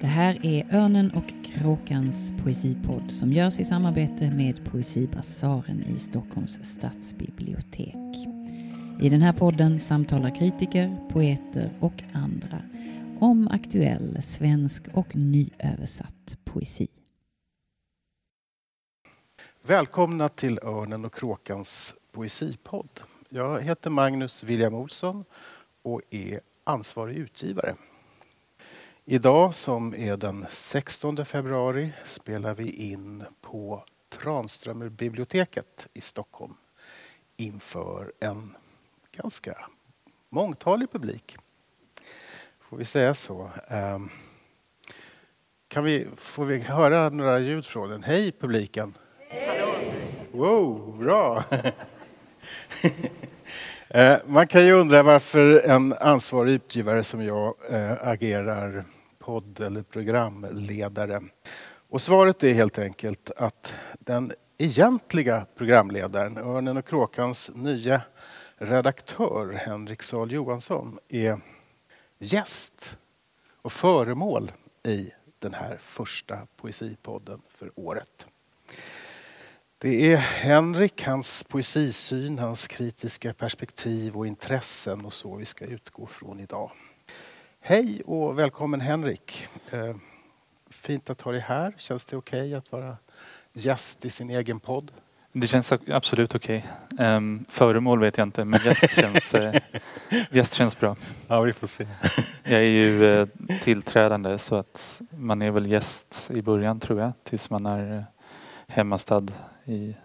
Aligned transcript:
Det 0.00 0.06
här 0.06 0.46
är 0.46 0.74
Örnen 0.74 1.10
och 1.10 1.44
kråkans 1.44 2.32
poesipodd 2.42 3.12
som 3.12 3.32
görs 3.32 3.58
i 3.58 3.64
samarbete 3.64 4.30
med 4.30 4.64
Poesibasaren 4.64 5.84
i 5.94 5.98
Stockholms 5.98 6.58
stadsbibliotek. 6.62 8.16
I 9.00 9.08
den 9.08 9.22
här 9.22 9.32
podden 9.32 9.78
samtalar 9.78 10.34
kritiker, 10.34 11.08
poeter 11.12 11.70
och 11.80 12.02
andra 12.12 12.62
om 13.20 13.48
aktuell 13.48 14.22
svensk 14.22 14.88
och 14.92 15.16
nyöversatt 15.16 16.38
poesi. 16.44 16.88
Välkomna 19.62 20.28
till 20.28 20.58
Örnen 20.62 21.04
och 21.04 21.14
kråkans 21.14 21.94
poesipodd. 22.12 23.00
Jag 23.28 23.62
heter 23.62 23.90
Magnus 23.90 24.42
William 24.44 24.74
Olsson 24.74 25.24
och 25.82 26.02
är 26.10 26.40
ansvarig 26.64 27.16
utgivare. 27.16 27.74
Idag 29.12 29.54
som 29.54 29.94
är 29.94 30.16
den 30.16 30.46
16 30.50 31.24
februari 31.24 31.92
spelar 32.04 32.54
vi 32.54 32.70
in 32.70 33.24
på 33.40 33.84
Tranströmerbiblioteket 34.08 35.88
i 35.92 36.00
Stockholm 36.00 36.54
inför 37.36 38.12
en 38.20 38.56
ganska 39.16 39.56
mångtalig 40.28 40.92
publik. 40.92 41.36
Får 42.60 42.76
vi 42.76 42.84
säga 42.84 43.14
så. 43.14 43.50
Ehm, 43.68 44.10
kan 45.68 45.84
vi, 45.84 46.06
får 46.16 46.44
vi 46.44 46.58
höra 46.58 47.08
några 47.08 47.38
ljud 47.38 47.66
från 47.66 47.90
den? 47.90 48.02
Hej 48.02 48.32
publiken! 48.32 48.94
Hej! 49.28 49.92
Wow, 50.32 50.98
bra! 50.98 51.44
Eh, 53.92 54.18
man 54.26 54.46
kan 54.46 54.66
ju 54.66 54.72
undra 54.72 55.02
varför 55.02 55.68
en 55.68 55.92
ansvarig 55.92 56.52
utgivare 56.52 57.02
som 57.02 57.24
jag 57.24 57.54
eh, 57.70 58.08
agerar 58.08 58.84
podd 59.30 59.60
eller 59.60 59.82
programledare. 59.82 61.20
Och 61.88 62.02
svaret 62.02 62.44
är 62.44 62.52
helt 62.52 62.78
enkelt 62.78 63.30
att 63.36 63.74
den 63.98 64.32
egentliga 64.58 65.46
programledaren, 65.56 66.38
Örnen 66.38 66.76
och 66.76 66.86
kråkans 66.86 67.50
nya 67.54 68.02
redaktör 68.56 69.52
Henrik 69.52 70.02
Sahl 70.02 70.32
Johansson, 70.32 70.98
är 71.08 71.40
gäst 72.18 72.98
och 73.62 73.72
föremål 73.72 74.52
i 74.86 75.10
den 75.38 75.54
här 75.54 75.76
första 75.80 76.38
poesipodden 76.56 77.42
för 77.48 77.70
året. 77.74 78.26
Det 79.78 80.12
är 80.12 80.16
Henrik, 80.16 81.02
hans 81.02 81.44
poesisyn, 81.44 82.38
hans 82.38 82.66
kritiska 82.66 83.34
perspektiv 83.34 84.16
och 84.16 84.26
intressen 84.26 85.04
och 85.04 85.12
så 85.12 85.36
vi 85.36 85.44
ska 85.44 85.64
utgå 85.64 86.06
från 86.06 86.40
idag. 86.40 86.70
Hej 87.62 88.02
och 88.06 88.38
välkommen 88.38 88.80
Henrik. 88.80 89.48
Eh, 89.70 89.96
fint 90.70 91.10
att 91.10 91.20
ha 91.20 91.32
dig 91.32 91.40
här. 91.40 91.74
Känns 91.76 92.04
det 92.04 92.16
okej 92.16 92.40
okay 92.40 92.54
att 92.54 92.72
vara 92.72 92.96
gäst 93.52 94.04
i 94.04 94.10
sin 94.10 94.30
egen 94.30 94.60
podd? 94.60 94.92
Det 95.32 95.46
känns 95.46 95.72
absolut 95.72 96.34
okej. 96.34 96.66
Okay. 96.92 97.06
Um, 97.06 97.44
föremål 97.48 98.00
vet 98.00 98.18
jag 98.18 98.26
inte 98.26 98.44
men 98.44 98.60
gäst 98.64 98.90
känns, 98.90 99.34
uh, 99.34 99.54
gäst 100.30 100.54
känns 100.54 100.80
bra. 100.80 100.96
Ja, 101.28 101.40
vi 101.40 101.52
får 101.52 101.66
se. 101.66 101.86
jag 102.44 102.60
är 102.60 102.64
ju 102.64 103.02
uh, 103.02 103.28
tillträdande 103.62 104.38
så 104.38 104.54
att 104.54 105.02
man 105.10 105.42
är 105.42 105.50
väl 105.50 105.66
gäst 105.66 106.30
i 106.34 106.42
början 106.42 106.80
tror 106.80 107.00
jag 107.00 107.12
tills 107.24 107.50
man 107.50 107.66
är 107.66 107.96
uh, 107.96 108.02
hemmastad 108.66 109.26
i 109.64 109.96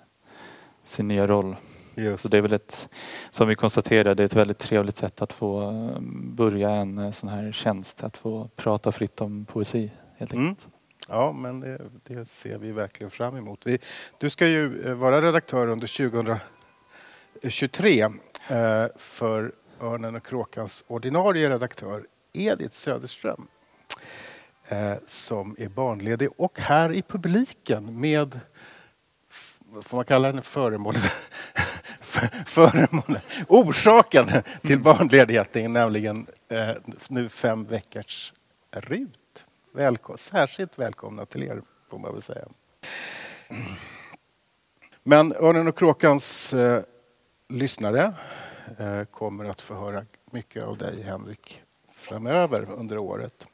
sin 0.83 1.07
nya 1.07 1.27
roll. 1.27 1.55
Just. 1.95 2.23
Så 2.23 2.29
det 2.29 2.37
är 2.37 2.41
väl 2.41 2.53
ett, 2.53 2.89
som 3.31 3.47
vi 3.47 3.55
konstaterade, 3.55 4.23
ett 4.23 4.33
väldigt 4.33 4.59
trevligt 4.59 4.97
sätt 4.97 5.21
att 5.21 5.33
få 5.33 5.71
börja 6.11 6.69
en 6.69 7.13
sån 7.13 7.29
här 7.29 7.51
tjänst. 7.51 8.03
Att 8.03 8.17
få 8.17 8.49
prata 8.55 8.91
fritt 8.91 9.21
om 9.21 9.45
poesi 9.45 9.91
helt 10.17 10.33
mm. 10.33 10.47
enkelt. 10.47 10.65
Mm. 10.65 10.75
Ja, 11.07 11.31
men 11.31 11.59
det, 11.59 11.81
det, 12.03 12.25
ser 12.25 12.57
vi 12.57 12.71
verkligen 12.71 13.11
fram 13.11 13.35
emot. 13.35 13.65
Vi, 13.65 13.79
du 14.17 14.29
ska 14.29 14.47
ju 14.47 14.87
eh, 14.87 14.93
vara 14.93 15.21
redaktör 15.21 15.67
under 15.67 16.09
2023 16.09 18.01
eh, 18.01 18.09
för 18.95 19.51
Örnen 19.81 20.15
och 20.15 20.25
kråkans 20.25 20.83
ordinarie 20.87 21.49
redaktör 21.49 22.05
Edith 22.33 22.73
Söderström 22.73 23.47
eh, 24.67 24.93
som 25.07 25.55
är 25.59 25.69
barnledig 25.69 26.29
och 26.37 26.59
här 26.59 26.91
i 26.91 27.01
publiken 27.01 27.99
med 27.99 28.39
får 29.81 29.97
man 29.97 30.05
kalla 30.05 30.27
henne 30.27 30.41
föremålet? 30.41 31.03
föremålet. 32.45 33.23
Orsaken 33.47 34.27
till 34.61 34.71
mm. 34.71 34.83
barnledigheten, 34.83 35.71
nämligen 35.71 36.27
eh, 36.47 36.69
nu 37.07 37.29
fem 37.29 37.63
veckors 37.63 38.33
RUT 38.71 39.45
välkom 39.73 40.17
särskilt 40.17 40.79
välkomna 40.79 41.25
till 41.25 41.43
er, 41.43 41.61
får 41.89 41.99
man 41.99 42.13
väl 42.13 42.21
säga. 42.21 42.45
Men 45.03 45.33
Örnen 45.33 45.67
och 45.67 45.77
kråkans 45.77 46.53
eh, 46.53 46.83
lyssnare 47.49 48.13
eh, 48.77 49.03
kommer 49.03 49.45
att 49.45 49.61
få 49.61 49.73
höra 49.73 50.05
mycket 50.31 50.63
av 50.63 50.77
dig, 50.77 51.01
Henrik, 51.01 51.61
framöver 51.91 52.67
under 52.71 52.97
året. 52.97 53.47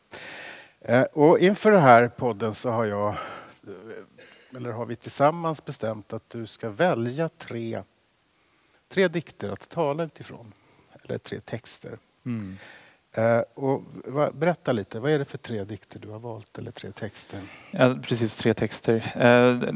Eh, 0.82 1.04
och 1.04 1.40
inför 1.40 1.72
den 1.72 1.82
här 1.82 2.08
podden 2.08 2.54
så 2.54 2.70
har 2.70 2.86
jag, 2.86 3.08
eh, 3.08 4.56
eller 4.56 4.72
har 4.72 4.86
vi 4.86 4.96
tillsammans 4.96 5.66
bestämt 5.66 6.14
att 6.14 6.30
du 6.30 6.48
ska 6.48 6.70
välja 6.70 7.30
tre, 7.30 7.84
tre 8.92 9.08
dikter 9.08 9.50
att 9.50 9.70
tala 9.70 10.04
utifrån. 10.04 10.54
Eller 11.04 11.18
tre 11.18 11.40
texter. 11.40 11.98
Mm. 12.26 12.58
Eh, 13.14 13.40
och 13.54 13.82
berätta 14.34 14.72
lite, 14.72 15.00
vad 15.00 15.12
är 15.12 15.20
det 15.20 15.26
för 15.26 15.38
tre 15.38 15.64
dikter 15.64 16.00
du 16.00 16.10
har 16.10 16.20
valt 16.20 16.58
eller 16.58 16.72
tre 16.72 16.92
texter? 16.92 17.40
Ja, 17.72 17.96
precis, 18.04 18.36
tre 18.36 18.54
texter. 18.54 18.96
Eh, 19.16 19.74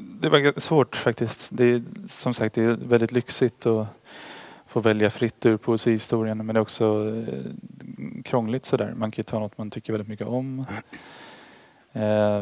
det 0.00 0.28
var 0.28 0.60
svårt 0.60 0.96
faktiskt. 0.96 1.48
Det 1.52 1.64
är, 1.64 1.82
som 2.08 2.34
sagt 2.34 2.54
det 2.54 2.62
är 2.62 2.76
väldigt 2.76 3.12
lyxigt 3.12 3.66
att 3.66 3.86
få 4.66 4.80
välja 4.80 5.10
fritt 5.10 5.46
ur 5.46 5.56
poesihistorien 5.56 6.46
men 6.46 6.54
det 6.54 6.58
är 6.58 6.62
också 6.62 7.14
eh, 7.28 8.22
krångligt 8.24 8.66
sådär. 8.66 8.94
Man 8.96 9.10
kan 9.10 9.16
ju 9.16 9.22
ta 9.22 9.38
något 9.38 9.58
man 9.58 9.70
tycker 9.70 9.92
väldigt 9.92 10.08
mycket 10.08 10.26
om. 10.26 10.66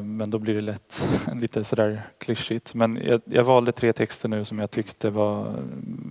Men 0.02 0.30
då 0.30 0.38
blir 0.38 0.54
det 0.54 0.60
lätt 0.60 1.04
lite 1.34 1.64
sådär 1.64 2.02
klyschigt. 2.18 2.74
Men 2.74 2.98
jag, 3.04 3.20
jag 3.24 3.44
valde 3.44 3.72
tre 3.72 3.92
texter 3.92 4.28
nu 4.28 4.44
som 4.44 4.58
jag 4.58 4.70
tyckte 4.70 5.10
var 5.10 5.54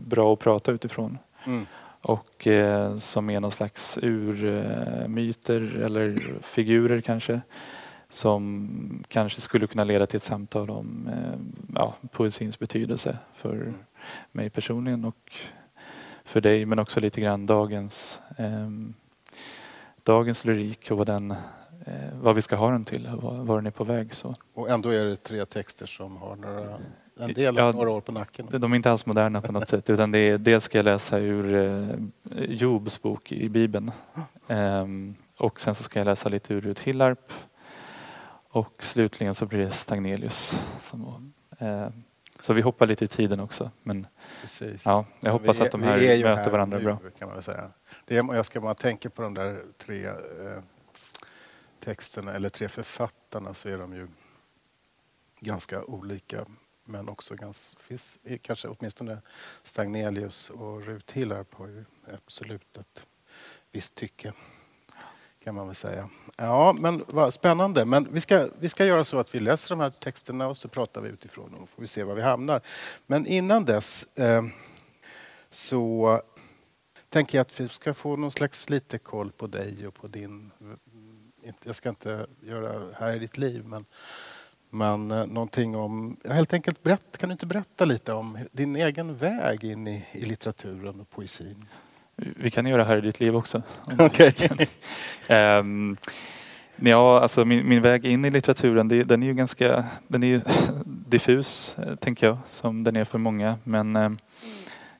bra 0.08 0.34
att 0.34 0.40
prata 0.40 0.72
utifrån. 0.72 1.18
Mm 1.46 1.66
och 2.02 2.48
eh, 2.48 2.98
som 2.98 3.30
är 3.30 3.40
någon 3.40 3.52
slags 3.52 4.00
urmyter 4.02 5.76
eller 5.84 6.16
figurer 6.42 7.02
kanske 7.02 7.42
som 8.10 9.04
kanske 9.08 9.42
skulle 9.42 9.68
kunna 9.68 9.84
leda 9.84 10.08
till 10.08 10.18
ett 10.18 10.24
samtal 10.24 10.70
om 10.70 11.10
eh, 11.12 11.40
ja, 11.76 11.96
poesins 12.12 12.60
betydelse 12.60 13.18
för 13.34 13.74
mig 14.32 14.50
personligen 14.50 15.06
och 15.06 15.32
för 16.24 16.42
dig 16.42 16.66
men 16.66 16.80
också 16.80 17.00
lite 17.00 17.22
grann 17.22 17.46
dagens, 17.46 18.22
eh, 18.38 18.70
dagens 20.04 20.46
lyrik 20.46 20.92
och 20.92 20.98
vad, 20.98 21.08
den, 21.08 21.32
eh, 21.32 21.38
vad 22.22 22.36
vi 22.36 22.42
ska 22.42 22.56
ha 22.56 22.72
den 22.72 22.86
till 22.86 23.10
var, 23.22 23.56
den 23.56 23.68
är 23.68 23.72
på 23.72 23.84
väg. 23.84 24.14
Så. 24.14 24.36
Och 24.54 24.70
ändå 24.70 24.90
är 24.90 25.06
det 25.06 25.16
tre 25.16 25.46
texter 25.46 25.86
som 25.86 26.18
har 26.18 26.36
några 26.36 26.80
en 27.20 27.34
del 27.34 27.56
ja, 27.56 27.72
några 27.72 27.90
år 27.90 28.02
på 28.02 28.12
nacken. 28.12 28.48
De 28.52 28.72
är 28.72 28.76
inte 28.76 28.92
alls 28.92 29.06
moderna 29.06 29.42
på 29.42 29.52
något 29.52 29.70
sätt 29.70 29.90
utan 29.90 30.12
det 30.12 30.20
är, 30.20 30.38
dels 30.38 30.64
ska 30.64 30.78
jag 30.78 30.86
läsa 30.86 31.18
ur 31.18 31.56
eh, 31.56 32.44
Jobs 32.50 33.02
bok 33.02 33.32
i 33.32 33.50
Bibeln. 33.50 33.92
Um, 34.48 35.16
och 35.38 35.60
sen 35.60 35.76
så 35.76 35.84
ska 35.84 36.00
jag 36.00 36.06
läsa 36.06 36.30
lite 36.30 36.54
ur 36.54 36.62
Rut 36.62 36.80
Hillarp. 36.80 37.34
Och 38.50 38.74
slutligen 38.84 39.36
så 39.36 39.46
blir 39.46 39.60
det 39.60 39.72
Stagnelius. 39.72 40.60
Som, 40.82 41.34
uh, 41.62 41.88
så 42.40 42.54
vi 42.54 42.62
hoppar 42.62 42.88
lite 42.88 43.06
i 43.06 43.08
tiden 43.08 43.40
också. 43.40 43.72
Men 43.84 44.08
Precis. 44.42 44.86
ja, 44.86 45.06
jag 45.20 45.32
hoppas 45.32 45.60
är, 45.60 45.66
att 45.66 45.72
de 45.72 45.84
här 45.84 45.98
möter 45.98 46.36
här 46.36 46.50
varandra 46.50 46.78
nu, 46.78 46.84
bra. 46.84 47.00
Kan 47.20 47.30
man 47.30 47.42
säga. 47.42 47.72
Det 48.06 48.18
är, 48.18 48.36
jag 48.36 48.46
ska 48.46 48.62
bara 48.62 48.74
tänka 48.74 49.10
på 49.10 49.22
de 49.22 49.34
där 49.34 49.62
tre 49.78 50.06
eh, 50.06 50.14
texterna 51.80 52.34
eller 52.34 52.50
tre 52.50 52.70
författarna 52.70 53.54
så 53.54 53.70
är 53.70 53.78
de 53.78 53.94
ju 53.94 54.08
ganska 55.40 55.84
olika 55.84 56.46
men 56.86 57.10
också 57.10 57.36
ganska, 57.36 57.82
finns 57.82 58.20
kanske 58.42 58.68
åtminstone 58.68 59.22
Stagnelius 59.64 60.50
och 60.50 60.86
Rut 60.86 61.12
Hillarp 61.12 61.54
har 61.54 61.68
ju 61.68 61.86
absolut 62.14 62.78
ett 62.78 63.06
visst 63.72 63.96
tycke 63.96 64.34
kan 65.48 65.56
man 65.56 65.66
väl 65.66 65.76
säga. 65.76 66.10
Ja, 66.38 66.76
men 66.80 67.04
vad 67.08 67.34
spännande. 67.34 67.86
Men 67.86 68.08
vi 68.12 68.22
ska, 68.22 68.48
vi 68.60 68.70
ska 68.70 68.86
göra 68.86 69.04
så 69.04 69.20
att 69.20 69.36
vi 69.36 69.40
läser 69.40 69.76
de 69.76 69.80
här 69.80 69.90
texterna 69.90 70.48
och 70.48 70.58
så 70.58 70.68
pratar 70.68 71.02
vi 71.02 71.10
utifrån 71.10 71.52
dem 71.52 71.64
och 71.64 71.70
får 71.70 71.82
vi 71.82 71.88
se 71.88 72.04
var 72.04 72.16
vi 72.16 72.22
hamnar. 72.22 72.62
Men 73.06 73.26
innan 73.26 73.66
dess 73.66 74.18
eh, 74.18 74.44
så 75.50 76.22
tänker 77.10 77.38
jag 77.38 77.42
att 77.42 77.60
vi 77.60 77.68
ska 77.68 77.94
få 77.94 78.16
någon 78.16 78.32
slags 78.32 78.70
lite 78.70 78.98
koll 78.98 79.32
på 79.32 79.48
dig 79.48 79.88
och 79.88 79.94
på 79.94 80.08
din... 80.08 80.52
Jag 81.64 81.76
ska 81.76 81.90
inte 81.90 82.26
göra 82.42 82.86
här 83.00 83.16
i 83.16 83.20
ditt 83.20 83.38
liv, 83.38 83.66
men 83.66 83.86
men 84.70 85.12
eh, 85.12 85.26
någonting 85.26 85.76
om, 85.76 86.18
helt 86.30 86.54
enkelt 86.54 86.84
berätt, 86.84 87.18
kan 87.18 87.30
du 87.30 87.34
inte 87.34 87.46
berätta 87.46 87.86
lite 87.86 88.14
om 88.14 88.38
din 88.52 88.76
egen 88.76 89.16
väg 89.16 89.64
in 89.64 89.88
i, 89.88 90.06
i 90.12 90.26
litteraturen 90.26 91.02
och 91.02 91.10
poesin? 91.10 91.66
Vi 92.16 92.52
kan 92.52 92.66
göra 92.66 92.84
här 92.84 92.98
i 92.98 93.02
ditt 93.02 93.20
liv 93.20 93.36
också. 93.36 93.62
Okay. 94.00 94.34
um, 95.60 95.98
Ja, 96.80 97.20
alltså 97.20 97.46
min, 97.46 97.70
min 97.70 97.82
väg 97.82 98.06
in 98.06 98.26
i 98.26 98.30
litteraturen 98.30 98.88
det, 98.88 99.04
den 99.04 99.24
är 99.24 99.28
ju 99.28 99.34
ganska 99.34 99.86
den 100.08 100.24
är 100.24 100.42
diffus, 100.86 101.76
eh, 101.78 101.96
tänker 101.96 102.28
jag, 102.28 102.38
som 102.50 102.84
den 102.84 102.96
är 102.96 103.06
för 103.06 103.18
många. 103.18 103.58
Men 103.64 103.96
eh, 103.96 104.10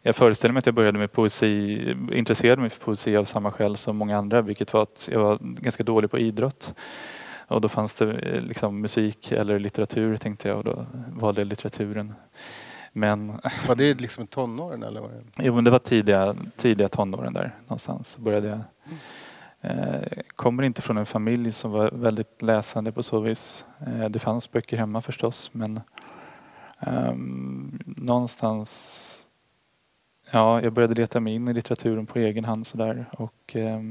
jag 0.08 0.16
föreställer 0.16 0.54
mig 0.54 0.60
att 0.60 0.66
jag 0.66 0.76
började 0.76 1.00
med 1.00 1.12
poesi, 1.12 1.96
intresserade 2.12 2.62
mig 2.62 2.70
för 2.70 2.80
poesi 2.80 3.18
av 3.18 3.26
samma 3.26 3.52
skäl 3.52 3.78
som 3.78 3.98
många 3.98 4.18
andra, 4.18 4.42
vilket 4.42 4.74
var 4.74 4.84
att 4.84 5.10
jag 5.12 5.20
var 5.20 5.38
ganska 5.42 5.84
dålig 5.84 6.12
på 6.12 6.20
idrott. 6.20 6.74
Och 7.48 7.62
då 7.62 7.70
fanns 7.70 7.96
det 7.96 8.14
eh, 8.14 8.42
liksom 8.42 8.82
musik 8.82 9.32
eller 9.32 9.60
litteratur 9.60 10.18
tänkte 10.18 10.48
jag 10.48 10.58
och 10.58 10.64
då 10.64 10.86
valde 11.16 11.42
jag 11.42 11.48
litteraturen. 11.48 12.14
Men... 12.94 13.28
Var 13.68 13.76
det 13.76 14.02
liksom 14.02 14.28
tonåren 14.28 14.84
eller? 14.84 15.02
Var 15.02 15.10
det... 15.10 15.44
Jo 15.44 15.56
men 15.56 15.64
det 15.64 15.72
var 15.72 15.80
tidiga, 15.80 16.36
tidiga 16.58 16.88
tonåren 16.88 17.34
där 17.34 17.56
någonstans. 17.62 18.18
Började 18.18 18.48
jag. 18.48 18.60
Eh, 19.62 20.08
kommer 20.36 20.64
inte 20.64 20.82
från 20.82 20.98
en 20.98 21.06
familj 21.06 21.52
som 21.52 21.72
var 21.72 21.92
väldigt 21.92 22.42
läsande 22.42 22.92
på 22.92 23.04
så 23.04 23.20
vis. 23.20 23.66
Eh, 23.88 24.10
det 24.10 24.20
fanns 24.20 24.52
böcker 24.52 24.78
hemma 24.78 25.02
förstås 25.02 25.50
men 25.54 25.80
eh, 26.80 27.14
någonstans 27.86 29.27
Ja, 30.32 30.62
jag 30.62 30.74
började 30.74 30.94
leta 30.94 31.20
mig 31.20 31.34
in 31.34 31.48
i 31.48 31.54
litteraturen 31.54 32.06
på 32.06 32.20
egen 32.20 32.46
hand 32.46 32.68
sådär 32.68 33.06
och 33.12 33.56
eh, 33.56 33.82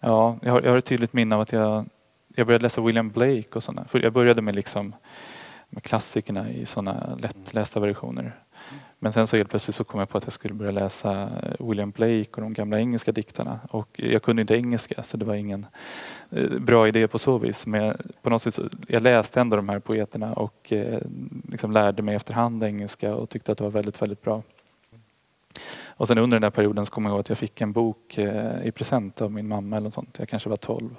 Ja, 0.00 0.38
jag 0.42 0.52
har, 0.52 0.62
jag 0.62 0.70
har 0.70 0.78
ett 0.78 0.84
tydligt 0.84 1.12
minne 1.12 1.34
av 1.34 1.40
att 1.40 1.52
jag, 1.52 1.84
jag 2.36 2.46
började 2.46 2.62
läsa 2.62 2.80
William 2.80 3.10
Blake 3.10 3.48
och 3.54 3.62
sådana. 3.62 3.88
För 3.88 3.98
jag 3.98 4.12
började 4.12 4.42
med 4.42 4.56
liksom 4.56 4.94
med 5.68 5.82
klassikerna 5.82 6.50
i 6.50 6.66
sådana 6.66 7.16
lättlästa 7.20 7.80
versioner. 7.80 8.38
Men 8.98 9.12
sen 9.12 9.26
så 9.26 9.36
helt 9.36 9.50
plötsligt 9.50 9.76
så 9.76 9.84
kom 9.84 10.00
jag 10.00 10.08
på 10.08 10.18
att 10.18 10.24
jag 10.24 10.32
skulle 10.32 10.54
börja 10.54 10.70
läsa 10.70 11.22
eh, 11.22 11.68
William 11.68 11.90
Blake 11.90 12.28
och 12.34 12.40
de 12.40 12.52
gamla 12.52 12.78
engelska 12.78 13.12
diktarna. 13.12 13.60
Och 13.70 13.88
jag 13.94 14.22
kunde 14.22 14.42
inte 14.42 14.54
engelska 14.54 15.02
så 15.02 15.16
det 15.16 15.24
var 15.24 15.34
ingen 15.34 15.66
eh, 16.30 16.48
bra 16.48 16.88
idé 16.88 17.08
på 17.08 17.18
så 17.18 17.38
vis. 17.38 17.66
Men 17.66 17.96
på 18.22 18.30
något 18.30 18.42
sätt 18.42 18.54
så, 18.54 18.68
jag 18.88 19.02
läste 19.02 19.40
ändå 19.40 19.56
de 19.56 19.68
här 19.68 19.78
poeterna 19.78 20.32
och 20.32 20.72
eh, 20.72 21.00
liksom 21.48 21.72
lärde 21.72 22.02
mig 22.02 22.14
efterhand 22.14 22.62
engelska 22.62 23.14
och 23.14 23.28
tyckte 23.28 23.52
att 23.52 23.58
det 23.58 23.64
var 23.64 23.70
väldigt, 23.70 24.02
väldigt 24.02 24.22
bra. 24.22 24.42
Och 26.00 26.08
sen 26.08 26.18
under 26.18 26.34
den 26.34 26.42
där 26.42 26.50
perioden 26.50 26.86
så 26.86 26.92
kommer 26.92 27.10
jag 27.10 27.14
ihåg 27.14 27.20
att 27.20 27.28
jag 27.28 27.38
fick 27.38 27.60
en 27.60 27.72
bok 27.72 28.18
eh, 28.18 28.66
i 28.66 28.72
present 28.72 29.20
av 29.20 29.32
min 29.32 29.48
mamma 29.48 29.76
eller 29.76 29.84
något 29.84 29.94
sånt. 29.94 30.18
Jag 30.18 30.28
kanske 30.28 30.48
var 30.48 30.56
12. 30.56 30.96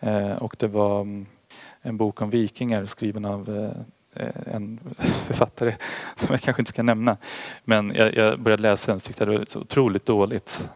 Eh, 0.00 0.32
och 0.32 0.56
det 0.58 0.66
var 0.66 1.00
mm, 1.00 1.26
en 1.82 1.96
bok 1.96 2.22
om 2.22 2.30
vikingar 2.30 2.86
skriven 2.86 3.24
av 3.24 3.56
eh, 3.58 3.82
en 4.46 4.80
författare 5.26 5.74
som 6.16 6.28
jag 6.30 6.40
kanske 6.40 6.62
inte 6.62 6.70
ska 6.70 6.82
nämna. 6.82 7.16
Men 7.64 7.92
jag, 7.94 8.14
jag 8.14 8.40
började 8.40 8.62
läsa 8.62 8.86
den 8.86 8.96
och 8.96 9.02
tyckte 9.02 9.24
det 9.24 9.38
var 9.38 9.44
så 9.44 9.60
otroligt 9.60 10.06
dåligt. 10.06 10.68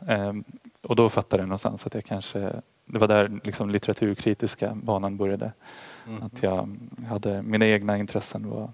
Och 0.82 0.96
då 0.96 1.08
fattade 1.08 1.42
jag 1.42 1.48
någonstans 1.48 1.86
att 1.86 1.94
jag 1.94 2.04
kanske 2.04 2.52
det 2.86 2.98
var 2.98 3.08
där 3.08 3.40
liksom 3.44 3.70
litteraturkritiska 3.70 4.74
banan 4.74 5.16
började. 5.16 5.52
Mm. 6.06 6.22
Att 6.22 6.42
jag 6.42 6.76
hade 7.08 7.42
mina 7.42 7.66
egna 7.66 7.98
intressen 7.98 8.50
var 8.50 8.70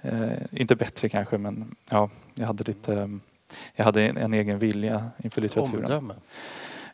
eh, 0.00 0.28
inte 0.50 0.76
bättre 0.76 1.08
kanske 1.08 1.38
men 1.38 1.76
ja, 1.90 2.10
jag 2.34 2.46
hade 2.46 2.64
lite 2.64 3.18
jag 3.74 3.84
hade 3.84 4.02
en, 4.02 4.16
en 4.16 4.34
egen 4.34 4.58
vilja 4.58 5.10
inför 5.18 5.40
litteraturen. 5.40 5.84
Omdöme. 5.84 6.14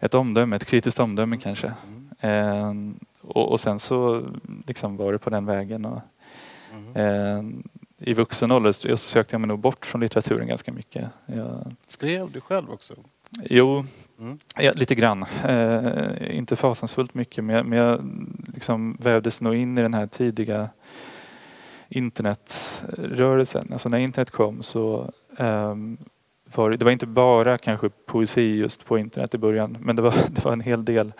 Ett 0.00 0.14
omdöme, 0.14 0.56
ett 0.56 0.64
kritiskt 0.64 1.00
omdöme 1.00 1.36
kanske. 1.36 1.72
Mm. 2.20 2.94
Eh, 2.94 2.96
och, 3.20 3.52
och, 3.52 3.60
sen 3.60 3.78
så 3.78 4.26
liksom 4.66 4.96
var 4.96 5.12
det 5.12 5.18
på 5.18 5.30
den 5.30 5.46
vägen. 5.46 5.84
Och, 5.84 6.00
mm. 6.74 6.96
eh, 6.96 8.08
I 8.10 8.14
vuxen 8.14 8.52
ålder 8.52 8.72
så 8.72 8.96
sökte 8.96 9.34
jag 9.34 9.40
mig 9.40 9.48
nog 9.48 9.58
bort 9.58 9.86
från 9.86 10.00
litteraturen 10.00 10.48
ganska 10.48 10.72
mycket. 10.72 11.08
Jag... 11.26 11.74
Skrev 11.86 12.30
du 12.30 12.40
själv 12.40 12.70
också? 12.70 12.94
Jo, 13.42 13.84
mm. 14.18 14.38
ja, 14.58 14.72
lite 14.74 14.94
grann. 14.94 15.24
Eh, 15.44 16.36
inte 16.36 16.56
fasansfullt 16.56 17.14
mycket 17.14 17.44
men 17.44 17.56
jag, 17.56 17.66
men 17.66 17.78
jag 17.78 18.00
liksom 18.54 18.96
vävdes 19.00 19.40
nog 19.40 19.54
in 19.54 19.78
i 19.78 19.82
den 19.82 19.94
här 19.94 20.06
tidiga 20.06 20.68
internetrörelsen. 21.88 23.68
Alltså 23.72 23.88
när 23.88 23.98
internet 23.98 24.30
kom 24.30 24.62
så 24.62 25.12
um, 25.38 25.98
var, 26.44 26.70
det 26.70 26.84
var 26.84 26.92
inte 26.92 27.06
bara 27.06 27.58
kanske 27.58 27.88
poesi 27.88 28.56
just 28.56 28.84
på 28.84 28.98
internet 28.98 29.34
i 29.34 29.38
början 29.38 29.76
men 29.80 29.96
det 29.96 30.02
var, 30.02 30.14
det 30.28 30.44
var 30.44 30.52
en 30.52 30.60
hel 30.60 30.84
del 30.84 31.12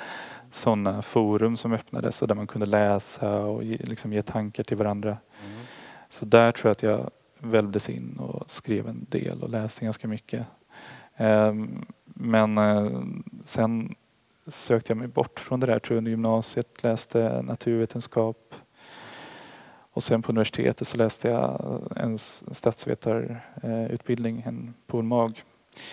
sådana 0.55 1.03
forum 1.03 1.57
som 1.57 1.73
öppnades 1.73 2.23
och 2.23 2.29
där 2.29 2.35
man 2.35 2.47
kunde 2.47 2.67
läsa 2.67 3.45
och 3.45 3.65
ge, 3.65 3.77
liksom 3.77 4.13
ge 4.13 4.23
tankar 4.23 4.65
till 4.65 4.77
varandra. 4.77 5.11
Mm. 5.11 5.53
Så 6.11 6.25
där 6.25 6.53
tror 6.53 6.69
jag 6.69 6.73
att 6.73 6.83
jag 6.83 7.11
välvdes 7.39 7.89
in 7.89 8.19
och 8.19 8.51
skrev 8.51 8.89
en 8.89 9.07
del 9.09 9.43
och 9.43 9.49
läste 9.49 9.85
ganska 9.85 10.09
mycket. 10.09 10.47
Um, 11.17 11.87
men 12.05 12.59
uh, 12.59 13.05
sen 13.45 13.95
sökte 14.47 14.91
jag 14.91 14.99
mig 14.99 15.09
bort 15.09 15.41
från 15.41 15.61
det 15.61 15.67
där 15.67 15.79
tror 15.79 15.95
jag 15.95 15.99
under 15.99 16.11
gymnasiet, 16.11 16.83
läste 16.83 17.43
naturvetenskap 17.43 18.55
och 19.95 20.03
sen 20.03 20.23
på 20.23 20.33
universitetet 20.33 20.89
så 20.89 20.97
läste 20.97 21.29
jag 21.29 21.83
en 21.97 22.19
statsvetarutbildning, 22.19 24.43
en 24.47 24.75
POL-MAG. 24.87 25.43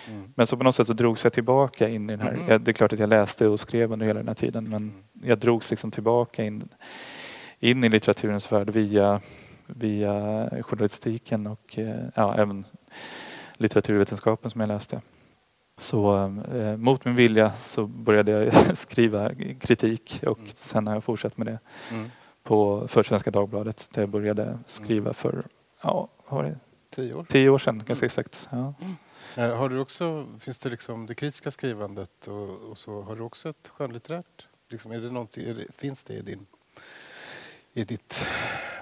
Mm. 0.08 0.32
Men 0.34 0.46
så 0.46 0.56
på 0.56 0.64
något 0.64 0.74
sätt 0.74 0.86
så 0.86 0.92
drogs 0.92 1.24
jag 1.24 1.32
tillbaka 1.32 1.88
in 1.88 2.10
i 2.10 2.16
den 2.16 2.20
här, 2.20 2.32
mm. 2.32 2.64
det 2.64 2.70
är 2.70 2.72
klart 2.72 2.92
att 2.92 2.98
jag 2.98 3.08
läste 3.08 3.46
och 3.46 3.60
skrev 3.60 3.92
under 3.92 4.06
hela 4.06 4.18
den 4.18 4.28
här 4.28 4.34
tiden 4.34 4.64
men 4.64 4.82
mm. 4.82 4.92
jag 5.22 5.38
drogs 5.38 5.70
liksom 5.70 5.90
tillbaka 5.90 6.44
in, 6.44 6.68
in 7.58 7.84
i 7.84 7.88
litteraturens 7.88 8.52
värld 8.52 8.70
via, 8.70 9.20
via 9.66 10.48
journalistiken 10.62 11.46
och 11.46 11.78
eh, 11.78 12.04
ja, 12.14 12.34
även 12.34 12.64
litteraturvetenskapen 13.54 14.50
som 14.50 14.60
jag 14.60 14.68
läste. 14.68 15.00
Så 15.78 16.16
eh, 16.54 16.76
mot 16.76 17.04
min 17.04 17.14
vilja 17.14 17.52
så 17.52 17.86
började 17.86 18.32
jag 18.32 18.52
skriva 18.78 19.30
kritik 19.60 20.20
och 20.26 20.38
mm. 20.38 20.50
sen 20.54 20.86
har 20.86 20.94
jag 20.94 21.04
fortsatt 21.04 21.36
med 21.36 21.46
det. 21.46 21.58
Mm 21.90 22.10
på, 22.42 22.88
för 22.88 23.02
Svenska 23.02 23.30
Dagbladet 23.30 23.88
där 23.92 24.02
jag 24.02 24.08
började 24.08 24.58
skriva 24.66 25.04
mm. 25.04 25.14
för, 25.14 25.46
ja, 25.82 26.08
har 26.26 26.42
det? 26.42 26.58
Tio 26.90 27.14
år? 27.14 27.26
Tio 27.28 27.48
år 27.48 27.58
sedan, 27.58 27.82
ganska 27.86 28.04
mm. 28.04 28.06
exakt. 28.06 28.48
Ja. 28.50 28.74
Mm. 29.36 29.58
Har 29.58 29.68
du 29.68 29.78
också, 29.78 30.26
finns 30.40 30.58
det 30.58 30.68
liksom 30.68 31.06
det 31.06 31.14
kritiska 31.14 31.50
skrivandet 31.50 32.28
och, 32.28 32.70
och 32.70 32.78
så, 32.78 33.02
har 33.02 33.16
du 33.16 33.22
också 33.22 33.48
ett 33.48 33.68
skönlitterärt, 33.68 34.46
liksom, 34.68 34.92
är 34.92 34.98
det 34.98 35.50
är 35.50 35.54
det, 35.54 35.66
finns 35.76 36.02
det 36.02 36.14
i 36.14 36.22
din 36.22 36.46
i 37.74 37.84
ditt, 37.84 38.28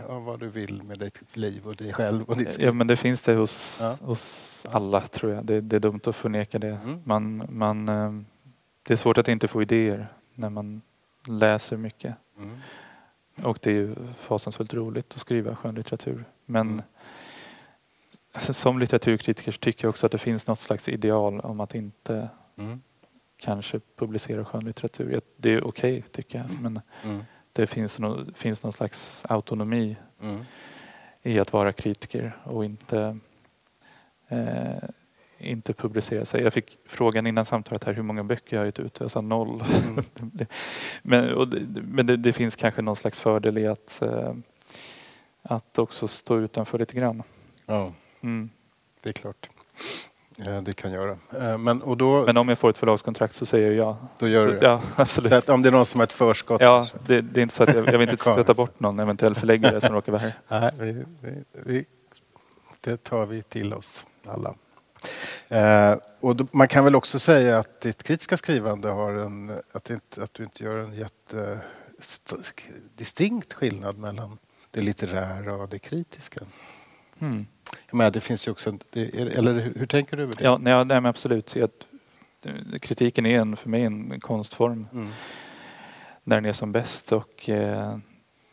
ja, 0.09 0.19
vad 0.19 0.41
du 0.41 0.49
vill 0.49 0.83
med 0.83 0.99
ditt 0.99 1.37
liv 1.37 1.67
och 1.67 1.77
dig 1.77 1.93
själv 1.93 2.25
och 2.25 2.37
ditt 2.37 2.59
Ja 2.59 2.73
men 2.73 2.87
det 2.87 2.97
finns 2.97 3.21
det 3.21 3.35
hos, 3.35 3.79
ja. 3.83 3.97
hos 4.07 4.67
alla 4.71 5.01
tror 5.01 5.33
jag. 5.33 5.45
Det, 5.45 5.61
det, 5.61 5.77
är 5.77 5.81
dumt 5.81 6.01
att 6.05 6.17
förneka 6.17 6.59
det. 6.59 6.81
Mm. 6.85 7.03
Man, 7.05 7.47
man, 7.49 7.89
eh, 7.89 8.13
det 8.83 8.95
är 8.95 8.97
svårt 8.97 9.19
att 9.19 9.29
inte 9.29 9.49
få 9.49 9.63
idéer 9.63 10.09
när 10.35 10.51
man 10.51 10.83
läser 11.27 11.77
mycket. 11.77 12.15
Mm. 12.39 12.59
Och 13.43 13.59
det 13.63 13.71
är 13.71 13.75
ju 13.75 13.95
fasansfullt 14.21 14.75
roligt 14.75 15.15
att 15.15 15.21
skriva 15.21 15.57
skönlitteratur. 15.57 16.25
Men 16.45 16.69
mm. 16.69 16.83
Som 18.39 18.79
litteraturkritiker 18.79 19.53
tycker 19.53 19.85
jag 19.85 19.91
också 19.91 20.07
att 20.07 20.13
det 20.13 20.19
finns 20.19 20.47
något 20.47 20.59
slags 20.59 20.89
ideal 20.89 21.41
om 21.41 21.61
att 21.61 21.75
inte 21.75 22.29
mm. 22.57 22.81
kanske 23.37 23.81
publicera 23.97 24.45
skönlitteratur. 24.45 25.21
Det 25.37 25.51
är 25.51 25.67
okej 25.67 25.99
okay, 25.99 26.03
tycker 26.03 26.39
jag. 26.39 26.61
Men 26.61 26.81
mm. 27.05 27.25
det 27.53 27.67
finns, 27.67 27.99
no, 27.99 28.35
finns 28.35 28.63
någon 28.63 28.73
slags 28.73 29.25
autonomi 29.29 29.97
mm. 30.23 30.45
i 31.23 31.39
att 31.39 31.53
vara 31.53 31.73
kritiker 31.73 32.37
och 32.45 32.65
inte 32.65 33.19
eh, 34.29 34.89
inte 35.39 35.73
publicera 35.73 36.25
sig. 36.25 36.43
Jag 36.43 36.53
fick 36.53 36.79
frågan 36.87 37.27
innan 37.27 37.45
samtalet 37.45 37.85
här 37.85 37.95
hur 37.95 38.03
många 38.03 38.25
böcker 38.25 38.57
jag 38.57 38.61
har 38.61 38.67
gett 38.67 38.79
ut. 38.79 39.01
Jag 39.01 39.11
sa 39.11 39.21
noll. 39.21 39.65
Mm. 39.89 40.05
men 41.03 41.51
det, 41.51 41.83
men 41.83 42.07
det, 42.07 42.17
det, 42.17 42.33
finns 42.33 42.57
kanske 42.57 42.83
någon 42.83 42.97
slags 42.97 43.21
fördel 43.21 43.59
i 43.59 43.67
att, 43.67 44.03
eh, 44.03 44.35
att 45.43 45.79
också 45.79 46.09
stå 46.09 46.39
utanför 46.39 46.79
lite 46.79 46.97
grann. 46.97 47.23
Ja, 47.67 47.93
mm. 48.23 48.51
det 49.03 49.09
är 49.09 49.13
klart. 49.13 49.49
Det 50.63 50.73
kan 50.73 50.93
göra. 50.93 51.19
Eh, 51.39 51.59
men, 51.59 51.83
och 51.83 51.97
då, 51.97 52.27
men 52.27 52.37
om 52.37 52.49
jag 52.49 52.59
får 52.59 52.71
ett 52.71 52.79
förlagskontrakt 52.79 53.35
så 53.35 53.47
säger 53.47 53.73
jag 53.73 53.87
ja. 53.87 53.97
Då 54.19 54.29
gör 54.29 54.47
så, 54.47 54.53
du 54.53 54.59
det? 54.59 54.67
Ja, 54.67 54.83
absolut. 54.97 55.33
att 55.33 55.49
om 55.49 55.63
det 55.63 55.69
är 55.69 55.73
någon 55.73 55.85
som 55.85 56.01
har 56.01 56.05
ett 56.05 56.13
förskott? 56.13 56.61
Ja, 56.61 56.87
det, 57.07 57.21
det, 57.21 57.41
är 57.41 57.43
inte 57.43 57.55
så 57.55 57.63
att 57.63 57.75
jag, 57.75 57.87
jag 57.87 57.99
vill 57.99 58.11
inte 58.11 58.17
stöta 58.23 58.55
bort 58.55 58.81
någon 58.81 58.99
eventuell 58.99 59.35
förläggare 59.35 59.81
som 59.81 59.95
råkar 59.95 60.13
vara 60.13 60.23
här. 60.23 60.35
Nej, 60.49 60.73
vi, 60.79 61.05
vi, 61.21 61.45
vi, 61.53 61.85
det 62.81 63.05
tar 63.05 63.27
vi 63.27 63.43
till 63.43 63.75
oss 63.75 64.07
alla. 64.27 64.55
Eh, 65.49 65.97
och 66.21 66.37
då, 66.37 66.47
man 66.53 66.69
kan 66.69 66.85
väl 66.85 66.95
också 66.95 67.19
säga 67.19 67.59
att 67.59 67.81
ditt 67.81 68.03
kritiska 68.03 68.37
skrivande 68.37 68.89
har 68.89 69.13
en, 69.13 69.53
att, 69.73 69.91
inte, 69.91 70.23
att 70.23 70.35
du 70.35 70.43
inte 70.43 70.65
gör 70.65 70.77
en 70.77 70.93
jättedistinkt 70.93 73.53
skillnad 73.53 73.99
mellan 73.99 74.39
det 74.71 74.81
litterära 74.81 75.55
och 75.55 75.69
det 75.69 75.79
kritiska. 75.79 76.41
Mm. 77.19 77.47
Jag 77.87 77.97
menar, 77.97 78.11
det 78.11 78.21
finns 78.21 78.49
ju 78.49 78.53
också, 78.53 78.79
eller 78.93 79.73
hur, 79.77 79.87
tänker 79.87 80.17
du 80.17 80.23
över 80.23 80.35
det? 80.39 80.45
Ja, 80.45 80.59
nej, 80.59 80.85
nej 80.85 80.97
absolut. 80.97 81.57
Jag, 81.57 81.71
kritiken 82.81 83.27
är 83.27 83.41
en, 83.41 83.57
för 83.57 83.69
mig 83.69 83.83
en 83.83 84.21
konstform 84.21 84.87
mm. 84.93 85.09
när 86.25 86.37
den 86.37 86.45
är 86.45 86.53
som 86.53 86.73
bäst 86.73 87.13
och 87.13 87.49
eh, 87.49 87.99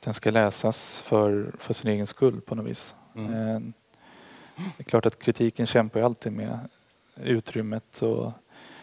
den 0.03 0.13
ska 0.13 0.31
läsas 0.31 1.01
för, 1.01 1.51
för 1.57 1.73
sin 1.73 1.91
egen 1.91 2.07
skull 2.07 2.41
på 2.41 2.55
något 2.55 2.65
vis. 2.65 2.95
Mm. 3.15 3.33
Eh, 3.33 3.59
det 4.55 4.83
är 4.83 4.83
klart 4.83 5.05
att 5.05 5.19
kritiken 5.19 5.67
kämpar 5.67 5.99
ju 5.99 6.05
alltid 6.05 6.31
med 6.31 6.59
utrymmet 7.23 8.01
och 8.01 8.31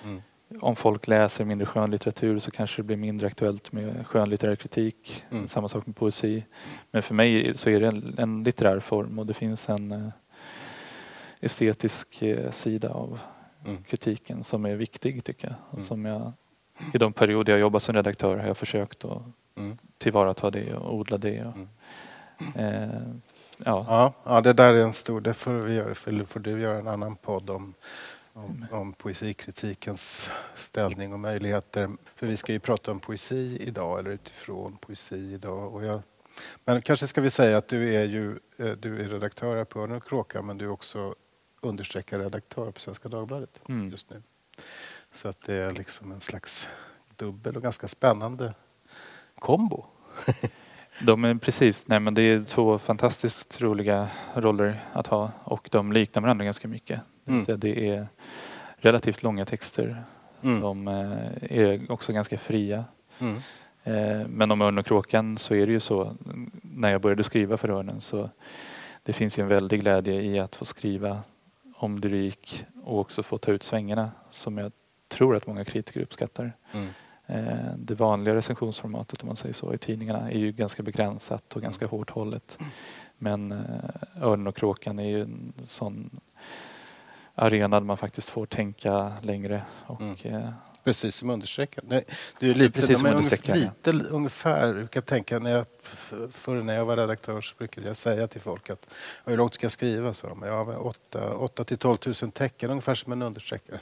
mm. 0.05 0.23
om 0.61 0.77
folk 0.77 1.07
läser 1.07 1.45
mindre 1.45 1.67
skönlitteratur 1.67 2.39
så 2.39 2.51
kanske 2.51 2.83
det 2.83 2.87
blir 2.87 2.97
mindre 2.97 3.27
aktuellt 3.27 3.73
med 3.73 4.07
skönlitterär 4.07 4.57
kritik. 4.57 5.25
Mm. 5.31 5.47
Samma 5.47 5.69
sak 5.69 5.87
med 5.87 5.97
poesi. 5.97 6.45
Men 6.91 7.03
för 7.03 7.15
mig 7.15 7.57
så 7.57 7.71
är 7.71 7.81
det 7.81 7.87
en, 7.87 8.15
en 8.19 8.45
litterär 8.45 8.81
form 8.81 9.19
och 9.19 9.27
det 9.27 9.35
finns 9.35 9.69
en 9.69 9.93
eh, 9.93 10.09
estetisk 11.41 12.23
eh, 12.23 12.51
sida 12.51 12.91
av 12.91 13.19
Mm. 13.67 13.83
kritiken 13.83 14.45
som 14.45 14.65
är 14.67 14.75
viktig 14.77 15.25
tycker 15.25 15.49
jag. 15.49 15.57
Och 15.69 15.75
Mm. 15.75 15.87
som 15.87 16.05
jag 16.05 16.33
I 16.95 16.99
de 16.99 17.13
perioder 17.13 17.53
jag 17.53 17.61
jobbat 17.61 17.83
som 17.83 17.95
redaktör 17.95 18.37
har 18.37 18.47
jag 18.47 18.57
försökt 18.57 19.05
att 19.05 19.23
Mm. 19.57 19.79
tillvarata 19.99 20.51
det 20.51 20.75
och 20.75 20.95
odla 20.95 21.19
det. 21.19 21.45
Och, 21.45 21.55
Mm. 21.57 21.69
eh, 22.55 23.01
ja. 23.59 23.85
Ja, 23.89 24.13
ja, 24.25 24.41
det 24.41 24.53
där 24.53 24.75
är 24.75 24.83
en 24.83 24.93
stor... 24.93 25.21
Det 25.21 25.35
får, 25.35 25.53
vi 25.53 25.75
göra, 25.75 25.95
för 25.95 26.25
får 26.25 26.41
du 26.41 26.61
göra 26.61 26.79
en 26.79 26.89
annan 26.89 27.17
podd 27.17 27.51
om, 27.51 27.75
om, 28.33 28.67
om 28.71 28.93
poesikritikens 28.93 30.31
ställning 30.55 31.13
och 31.13 31.21
möjligheter. 31.21 31.91
För 32.15 32.27
vi 32.27 32.37
ska 32.37 32.53
ju 32.53 32.59
prata 32.61 32.91
om 32.91 33.01
poesi 33.01 33.59
idag, 33.61 33.99
eller 33.99 34.11
utifrån 34.11 34.77
poesi 34.77 35.33
idag. 35.35 35.75
Och 35.75 35.85
jag, 35.85 36.01
men 36.65 36.83
kanske 36.83 37.07
ska 37.07 37.21
vi 37.21 37.31
säga 37.31 37.57
att 37.57 37.69
du 37.69 37.95
är 37.95 38.05
ju 38.05 38.39
eh, 38.59 38.67
du 38.67 39.01
är 39.01 39.09
redaktör 39.09 39.57
här 39.57 39.65
på 39.65 39.81
Örnen 39.81 39.97
och 39.97 40.09
Kråka, 40.09 40.43
men 40.43 40.59
du 40.59 40.65
är 40.65 40.71
också 40.71 41.15
understreckad 41.65 42.21
redaktör 42.21 42.71
på 42.71 42.81
Svenska 42.81 43.09
Dagbladet 43.09 43.61
Mm. 43.69 43.91
just 43.91 44.11
nu. 44.11 44.23
Så 45.13 45.29
att 45.29 45.41
det 45.41 45.55
är 45.55 45.71
liksom 45.73 46.13
en 46.13 46.21
slags 46.21 46.69
dubbel 47.17 47.57
och 47.57 47.63
ganska 47.63 47.89
spännande 47.89 48.55
kombo. 49.39 49.87
De 51.03 51.25
är 51.25 51.35
precis, 51.35 51.89
nej 51.89 52.01
men 52.01 52.15
det 52.15 52.23
är 52.23 52.45
två 52.45 52.79
fantastiskt 52.79 53.61
roliga 53.61 54.09
roller 54.35 54.85
att 54.93 55.07
ha 55.07 55.31
och 55.45 55.69
de 55.73 55.93
liknar 55.93 56.23
varandra 56.23 56.45
ganska 56.45 56.69
mycket. 56.69 57.01
Det 57.25 57.31
Mm. 57.33 57.45
säga 57.45 57.57
Det 57.57 57.89
är 57.89 58.09
relativt 58.77 59.23
långa 59.23 59.45
texter 59.45 60.05
Mm. 60.43 60.61
som 60.61 60.89
eh, 60.89 61.59
är 61.59 61.91
också 61.93 62.13
ganska 62.13 62.39
fria. 62.39 62.85
Mm. 63.19 63.37
Eh, 63.85 64.27
Men 64.29 64.51
om 64.51 64.63
Örn 64.63 64.79
och 64.79 64.87
kråkan 64.87 65.39
så 65.39 65.55
är 65.55 65.67
det 65.67 65.73
ju 65.73 65.81
så, 65.81 66.17
när 66.63 66.93
jag 66.93 67.01
började 67.01 67.25
skriva 67.25 67.57
för 67.57 67.69
Örnen 67.71 68.01
så 68.01 68.31
det 69.03 69.13
finns 69.13 69.39
ju 69.39 69.43
en 69.43 69.49
väldig 69.49 69.81
glädje 69.81 70.23
i 70.23 70.39
att 70.39 70.57
få 70.57 70.65
skriva 70.65 71.23
om 71.85 71.99
lyrik 71.99 72.65
och 72.85 72.99
också 73.01 73.23
få 73.23 73.39
ta 73.39 73.53
ut 73.53 73.63
svängarna 73.63 74.11
som 74.31 74.59
jag 74.59 74.73
tror 75.09 75.37
att 75.37 75.47
många 75.47 75.65
kritiker 75.65 76.01
uppskattar. 76.01 76.53
Mm. 76.73 76.89
Eh, 77.27 77.75
Det 77.77 77.95
vanliga 77.95 78.35
recensionsformatet 78.35 79.23
om 79.23 79.27
man 79.27 79.37
säger 79.37 79.55
så 79.55 79.75
i 79.75 79.79
tidningarna 79.79 80.31
är 80.31 80.39
ju 80.39 80.53
ganska 80.53 80.83
begränsat 80.83 81.57
och 81.57 81.63
ganska 81.63 81.87
hårt 81.87 82.11
hållet. 82.11 82.59
Men 83.19 83.53
eh, 83.53 84.23
Örnen 84.23 84.47
och 84.47 84.57
kråkan 84.57 84.99
är 84.99 85.09
ju 85.09 85.23
en 85.23 85.53
sån 85.65 86.21
arena 87.35 87.81
där 87.81 87.87
man 87.87 87.97
faktiskt 87.97 88.29
får 88.29 88.47
tänka 88.47 89.13
längre 89.23 89.63
och 89.87 90.01
Mm. 90.01 90.53
Precis 90.85 91.17
som 91.17 91.31
understreckad. 91.31 91.85
Nej, 91.89 92.05
det 92.41 92.47
är 92.47 92.55
lite, 92.55 92.73
Precis 92.81 92.99
som 92.99 93.09
understreckad, 93.09 93.57
ungefär, 93.57 93.93
lite 93.93 94.09
ungefär, 94.15 94.75
jag 94.75 94.91
kan 94.91 95.03
tänka 95.03 95.39
när 95.39 95.51
jag, 95.51 95.67
förr 96.33 96.63
när 96.63 96.75
jag 96.77 96.85
var 96.85 96.97
redaktör 96.97 97.41
så 97.41 97.55
brukade 97.59 97.87
jag 97.87 97.97
säga 97.97 98.27
till 98.27 98.41
folk 98.41 98.71
att 98.71 98.87
hur 99.25 99.37
långt 99.37 99.55
ska 99.55 99.65
jag 99.65 99.73
skriva? 99.73 100.15
Så 100.15 100.27
de, 100.27 100.43
ja, 100.43 100.65
men 100.65 100.77
8, 101.37 101.65
till 101.65 101.79
12 101.79 101.97
000 102.07 102.15
tecken, 102.15 102.71
ungefär 102.71 102.95
som 102.95 103.13
en 103.13 103.23
understreckare. 103.23 103.81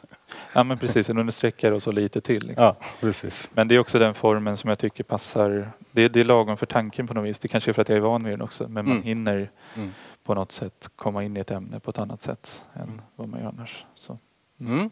ja 0.52 0.62
men 0.64 0.78
precis 0.78 1.10
en 1.10 1.18
understreckare 1.18 1.74
och 1.74 1.82
så 1.82 1.92
lite 1.92 2.20
till. 2.20 2.46
Liksom. 2.46 2.64
Ja, 2.64 2.76
precis. 3.00 3.50
Men 3.54 3.68
det 3.68 3.74
är 3.74 3.78
också 3.78 3.98
den 3.98 4.14
formen 4.14 4.56
som 4.56 4.68
jag 4.68 4.78
tycker 4.78 5.04
passar. 5.04 5.72
Det 5.90 6.02
är, 6.02 6.08
det 6.08 6.20
är 6.20 6.24
lagom 6.24 6.56
för 6.56 6.66
tanken 6.66 7.06
på 7.06 7.14
något 7.14 7.24
vis. 7.24 7.38
Det 7.38 7.48
kanske 7.48 7.70
är 7.70 7.72
för 7.72 7.82
att 7.82 7.88
jag 7.88 7.96
är 7.96 8.02
van 8.02 8.24
vid 8.24 8.32
den 8.32 8.42
också. 8.42 8.68
Men 8.68 8.84
man 8.84 8.92
Mm. 8.96 9.02
hinner 9.02 9.50
Mm. 9.76 9.90
på 10.24 10.34
något 10.34 10.52
sätt 10.52 10.90
komma 10.96 11.24
in 11.24 11.36
i 11.36 11.40
ett 11.40 11.50
ämne 11.50 11.80
på 11.80 11.90
ett 11.90 11.98
annat 11.98 12.22
sätt 12.22 12.64
än 12.74 12.82
Mm. 12.82 13.00
vad 13.16 13.28
man 13.28 13.40
gör 13.40 13.48
annars. 13.48 13.84
Så. 13.94 14.18
Mm. 14.60 14.90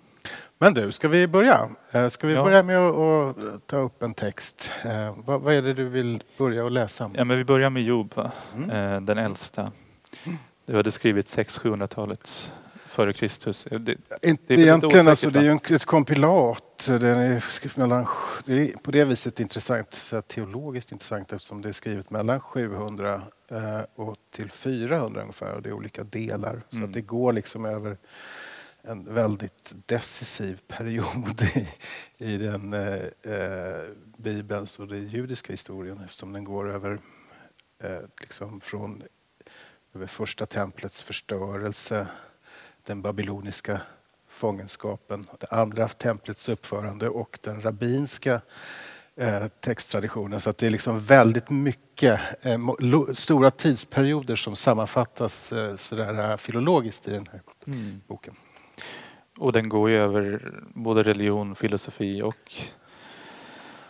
Men 0.59 0.75
du, 0.75 0.93
ska 0.93 1.09
vi 1.09 1.27
börja? 1.27 1.69
Eh, 1.93 2.09
Ska 2.09 2.27
vi 2.27 2.33
Ja. 2.35 2.45
börja 2.45 2.63
med 2.63 2.79
att, 2.79 3.67
ta 3.67 3.77
upp 3.77 4.03
en 4.03 4.15
text? 4.15 4.71
Eh, 4.85 5.15
Vad, 5.25 5.41
vad 5.41 5.55
är 5.55 5.63
det 5.63 5.73
du 5.75 5.85
vill 5.89 6.23
börja 6.39 6.67
att 6.67 6.73
läsa? 6.73 7.11
Ja, 7.15 7.25
men 7.25 7.39
vi 7.39 7.45
börjar 7.45 7.71
med 7.71 7.83
Job? 7.83 8.21
Mm. 8.57 8.71
Eh, 8.71 9.01
den 9.01 9.19
äldsta. 9.19 9.73
Du 10.67 10.77
hade 10.77 10.91
skrivit 10.91 11.27
600-700-talet 11.27 12.53
före 12.87 13.13
Kristus. 13.13 13.67
Det, 13.71 13.77
Inte 13.77 13.95
det 14.23 14.31
är 14.31 14.33
lite 14.33 14.53
egentligen, 14.55 14.85
osäkert, 14.87 15.09
alltså, 15.09 15.31
det 15.31 15.39
är 15.39 15.43
ju 15.71 15.77
ett 15.77 15.85
kompilat. 15.85 16.63
Den 16.87 17.03
är 17.19 17.79
mellan, 17.79 18.07
det 18.45 18.53
är 18.73 18.77
på 18.77 18.91
det 18.91 19.05
viset 19.05 19.41
intressant, 19.41 19.93
så 19.93 20.23
teologiskt 20.23 20.93
intressant 20.93 21.33
eftersom 21.33 21.63
det 21.63 21.69
är 21.69 21.73
skrivet 21.73 22.11
mellan 22.11 22.41
700 22.41 23.23
eh, 23.51 23.81
och 23.95 24.17
till 24.31 24.51
400 24.51 25.21
ungefär 25.21 25.55
och 25.55 25.63
det 25.63 25.69
är 25.69 25.73
olika 25.73 26.05
delar. 26.05 26.63
Så 26.71 26.77
Mm. 26.77 26.89
att 26.89 26.95
det 26.95 27.01
går 27.01 27.33
liksom 27.33 27.65
över 27.65 27.97
en 28.83 29.15
väldigt 29.15 29.73
decisiv 29.87 30.61
period 30.67 31.43
i, 31.55 31.69
i 32.19 32.37
den 32.37 32.73
eh, 32.73 33.33
eh, 33.35 33.85
Bibelns 34.17 34.79
och 34.79 34.89
den 34.89 35.09
judiska 35.09 35.53
historien 35.53 36.01
eftersom 36.05 36.33
den 36.33 36.45
går 36.45 36.71
över 36.71 37.01
eh, 37.79 38.01
liksom 38.21 38.61
från 38.61 39.03
över 39.95 40.07
första 40.07 40.47
templets 40.47 41.03
förstörelse, 41.03 42.07
den 42.83 43.03
babyloniska 43.03 43.81
fångenskapen, 44.29 45.27
det 45.41 45.47
andra 45.47 45.89
templets 45.89 46.49
uppförande 46.49 47.09
och 47.09 47.39
den 47.43 47.63
rabbinska 47.63 48.41
eh, 49.17 49.47
texttraditionen. 49.49 50.41
Så 50.41 50.51
att 50.51 50.59
det 50.59 50.67
är 50.67 50.71
liksom 50.71 51.01
väldigt 51.01 51.51
mycket 51.51 52.21
eh, 52.43 52.59
stora 53.13 53.51
tidsperioder 53.51 54.37
som 54.37 54.57
sammanfattas 54.57 55.53
eh, 55.53 55.77
sådär 55.77 56.37
filologiskt 56.37 57.09
i 57.09 57.11
den 57.11 57.29
här 57.33 57.43
mm. 57.67 58.01
boken. 58.07 58.35
Och 59.41 59.53
den 59.53 59.69
går 59.69 59.91
ju 59.91 59.97
över 59.97 60.53
både 60.75 61.03
religion, 61.03 61.55
filosofi 61.55 62.23
och 62.23 62.53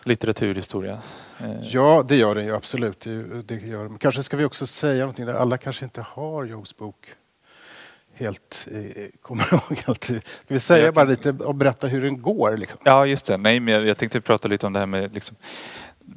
litteraturhistoria. 0.03 1.01
Eh, 1.39 1.61
Ja, 1.61 2.05
det 2.07 2.15
gör 2.15 2.35
den 2.35 2.45
ju 2.45 2.55
absolut. 2.55 2.99
Det, 2.99 3.41
det 3.41 3.55
gör, 3.55 3.87
men 3.89 3.97
kanske 3.97 4.23
ska 4.23 4.37
vi 4.37 4.45
också 4.45 4.67
säga 4.67 4.99
någonting 4.99 5.25
där 5.25 5.33
alla 5.33 5.57
kanske 5.57 5.85
inte 5.85 6.01
har 6.01 6.45
Jobs 6.45 6.77
bok 6.77 7.07
helt 8.13 8.67
eh, 8.71 9.05
kommer 9.21 9.43
ihåg 9.53 9.83
allt. 9.85 10.03
Ska 10.03 10.19
vi 10.47 10.59
säga 10.59 10.85
Jag 10.85 10.93
bara 10.93 11.05
kan- 11.05 11.09
lite 11.09 11.29
och 11.43 11.55
berätta 11.55 11.87
hur 11.87 12.01
den 12.01 12.21
går? 12.21 12.57
Liksom? 12.57 12.79
Ja, 12.83 13.05
just 13.05 13.25
det. 13.25 13.37
Nej, 13.37 13.59
men 13.59 13.73
jag, 13.73 13.85
jag 13.87 13.97
tänkte 13.97 14.21
prata 14.21 14.47
lite 14.47 14.65
om 14.67 14.73
det 14.73 14.79
här 14.79 14.85
med 14.85 15.13
liksom, 15.13 15.35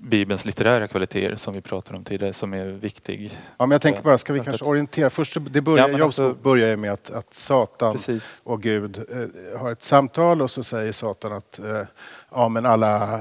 Bibelns 0.04 0.44
litterära 0.44 0.88
kvaliteter 0.88 1.36
som 1.36 1.54
vi 1.54 1.60
pratade 1.60 1.98
om 1.98 2.04
tidigare, 2.04 2.32
som 2.32 2.54
är 2.54 2.64
viktig. 2.66 3.38
Ja, 3.56 3.66
men 3.66 3.70
jag 3.70 3.82
tänker 3.82 4.02
bara, 4.02 4.18
ska 4.18 4.32
vi 4.32 4.40
kanske 4.40 4.64
orientera? 4.64 5.10
Först, 5.10 5.36
det 5.50 5.60
börjar, 5.60 5.88
Ja, 5.88 6.04
alltså- 6.04 6.28
bok 6.28 6.42
börjar 6.42 6.76
med 6.76 6.92
att, 6.92 7.10
att 7.10 7.34
Satan 7.34 7.92
Precis. 7.96 8.40
och 8.44 8.62
Gud 8.62 8.98
eh, 8.98 9.60
har 9.60 9.72
ett 9.72 9.82
samtal 9.82 10.42
och 10.42 10.50
så 10.50 10.62
säger 10.62 10.92
Satan 10.92 11.32
att 11.32 11.58
eh, 11.58 11.82
ja, 12.30 12.48
men 12.48 12.66
alla 12.66 13.20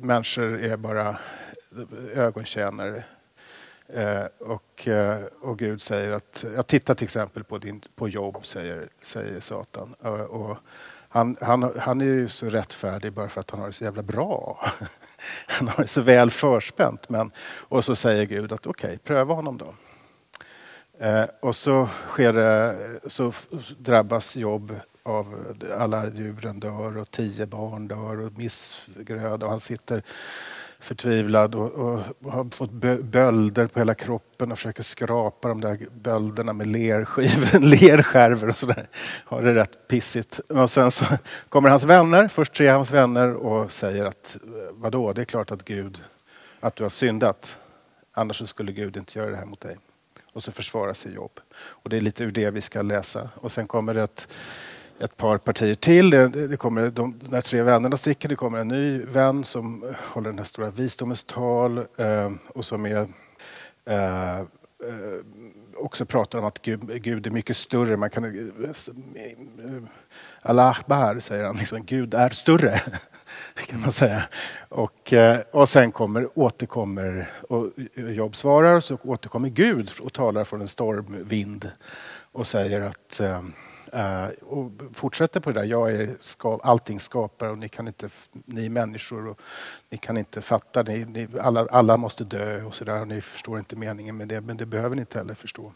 människor 0.00 0.60
är 0.60 0.76
bara 0.76 1.16
ögontjänare. 2.14 3.04
Eh, 3.94 4.24
och, 4.38 4.88
eh, 4.88 5.20
och 5.40 5.58
Gud 5.58 5.82
säger 5.82 6.12
att, 6.12 6.44
jag 6.54 6.66
tittar 6.66 6.94
till 6.94 7.04
exempel 7.04 7.44
på, 7.44 7.58
din, 7.58 7.80
på 7.94 8.08
jobb, 8.08 8.46
säger, 8.46 8.88
säger 9.02 9.40
Satan. 9.40 9.94
Eh, 10.04 10.12
och 10.12 10.58
han, 11.12 11.36
han, 11.40 11.72
han 11.78 12.00
är 12.00 12.04
ju 12.04 12.28
så 12.28 12.48
rättfärdig 12.48 13.12
bara 13.12 13.28
för 13.28 13.40
att 13.40 13.50
han 13.50 13.60
har 13.60 13.66
det 13.66 13.72
så 13.72 13.84
jävla 13.84 14.02
bra. 14.02 14.66
Han 15.46 15.68
har 15.68 15.82
det 15.82 15.88
så 15.88 16.02
väl 16.02 16.30
förspänt. 16.30 17.08
Men, 17.08 17.30
och 17.58 17.84
så 17.84 17.94
säger 17.94 18.26
Gud 18.26 18.52
att 18.52 18.66
okej, 18.66 18.98
pröva 18.98 19.34
honom 19.34 19.58
då. 19.58 19.74
Eh, 21.06 21.24
och 21.40 21.56
så, 21.56 21.88
sker 22.06 23.08
så 23.08 23.32
drabbas 23.78 24.36
Jobb 24.36 24.74
av 25.02 25.56
alla 25.78 26.08
djuren 26.08 26.60
dör 26.60 26.96
och 26.96 27.10
tio 27.10 27.46
barn 27.46 27.88
dör 27.88 28.20
och 28.20 28.32
missgröd 28.38 29.42
och 29.42 29.50
han 29.50 29.60
sitter 29.60 30.02
förtvivlad 30.80 31.54
och, 31.54 31.72
och 31.72 31.98
har 32.32 32.56
fått 32.56 32.70
bölder 33.02 33.66
på 33.66 33.78
hela 33.78 33.94
kroppen 33.94 34.52
och 34.52 34.58
försöker 34.58 34.82
skrapa 34.82 35.48
de 35.48 35.60
där 35.60 35.78
bölderna 35.92 36.52
med 36.52 36.66
lerskivor, 36.66 37.60
lerskärvor 37.80 38.48
och 38.48 38.56
sådär. 38.56 38.88
Har 39.24 39.42
det 39.42 39.54
rätt 39.54 39.88
pissigt. 39.88 40.38
Och 40.38 40.70
sen 40.70 40.90
så 40.90 41.04
kommer 41.48 41.68
hans 41.68 41.84
vänner, 41.84 42.28
först 42.28 42.54
tre 42.54 42.68
hans 42.68 42.90
vänner 42.90 43.34
och 43.34 43.72
säger 43.72 44.04
att 44.04 44.38
eh, 44.44 44.50
vadå, 44.72 45.12
det 45.12 45.20
är 45.20 45.24
klart 45.24 45.50
att 45.50 45.64
Gud, 45.64 45.98
att 46.60 46.76
du 46.76 46.82
har 46.82 46.90
syndat. 46.90 47.58
Annars 48.12 48.36
så 48.36 48.46
skulle 48.46 48.72
Gud 48.72 48.96
inte 48.96 49.18
göra 49.18 49.30
det 49.30 49.36
här 49.36 49.46
mot 49.46 49.60
dig. 49.60 49.78
Och 50.32 50.42
så 50.42 50.52
försvarar 50.52 50.92
sig 50.92 51.14
Jobb. 51.14 51.40
Och 51.54 51.90
det 51.90 51.96
är 51.96 52.00
lite 52.00 52.24
ur 52.24 52.30
det 52.30 52.50
vi 52.50 52.60
ska 52.60 52.82
läsa. 52.82 53.28
Och 53.34 53.52
sen 53.52 53.66
kommer 53.66 53.94
det 53.94 54.02
ett, 54.02 54.28
ett 55.00 55.16
par 55.16 55.38
partier 55.38 55.74
till. 55.74 56.10
Det, 56.10 56.28
det 56.28 56.56
kommer, 56.56 56.90
de, 56.90 57.18
de 57.18 57.34
här 57.34 57.40
tre 57.40 57.62
vännerna 57.62 57.96
sticker. 57.96 58.28
Det 58.28 58.36
kommer 58.36 58.58
en 58.58 58.68
ny 58.68 58.98
vän 58.98 59.44
som 59.44 59.94
håller 59.96 60.30
den 60.30 60.38
här 60.38 60.44
stora 60.44 60.70
visdomens 60.70 61.24
tal 61.24 61.78
eh, 61.78 62.32
och 62.48 62.64
som 62.64 62.86
är 62.86 63.08
eh, 63.84 64.38
eh, 64.38 64.44
också 65.76 66.06
pratar 66.06 66.38
om 66.38 66.44
att 66.44 66.62
Gud, 66.62 67.02
Gud 67.02 67.26
är 67.26 67.30
mycket 67.30 67.56
större. 67.56 67.96
Man 67.96 68.10
kan, 68.10 68.24
eh, 68.24 68.30
Allah 70.42 70.68
Akbar 70.68 71.20
säger 71.20 71.44
han, 71.44 71.56
liksom, 71.56 71.84
Gud 71.84 72.14
är 72.14 72.30
större. 72.30 72.80
kan 73.66 73.80
man 73.80 73.92
säga. 73.92 74.22
Och, 74.68 75.12
eh, 75.12 75.40
och 75.50 75.68
sen 75.68 75.92
kommer, 75.92 76.38
återkommer, 76.38 77.30
och 77.48 77.70
Jobb 77.94 78.36
svarar, 78.36 78.80
så 78.80 78.98
återkommer 79.02 79.48
Gud 79.48 79.90
och 80.00 80.12
talar 80.12 80.44
från 80.44 80.60
en 80.60 80.68
stormvind 80.68 81.70
och 82.32 82.46
säger 82.46 82.80
att, 82.80 83.20
eh, 83.20 83.42
Eh, 83.92 84.28
och 84.28 84.70
fortsätter 84.92 85.40
på 85.40 85.50
det 85.50 85.60
där. 85.60 85.66
Jag 85.66 85.92
är 85.92 86.16
ska, 86.20 86.60
allting 86.62 87.00
skapare 87.00 87.50
och 87.50 87.58
ni 87.58 87.68
kan 87.68 87.88
inte, 87.88 88.08
ni 88.32 88.66
är 88.66 88.70
människor 88.70 89.28
och 89.28 89.40
ni 89.90 89.98
kan 89.98 90.16
inte 90.16 90.42
fatta. 90.42 90.82
Ni, 90.82 91.04
ni, 91.04 91.28
alla, 91.40 91.66
alla 91.70 91.96
måste 91.96 92.24
dö 92.24 92.62
och 92.62 92.74
sådär. 92.74 93.04
Ni 93.04 93.20
förstår 93.20 93.58
inte 93.58 93.76
meningen 93.76 94.16
med 94.16 94.28
det, 94.28 94.40
men 94.40 94.56
det 94.56 94.66
behöver 94.66 94.96
ni 94.96 95.00
inte 95.00 95.18
heller 95.18 95.34
förstå. 95.34 95.72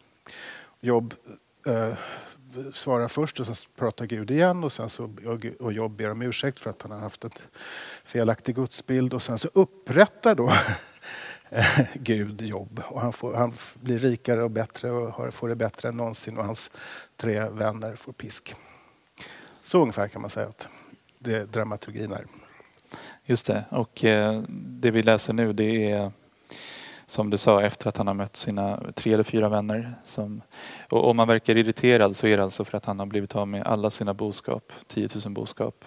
Jobb 0.80 1.14
eh, 1.66 1.94
svarar 2.72 3.08
först 3.08 3.40
och 3.40 3.46
sen 3.46 3.70
pratar 3.76 4.06
Gud 4.06 4.30
igen 4.30 4.64
och 4.64 4.72
sen 4.72 4.88
så 4.88 5.10
och 5.60 5.72
Jobb 5.72 5.92
ber 5.96 6.10
om 6.10 6.22
ursäkt 6.22 6.58
för 6.58 6.70
att 6.70 6.82
han 6.82 6.90
har 6.90 6.98
haft 6.98 7.24
en 7.24 7.30
felaktig 8.04 8.54
gudsbild 8.54 9.14
och 9.14 9.22
sen 9.22 9.38
så 9.38 9.48
upprättar 9.52 10.34
då 10.34 10.52
Gud 11.94 12.42
jobb. 12.42 12.82
Och 12.88 13.00
han, 13.00 13.12
får, 13.12 13.34
han 13.34 13.52
blir 13.74 13.98
rikare 13.98 14.42
och 14.42 14.50
bättre 14.50 14.90
och 14.90 15.34
får 15.34 15.48
det 15.48 15.56
bättre 15.56 15.88
än 15.88 15.96
någonsin 15.96 16.38
och 16.38 16.44
hans 16.44 16.70
tre 17.16 17.48
vänner 17.48 17.96
får 17.96 18.12
pisk. 18.12 18.54
Så 19.62 19.82
ungefär 19.82 20.08
kan 20.08 20.20
man 20.20 20.30
säga 20.30 20.48
att 20.48 20.68
det 21.18 21.52
dramaturgin 21.52 22.12
är. 22.12 22.26
Just 23.24 23.46
det, 23.46 23.64
och 23.70 24.04
eh, 24.04 24.42
det 24.48 24.90
vi 24.90 25.02
läser 25.02 25.32
nu 25.32 25.52
det 25.52 25.90
är 25.90 26.12
som 27.06 27.30
du 27.30 27.38
sa 27.38 27.62
efter 27.62 27.88
att 27.88 27.96
han 27.96 28.06
har 28.06 28.14
mött 28.14 28.36
sina 28.36 28.82
tre 28.94 29.12
eller 29.12 29.22
fyra 29.22 29.48
vänner. 29.48 29.94
Som, 30.04 30.42
och 30.90 31.10
om 31.10 31.16
man 31.16 31.28
verkar 31.28 31.56
irriterad 31.56 32.16
så 32.16 32.26
är 32.26 32.36
det 32.36 32.44
alltså 32.44 32.64
för 32.64 32.76
att 32.76 32.84
han 32.84 32.98
har 32.98 33.06
blivit 33.06 33.36
av 33.36 33.48
med 33.48 33.66
alla 33.66 33.90
sina 33.90 34.14
boskap, 34.14 34.72
10 34.86 35.08
000 35.24 35.34
boskap. 35.34 35.84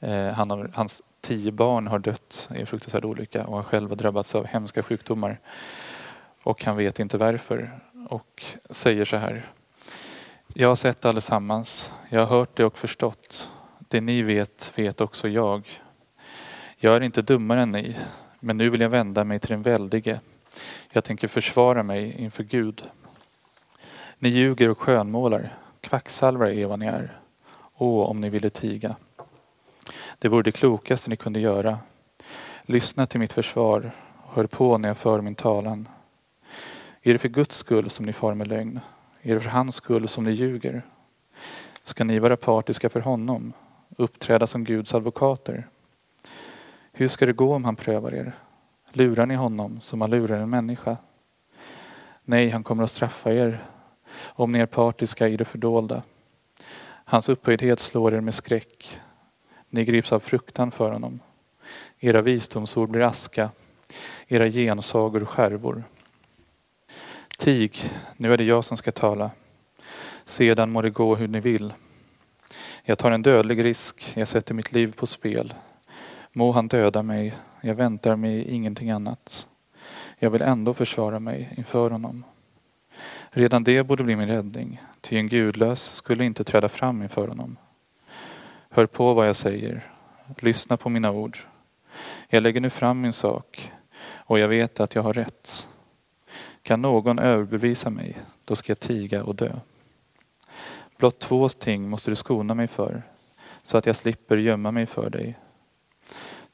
Eh, 0.00 0.26
han 0.26 0.50
har, 0.50 0.70
hans 0.74 1.02
tio 1.22 1.52
barn 1.52 1.86
har 1.86 1.98
dött 1.98 2.48
i 2.54 2.60
en 2.60 2.66
fruktansvärd 2.66 3.04
olycka 3.04 3.46
och 3.46 3.54
han 3.54 3.64
själv 3.64 3.88
har 3.88 3.96
drabbats 3.96 4.34
av 4.34 4.46
hemska 4.46 4.82
sjukdomar. 4.82 5.40
Och 6.42 6.64
han 6.64 6.76
vet 6.76 7.00
inte 7.00 7.18
varför 7.18 7.80
och 8.08 8.44
säger 8.70 9.04
så 9.04 9.16
här. 9.16 9.50
Jag 10.54 10.68
har 10.68 10.76
sett 10.76 11.04
allesammans. 11.04 11.92
Jag 12.08 12.20
har 12.20 12.38
hört 12.38 12.56
det 12.56 12.64
och 12.64 12.78
förstått. 12.78 13.50
Det 13.78 14.00
ni 14.00 14.22
vet, 14.22 14.72
vet 14.74 15.00
också 15.00 15.28
jag. 15.28 15.80
Jag 16.76 16.96
är 16.96 17.00
inte 17.00 17.22
dummare 17.22 17.62
än 17.62 17.70
ni, 17.70 17.96
men 18.40 18.56
nu 18.56 18.70
vill 18.70 18.80
jag 18.80 18.90
vända 18.90 19.24
mig 19.24 19.40
till 19.40 19.50
den 19.50 19.62
väldige. 19.62 20.20
Jag 20.90 21.04
tänker 21.04 21.28
försvara 21.28 21.82
mig 21.82 22.14
inför 22.18 22.42
Gud. 22.42 22.82
Ni 24.18 24.28
ljuger 24.28 24.68
och 24.68 24.78
skönmålar. 24.78 25.56
Kvacksalvare 25.80 26.56
är 26.56 26.66
vad 26.66 26.78
ni 26.78 26.86
är. 26.86 27.18
Åh, 27.74 28.10
om 28.10 28.20
ni 28.20 28.30
ville 28.30 28.50
tiga. 28.50 28.96
Det 30.18 30.28
vore 30.28 30.42
det 30.42 30.52
klokaste 30.52 31.10
ni 31.10 31.16
kunde 31.16 31.40
göra. 31.40 31.78
Lyssna 32.62 33.06
till 33.06 33.20
mitt 33.20 33.32
försvar 33.32 33.90
och 34.16 34.34
hör 34.34 34.46
på 34.46 34.78
när 34.78 34.88
jag 34.88 34.98
för 34.98 35.20
min 35.20 35.34
talan. 35.34 35.88
Är 37.02 37.12
det 37.12 37.18
för 37.18 37.28
Guds 37.28 37.56
skull 37.56 37.90
som 37.90 38.06
ni 38.06 38.12
far 38.12 38.34
med 38.34 38.48
lögn? 38.48 38.80
Är 39.22 39.34
det 39.34 39.40
för 39.40 39.50
hans 39.50 39.74
skull 39.74 40.08
som 40.08 40.24
ni 40.24 40.30
ljuger? 40.30 40.82
Ska 41.82 42.04
ni 42.04 42.18
vara 42.18 42.36
partiska 42.36 42.88
för 42.88 43.00
honom, 43.00 43.52
uppträda 43.96 44.46
som 44.46 44.64
Guds 44.64 44.94
advokater? 44.94 45.68
Hur 46.92 47.08
ska 47.08 47.26
det 47.26 47.32
gå 47.32 47.54
om 47.54 47.64
han 47.64 47.76
prövar 47.76 48.14
er? 48.14 48.32
Lurar 48.92 49.26
ni 49.26 49.34
honom 49.34 49.80
som 49.80 49.98
man 49.98 50.10
lurar 50.10 50.38
en 50.38 50.50
människa? 50.50 50.96
Nej, 52.24 52.50
han 52.50 52.62
kommer 52.62 52.84
att 52.84 52.90
straffa 52.90 53.32
er 53.32 53.64
om 54.20 54.52
ni 54.52 54.58
är 54.58 54.66
partiska 54.66 55.28
i 55.28 55.36
det 55.36 55.44
fördolda. 55.44 56.02
Hans 57.04 57.28
upphöjdhet 57.28 57.80
slår 57.80 58.14
er 58.14 58.20
med 58.20 58.34
skräck. 58.34 59.00
Ni 59.74 59.84
grips 59.84 60.12
av 60.12 60.20
fruktan 60.20 60.70
för 60.70 60.90
honom. 60.90 61.20
Era 62.00 62.22
visdomsord 62.22 62.90
blir 62.90 63.02
aska, 63.02 63.50
era 64.28 64.50
gensagor 64.50 65.24
skärvor. 65.24 65.84
Tig, 67.38 67.90
nu 68.16 68.32
är 68.32 68.36
det 68.36 68.44
jag 68.44 68.64
som 68.64 68.76
ska 68.76 68.92
tala. 68.92 69.30
Sedan 70.24 70.70
må 70.70 70.82
det 70.82 70.90
gå 70.90 71.16
hur 71.16 71.28
ni 71.28 71.40
vill. 71.40 71.72
Jag 72.84 72.98
tar 72.98 73.10
en 73.10 73.22
dödlig 73.22 73.64
risk, 73.64 74.12
jag 74.16 74.28
sätter 74.28 74.54
mitt 74.54 74.72
liv 74.72 74.94
på 74.96 75.06
spel. 75.06 75.54
Må 76.32 76.52
han 76.52 76.68
döda 76.68 77.02
mig, 77.02 77.34
jag 77.60 77.74
väntar 77.74 78.16
mig 78.16 78.50
ingenting 78.50 78.90
annat. 78.90 79.46
Jag 80.18 80.30
vill 80.30 80.42
ändå 80.42 80.74
försvara 80.74 81.18
mig 81.18 81.54
inför 81.56 81.90
honom. 81.90 82.24
Redan 83.30 83.64
det 83.64 83.82
borde 83.82 84.04
bli 84.04 84.16
min 84.16 84.28
räddning, 84.28 84.82
ty 85.00 85.16
en 85.16 85.28
gudlös 85.28 85.94
skulle 85.94 86.24
inte 86.24 86.44
träda 86.44 86.68
fram 86.68 87.02
inför 87.02 87.28
honom. 87.28 87.56
Hör 88.74 88.86
på 88.86 89.14
vad 89.14 89.28
jag 89.28 89.36
säger, 89.36 89.90
lyssna 90.38 90.76
på 90.76 90.88
mina 90.88 91.10
ord. 91.10 91.38
Jag 92.28 92.42
lägger 92.42 92.60
nu 92.60 92.70
fram 92.70 93.00
min 93.00 93.12
sak 93.12 93.72
och 94.04 94.38
jag 94.38 94.48
vet 94.48 94.80
att 94.80 94.94
jag 94.94 95.02
har 95.02 95.12
rätt. 95.12 95.68
Kan 96.62 96.82
någon 96.82 97.18
överbevisa 97.18 97.90
mig, 97.90 98.18
då 98.44 98.56
ska 98.56 98.70
jag 98.70 98.80
tiga 98.80 99.24
och 99.24 99.34
dö. 99.34 99.52
Blott 100.96 101.18
två 101.18 101.48
ting 101.48 101.88
måste 101.88 102.10
du 102.10 102.16
skona 102.16 102.54
mig 102.54 102.68
för, 102.68 103.02
så 103.62 103.78
att 103.78 103.86
jag 103.86 103.96
slipper 103.96 104.36
gömma 104.36 104.70
mig 104.70 104.86
för 104.86 105.10
dig. 105.10 105.38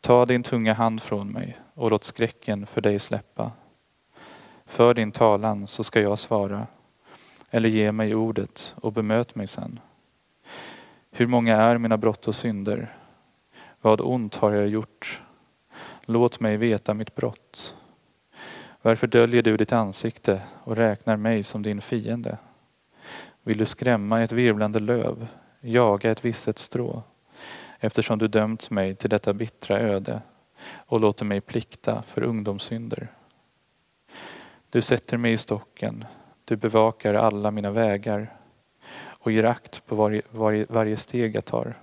Ta 0.01 0.27
din 0.27 0.43
tunga 0.43 0.75
hand 0.75 1.03
från 1.03 1.33
mig 1.33 1.59
och 1.75 1.91
låt 1.91 2.05
skräcken 2.05 2.67
för 2.67 2.81
dig 2.81 2.99
släppa. 2.99 3.53
För 4.67 4.95
din 4.95 5.13
talan 5.13 5.67
så 5.67 5.85
ska 5.85 6.01
jag 6.01 6.19
svara, 6.19 6.67
eller 7.51 7.69
ge 7.69 7.93
mig 7.93 8.15
ordet 8.15 8.75
och 8.77 8.93
bemöt 8.93 9.35
mig 9.35 9.47
sen. 9.47 9.81
Hur 11.19 11.27
många 11.27 11.57
är 11.57 11.79
mina 11.79 11.97
brott 11.97 12.29
och 12.29 12.35
synder? 12.35 12.97
Vad 13.81 14.01
ont 14.01 14.35
har 14.35 14.53
jag 14.53 14.69
gjort? 14.69 15.23
Låt 16.05 16.41
mig 16.41 16.57
veta 16.57 16.95
mitt 16.95 17.15
brott. 17.15 17.77
Varför 18.83 19.07
döljer 19.07 19.43
du 19.43 19.57
ditt 19.57 19.73
ansikte 19.73 20.43
och 20.65 20.77
räknar 20.77 21.17
mig 21.17 21.43
som 21.43 21.63
din 21.63 21.81
fiende? 21.81 22.39
Vill 23.43 23.59
du 23.59 23.65
skrämma 23.65 24.23
ett 24.23 24.33
virvlande 24.33 24.81
löv, 24.81 25.27
jaga 25.61 26.11
ett 26.11 26.25
visset 26.25 26.59
strå? 26.59 27.03
eftersom 27.81 28.19
du 28.19 28.29
dömt 28.29 28.71
mig 28.71 28.95
till 28.95 29.11
detta 29.11 29.33
bittra 29.33 29.79
öde 29.79 30.23
och 30.77 31.01
låter 31.01 31.25
mig 31.25 31.41
plikta 31.41 32.03
för 32.03 32.23
ungdomssynder. 32.23 33.09
Du 34.71 34.83
sätter 34.83 35.17
mig 35.17 35.33
i 35.33 35.39
stocken, 35.39 36.05
du 36.45 36.57
bevakar 36.57 37.15
alla 37.15 37.51
mina 37.51 37.71
vägar 37.71 38.38
och 39.21 39.33
ger 39.33 39.45
akt 39.45 39.87
på 39.87 39.95
varje, 39.95 40.23
varje, 40.31 40.67
varje 40.69 40.97
steg 40.97 41.37
jag 41.37 41.45
tar. 41.45 41.75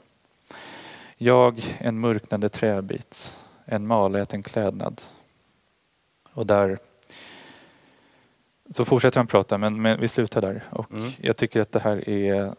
Jag, 1.17 1.77
en 1.77 1.99
mörknande 1.99 2.49
träbit, 2.49 3.37
en 3.65 3.87
maläten 3.87 4.43
klädnad. 4.43 5.01
Och 6.33 6.45
där 6.45 6.79
så 8.71 8.85
fortsätter 8.85 9.19
han 9.19 9.27
prata 9.27 9.57
men, 9.57 9.81
men 9.81 9.99
vi 9.99 10.07
slutar 10.07 10.41
där. 10.41 10.63
Och 10.69 10.91
mm. 10.91 11.11
Jag 11.21 11.37
tycker 11.37 11.61
att 11.61 11.71
det 11.71 11.79
här 11.79 12.09
är 12.09 12.55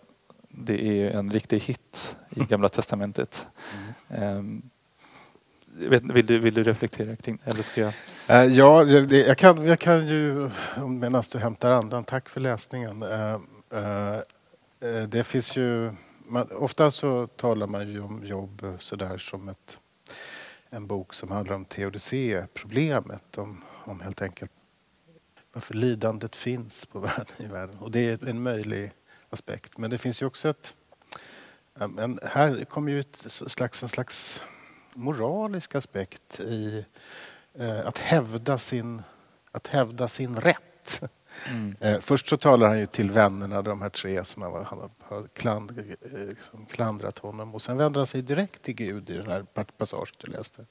det 0.49 0.87
är 0.87 1.11
en 1.11 1.33
riktig 1.33 1.61
hit 1.61 2.17
i 2.31 2.45
Gamla 2.49 2.69
Testamentet. 2.69 3.47
Mm. 4.09 4.63
Vet, 5.79 6.03
vill, 6.03 6.27
du, 6.27 6.39
vill 6.39 6.55
du 6.55 6.63
reflektera 6.63 7.17
kring 7.17 7.39
eller 7.45 7.63
ska 7.63 7.81
jag? 7.81 7.93
Uh, 8.31 8.53
ja, 8.53 8.85
jag, 8.85 9.39
kan, 9.39 9.67
jag 9.67 9.79
kan 9.79 10.07
ju 10.07 10.51
medan 10.89 11.23
du 11.33 11.39
hämtar 11.39 11.73
andan, 11.73 12.05
tack 12.05 12.29
för 12.29 12.41
läsningen. 12.41 13.05
Eh, 14.81 15.03
det 15.03 15.25
finns 15.25 15.57
ju, 15.57 15.93
man, 16.27 16.51
ofta 16.53 16.91
så 16.91 17.27
talar 17.27 17.67
man 17.67 17.89
ju 17.89 18.01
om 18.01 18.25
jobb 18.25 18.67
sådär 18.79 19.19
som 19.19 19.49
ett, 19.49 19.81
en 20.71 20.87
bok 20.87 21.15
som 21.15 21.31
handlar 21.31 21.55
om 21.55 21.65
teodicé-problemet, 21.65 23.39
om, 23.39 23.65
om 23.85 24.01
helt 24.01 24.23
enkelt 24.23 24.53
varför 25.53 25.75
lidandet 25.75 26.37
finns 26.37 26.87
på 26.87 26.99
världen, 27.01 27.37
i 27.39 27.47
världen. 27.47 27.79
Och 27.79 27.91
det 27.91 28.01
är 28.01 28.29
en 28.29 28.43
möjlig 28.43 28.93
aspekt. 29.31 29.79
Men 29.79 29.91
det 29.91 29.99
finns 29.99 30.23
ju 30.23 30.27
också 30.27 30.49
ett... 30.49 30.75
En, 31.79 32.19
här 32.23 32.65
kommer 32.65 32.93
ju 32.93 33.01
ett 33.01 33.25
slags, 33.27 33.83
en 33.83 33.89
slags 33.89 34.43
moralisk 34.95 35.75
aspekt 35.75 36.41
i 36.41 36.85
eh, 37.55 37.87
att 37.87 37.99
hävda 37.99 38.59
sin, 38.59 39.03
att 39.53 39.67
hävda 39.67 40.09
sin 40.09 40.37
rätt. 40.37 41.03
Mm. 41.51 41.77
Eh, 41.81 42.01
först 42.01 42.29
så 42.29 42.37
talar 42.37 42.69
han 42.69 42.79
ju 42.79 42.87
till 42.87 43.11
vännerna, 43.11 43.63
de 43.63 43.83
här 43.83 43.89
tre 43.89 44.25
som 44.25 44.43
han 44.43 44.91
har 44.99 45.29
kland, 45.33 45.71
eh, 45.71 46.19
liksom 46.29 46.67
klandrat 46.67 47.19
honom. 47.19 47.55
Och 47.55 47.63
sen 47.63 47.77
vänder 47.77 48.01
han 48.01 48.07
sig 48.07 48.23
direkt 48.23 48.63
till 48.63 48.75
Gud 48.75 49.11
i 49.11 49.17
den 49.17 49.27
här 49.27 49.45
passagen 49.79 50.07
du 50.19 50.33
läste 50.33 50.67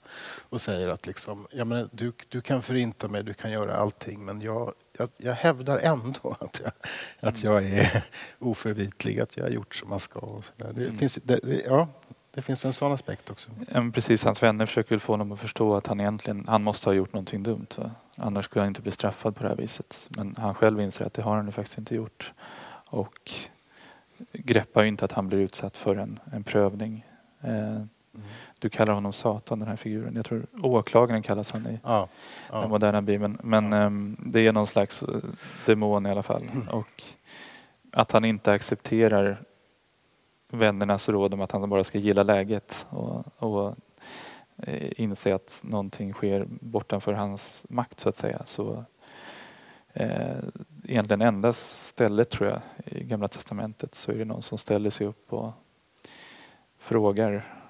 och 0.50 0.62
säger 0.62 0.90
att 0.90 1.06
liksom, 1.08 1.48
ja, 1.52 1.66
men 1.66 1.90
du, 1.92 2.14
du 2.30 2.42
kan 2.42 2.62
förinta 2.62 3.08
mig, 3.08 3.24
du 3.24 3.34
kan 3.34 3.52
göra 3.52 3.76
allting 3.76 4.26
men 4.26 4.42
jag, 4.42 4.74
jag, 4.98 5.10
jag 5.18 5.34
hävdar 5.34 5.78
ändå 5.78 6.36
att 6.40 6.62
jag, 6.64 6.72
att 7.30 7.44
jag 7.44 7.64
är 7.64 8.04
oförvitlig, 8.40 9.20
att 9.20 9.38
jag 9.38 9.44
har 9.44 9.52
gjort 9.52 9.76
som 9.76 9.90
man 9.90 10.00
ska. 10.00 10.20
Och 10.20 10.46
så 10.46 10.54
där. 10.58 10.74
Det, 10.74 10.84
mm. 10.84 10.98
finns, 10.98 11.16
det, 11.16 11.40
ja, 11.66 11.88
det 12.32 12.42
finns 12.42 12.66
en 12.66 12.74
sån 12.74 12.92
aspekt 12.92 13.30
också. 13.30 13.52
Ja, 13.74 13.92
precis, 13.94 14.24
hans 14.24 14.44
vänner 14.44 14.66
försöker 14.66 14.98
få 14.98 15.14
honom 15.14 15.32
att 15.32 15.40
förstå 15.40 15.76
att 15.76 15.88
han 15.88 16.02
egentligen 16.02 16.46
han 16.48 16.64
måste 16.64 16.90
ha 16.90 16.94
gjort 16.94 17.14
någonting 17.14 17.44
dumt. 17.44 17.68
Va? 17.76 17.92
Annars 18.16 18.46
skulle 18.46 18.62
han 18.62 18.68
inte 18.68 18.82
bli 18.82 18.92
straffad 18.92 19.36
på 19.36 19.44
det 19.44 19.50
här 19.50 19.56
viset. 19.56 20.10
Men 20.18 20.36
han 20.38 20.56
själv 20.56 20.82
inser 20.82 21.06
att 21.06 21.14
det 21.14 21.22
har 21.22 21.36
han 21.36 21.52
faktiskt 21.52 21.78
inte 21.78 21.96
gjort. 21.96 22.34
Och 22.86 23.32
greppar 24.34 24.84
inte 24.84 25.06
att 25.06 25.12
han 25.12 25.28
blir 25.28 25.40
utsatt 25.40 25.78
för 25.78 25.96
en, 25.96 26.20
en 26.34 26.44
prövning. 26.44 27.06
Eh, 27.42 27.76
mm. 27.76 27.90
Du 28.60 28.70
kallar 28.70 28.94
honom 28.94 29.14
Satan, 29.14 29.60
den 29.60 29.68
här 29.68 29.76
figuren. 29.76 30.16
Jag 30.16 30.26
tror 30.26 30.46
åklagaren 30.62 31.22
kallas 31.22 31.52
han 31.52 31.68
i 31.68 31.80
ja, 31.84 32.08
ja. 32.52 32.62
den 32.62 32.70
moderna 32.70 33.02
bibeln. 33.02 33.38
Men 33.44 33.72
ja. 33.72 33.86
um, 33.86 34.18
det 34.20 34.48
är 34.48 34.52
någon 34.52 34.68
slags 34.68 35.04
uh, 35.04 35.18
demon 35.66 36.06
i 36.06 36.12
alla 36.12 36.24
fall. 36.24 36.44
Mm. 36.54 36.68
Och 36.68 37.04
att 37.92 38.12
han 38.12 38.26
inte 38.26 38.52
accepterar 38.52 39.38
vännernas 40.52 41.10
råd 41.10 41.34
om 41.34 41.42
att 41.42 41.52
han 41.52 41.70
bara 41.70 41.84
ska 41.84 41.98
gilla 41.98 42.24
läget 42.24 42.88
och, 42.90 43.24
och 43.38 43.68
eh, 43.68 43.74
inse 44.98 45.36
att 45.36 45.62
någonting 45.64 46.14
sker 46.14 46.46
bortanför 46.50 47.14
hans 47.14 47.66
makt 47.70 48.00
så 48.00 48.10
att 48.10 48.16
säga. 48.16 48.42
Så 48.46 48.86
eh, 49.94 50.38
egentligen 50.84 51.22
enda 51.22 51.54
stället 51.54 52.30
tror 52.30 52.50
jag 52.50 52.62
i 52.86 53.04
Gamla 53.04 53.28
Testamentet 53.28 53.96
så 53.96 54.12
är 54.12 54.16
det 54.16 54.26
någon 54.26 54.44
som 54.44 54.58
ställer 54.58 54.90
sig 54.90 55.08
upp 55.08 55.34
och 55.34 55.52
frågar 56.78 57.62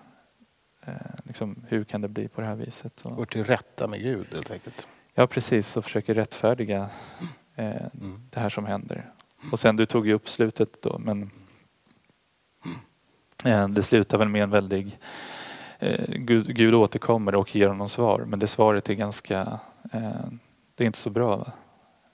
eh, 0.82 0.94
liksom, 1.24 1.66
hur 1.68 1.84
kan 1.84 2.02
det 2.02 2.08
bli 2.08 2.28
på 2.28 2.42
det 2.42 2.48
här 2.48 2.56
viset. 2.56 3.02
Går 3.04 3.26
till 3.26 3.44
rätta 3.44 3.88
med 3.88 4.02
Gud 4.02 4.28
helt 4.34 4.52
enkelt. 4.52 4.88
Ja 5.14 5.28
precis 5.28 5.78
och 5.78 5.84
försöker 5.84 6.14
rättfärdiga 6.14 6.90
eh, 7.56 7.86
mm. 8.02 8.28
det 8.30 8.40
här 8.40 8.50
som 8.50 8.66
händer. 8.66 9.12
Och 9.52 9.60
sen 9.60 9.76
du 9.76 9.86
tog 9.86 10.08
ju 10.08 10.14
upp 10.14 10.30
slutet 10.30 10.82
då 10.82 10.98
men 11.00 11.30
eh, 13.46 13.68
det 13.68 13.84
slutar 13.84 14.18
väl 14.18 14.30
med 14.30 14.44
en 14.44 14.50
väldig 14.50 14.88
eh, 14.88 15.00
Gud, 16.08 16.56
Gud 16.56 16.74
återkommer 16.74 17.36
och 17.36 17.56
ger 17.56 17.70
honom 17.70 17.90
svar 17.90 18.26
men 18.28 18.40
det 18.40 18.48
svaret 18.48 18.90
är 18.90 18.94
ganska 18.94 19.60
eh, 19.92 20.26
det 20.76 20.84
är 20.84 20.86
inte 20.86 21.00
så 21.00 21.10
bra. 21.10 21.38
Va? 21.38 21.52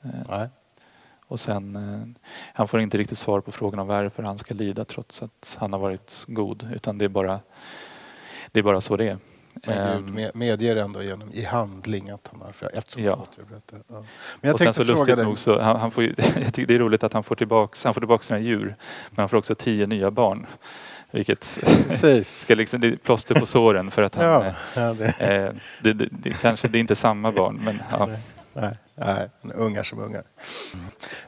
Eh, 0.04 0.10
Nej. 0.30 0.50
Och 1.28 1.40
sen, 1.40 1.76
eh, 1.76 2.24
han 2.54 2.68
får 2.68 2.80
inte 2.80 2.98
riktigt 2.98 3.18
svar 3.18 3.42
på 3.42 3.52
frågan 3.52 3.80
om 3.80 3.88
varför 3.88 4.24
han 4.24 4.38
ska 4.38 4.54
lida 4.54 4.86
trots 4.86 5.22
att 5.22 5.58
han 5.60 5.74
har 5.74 5.80
varit 5.80 6.24
god 6.28 6.70
utan 6.74 6.98
det 6.98 7.06
är 7.06 7.10
bara, 7.10 7.40
det 8.52 8.60
är 8.60 8.64
bara 8.64 8.82
så 8.82 8.98
det 8.98 9.08
är. 9.08 9.18
Men 9.54 10.06
Gud 10.06 10.26
ehm. 10.26 10.32
medger 10.34 10.76
ändå 10.76 11.04
genom, 11.04 11.34
i 11.34 11.44
handling 11.44 12.10
att 12.10 12.30
han 12.32 12.42
har 12.42 12.70
eftersom 12.74 13.04
ja. 13.04 13.28
ja. 13.72 13.84
Men 13.90 14.06
jag 14.42 14.54
och 14.54 14.60
sen 14.60 14.74
så 14.74 14.84
lustigt 14.84 15.16
dig. 15.16 15.26
nog 15.26 15.38
så, 15.38 15.62
han, 15.62 15.80
han 15.80 15.92
får 15.92 16.04
ju, 16.04 16.16
jag 16.18 16.54
tycker 16.54 16.68
det 16.68 16.76
är 16.76 16.80
roligt 16.80 17.04
att 17.04 17.14
han 17.14 17.24
får 17.24 17.36
tillbaks, 17.36 17.84
han 17.84 17.94
får 17.94 18.02
tillbaks 18.02 18.28
sina 18.28 18.40
djur 18.40 18.76
men 19.10 19.18
han 19.18 19.30
får 19.30 19.38
också 19.38 19.56
tio 19.56 19.86
nya 19.86 20.12
barn. 20.12 20.48
Vilket 21.12 21.44
ska 22.24 22.56
liksom, 22.56 22.82
det 22.82 22.88
är 22.88 22.96
plåster 22.96 23.36
på 23.36 23.46
såren 23.46 23.92
för 23.92 24.02
att 24.02 24.16
han... 24.16 24.26
ja, 24.26 24.54
ja, 24.76 24.94
det. 24.94 25.06
Eh, 25.06 25.54
det, 25.82 25.94
det, 25.94 26.08
det, 26.12 26.30
kanske 26.30 26.68
det 26.68 26.78
är 26.78 26.80
inte 26.80 26.96
samma 26.96 27.32
barn 27.32 27.62
men 27.64 27.82
ja. 27.92 28.10
Nej, 28.54 28.78
nej, 28.96 29.30
ungar 29.56 29.84
som 29.84 30.00
ungar. 30.00 30.24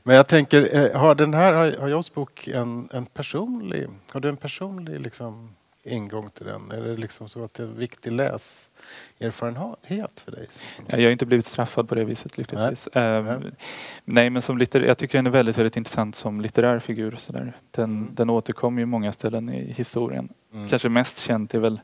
Men 0.04 0.16
jag 0.16 0.28
tänker, 0.28 0.76
eh, 0.76 1.00
har 1.00 1.16
den 1.16 1.34
här, 1.34 1.78
har 1.80 1.88
Jobs 1.88 2.14
bok 2.14 2.48
en, 2.48 2.90
en 2.92 3.06
personlig, 3.06 3.88
har 4.12 4.20
du 4.20 4.30
en 4.30 4.38
personlig 4.38 5.00
liksom 5.00 5.56
ingång 5.86 6.30
till 6.30 6.46
den? 6.46 6.72
Är 6.72 6.82
det 6.82 6.96
liksom 6.96 7.30
så 7.30 7.44
att 7.44 7.54
det 7.54 7.64
är 7.64 7.68
en 7.68 7.78
viktig 7.78 8.12
läserfarenhet 8.12 10.20
för 10.20 10.32
dig? 10.32 10.48
Jag 10.88 11.04
har 11.04 11.12
inte 11.12 11.26
blivit 11.26 11.46
straffad 11.46 11.90
på 11.90 11.96
det 11.96 12.04
viset 12.04 12.38
lyckligtvis. 12.38 12.88
Nej, 12.94 13.20
uh, 13.20 13.38
nej 14.06 14.30
men 14.30 14.42
som 14.42 14.58
litter, 14.58 14.82
jag 14.82 14.98
tycker 14.98 15.18
den 15.18 15.28
är 15.28 15.32
väldigt, 15.32 15.58
väldigt 15.58 15.78
intressant 15.78 16.16
som 16.16 16.42
litterär 16.42 16.80
figur. 16.80 17.16
Så 17.20 17.34
där. 17.34 17.58
Den, 17.72 17.84
mm. 17.84 18.16
den 18.16 18.30
återkommer 18.30 18.82
ju 18.82 18.86
många 18.86 19.12
ställen 19.12 19.50
i 19.50 19.74
historien. 19.74 20.30
Mm. 20.54 20.68
Kanske 20.68 20.90
mest 20.90 21.20
känt 21.20 21.54
är 21.54 21.60
väl 21.60 21.80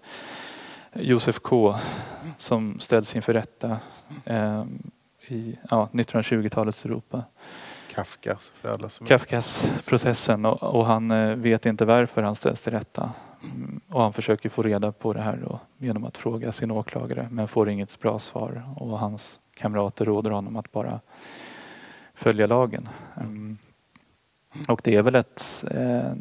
Josef 0.93 1.39
K 1.39 1.75
som 2.37 2.79
ställs 2.79 3.15
inför 3.15 3.33
rätta 3.33 3.77
uh, 4.29 4.65
i 5.27 5.57
ja, 5.69 5.89
1920-talets 5.91 6.85
Europa. 6.85 7.23
Kafkas 7.93 8.53
för 8.55 8.69
alla 8.69 8.89
som 8.89 9.07
Kafkas 9.07 9.67
processen 9.89 10.45
och, 10.45 10.63
och 10.63 10.85
han 10.85 11.11
uh, 11.11 11.35
vet 11.35 11.65
inte 11.65 11.85
varför 11.85 12.21
han 12.21 12.35
ställs 12.35 12.61
till 12.61 12.73
rätta. 12.73 13.13
Mm, 13.43 13.79
och 13.87 14.01
han 14.01 14.13
försöker 14.13 14.49
få 14.49 14.61
reda 14.61 14.91
på 14.91 15.13
det 15.13 15.21
här 15.21 15.39
då, 15.43 15.59
genom 15.77 16.05
att 16.05 16.17
fråga 16.17 16.51
sin 16.51 16.71
åklagare 16.71 17.27
men 17.31 17.47
får 17.47 17.69
inget 17.69 17.99
bra 17.99 18.19
svar 18.19 18.73
och 18.75 18.99
hans 18.99 19.39
kamrater 19.53 20.05
råder 20.05 20.31
honom 20.31 20.55
att 20.55 20.71
bara 20.71 20.99
följa 22.13 22.47
lagen. 22.47 22.89
Um, 23.21 23.57
och 24.67 24.81
det 24.83 24.95
är 24.95 25.01
väl 25.01 25.15
ett... 25.15 25.63
Eh, 25.71 26.13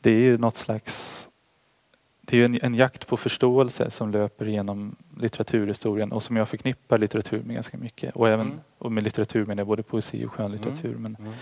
det 0.00 0.10
är 0.10 0.20
ju 0.20 0.38
något 0.38 0.56
slags... 0.56 1.28
Det 2.20 2.40
är 2.40 2.44
en, 2.44 2.58
en, 2.62 2.74
jakt 2.74 3.06
på 3.06 3.16
förståelse 3.16 3.90
som 3.90 4.10
löper 4.10 4.46
genom 4.46 4.96
litteraturhistorien 5.20 6.12
och 6.12 6.22
som 6.22 6.36
jag 6.36 6.48
förknippar 6.48 6.98
litteratur 6.98 7.42
med 7.42 7.54
ganska 7.54 7.78
mycket. 7.78 8.16
Och 8.16 8.28
även 8.28 8.46
mm. 8.46 8.60
och 8.78 8.92
med 8.92 9.04
litteratur 9.04 9.46
menar 9.46 9.60
jag 9.60 9.66
både 9.66 9.82
poesi 9.82 10.24
och 10.26 10.32
skönlitteratur 10.32 10.90
mm. 10.90 11.02
men 11.02 11.16
mm. 11.20 11.32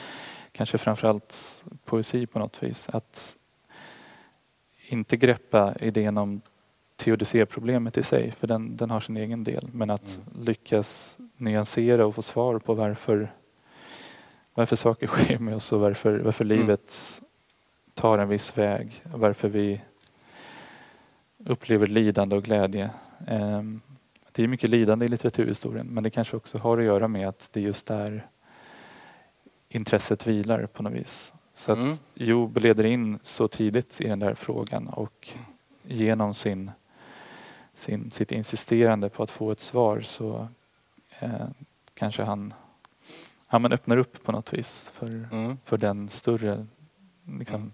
kanske 0.53 0.79
framförallt 0.79 1.65
poesi 1.85 2.27
på 2.27 2.39
något 2.39 2.63
vis. 2.63 2.89
Att 2.93 3.37
inte 4.93 5.17
greppa 5.17 5.75
idén 5.81 6.19
om 6.19 6.41
teodicéproblemet 6.97 7.99
i 7.99 8.03
sig, 8.03 8.31
för 8.31 8.47
den, 8.47 8.77
den 8.77 8.91
har 8.91 9.01
sin 9.01 9.17
egen 9.17 9.45
del. 9.45 9.69
Men 9.73 9.91
att 9.91 10.17
mm. 10.17 10.45
lyckas 10.45 11.19
nyansera 11.37 12.07
och 12.07 12.15
få 12.15 12.23
svar 12.23 12.59
på 12.59 12.75
varför, 12.75 13.33
varför 14.55 14.77
saker 14.77 15.07
sker 15.07 15.39
med 15.39 15.55
oss 15.55 15.73
och 15.73 15.81
varför, 15.81 16.19
varför 16.19 16.45
mm. 16.45 16.59
livet 16.59 17.21
tar 17.95 18.19
en 18.19 18.29
viss 18.29 18.59
väg. 18.59 19.03
Varför 19.05 19.49
vi 19.49 19.81
upplever 21.47 21.87
lidande 21.87 22.37
och 22.37 22.43
glädje. 22.43 22.91
Ehm, 23.27 23.81
det 24.33 24.43
är 24.43 24.49
mycket 24.49 24.71
lidande 24.71 25.05
i 25.05 25.09
litteraturhistorien 25.09 25.87
men 25.87 26.05
det 26.05 26.11
kanske 26.11 26.37
också 26.37 26.59
har 26.59 26.79
att 26.79 26.85
göra 26.85 27.09
med 27.09 27.29
att 27.29 27.49
det 27.53 27.61
just 27.61 27.87
där 27.87 28.27
intresset 29.69 30.27
vilar 30.27 30.67
på 30.67 30.83
något 30.83 30.93
vis. 30.93 31.33
Så 31.55 31.73
mm. 31.73 31.89
att 31.89 32.03
Job 32.15 32.59
leder 32.59 32.85
in 32.85 33.19
så 33.23 33.49
tidigt 33.49 34.01
i 34.01 34.09
den 34.09 34.19
där 34.19 34.35
frågan 34.35 34.89
och 34.89 35.29
genom 35.83 36.35
sin, 36.35 36.71
sin, 37.75 38.11
sitt 38.11 38.33
insisterande 38.33 39.09
på 39.09 39.23
att 39.23 39.31
få 39.31 39.51
ett 39.51 39.61
svar 39.61 40.01
så 40.01 40.49
eh, 41.21 41.47
kanske 41.95 42.23
han, 42.23 42.55
han 43.47 43.63
men 43.63 43.73
öppnar 43.73 43.97
upp 43.97 44.25
på 44.25 44.33
något 44.33 44.53
vis 44.53 44.93
för, 44.95 45.07
mm. 45.07 45.59
för 45.65 45.77
den 45.77 46.09
större 46.09 46.67
liksom, 47.39 47.61
mm. 47.61 47.73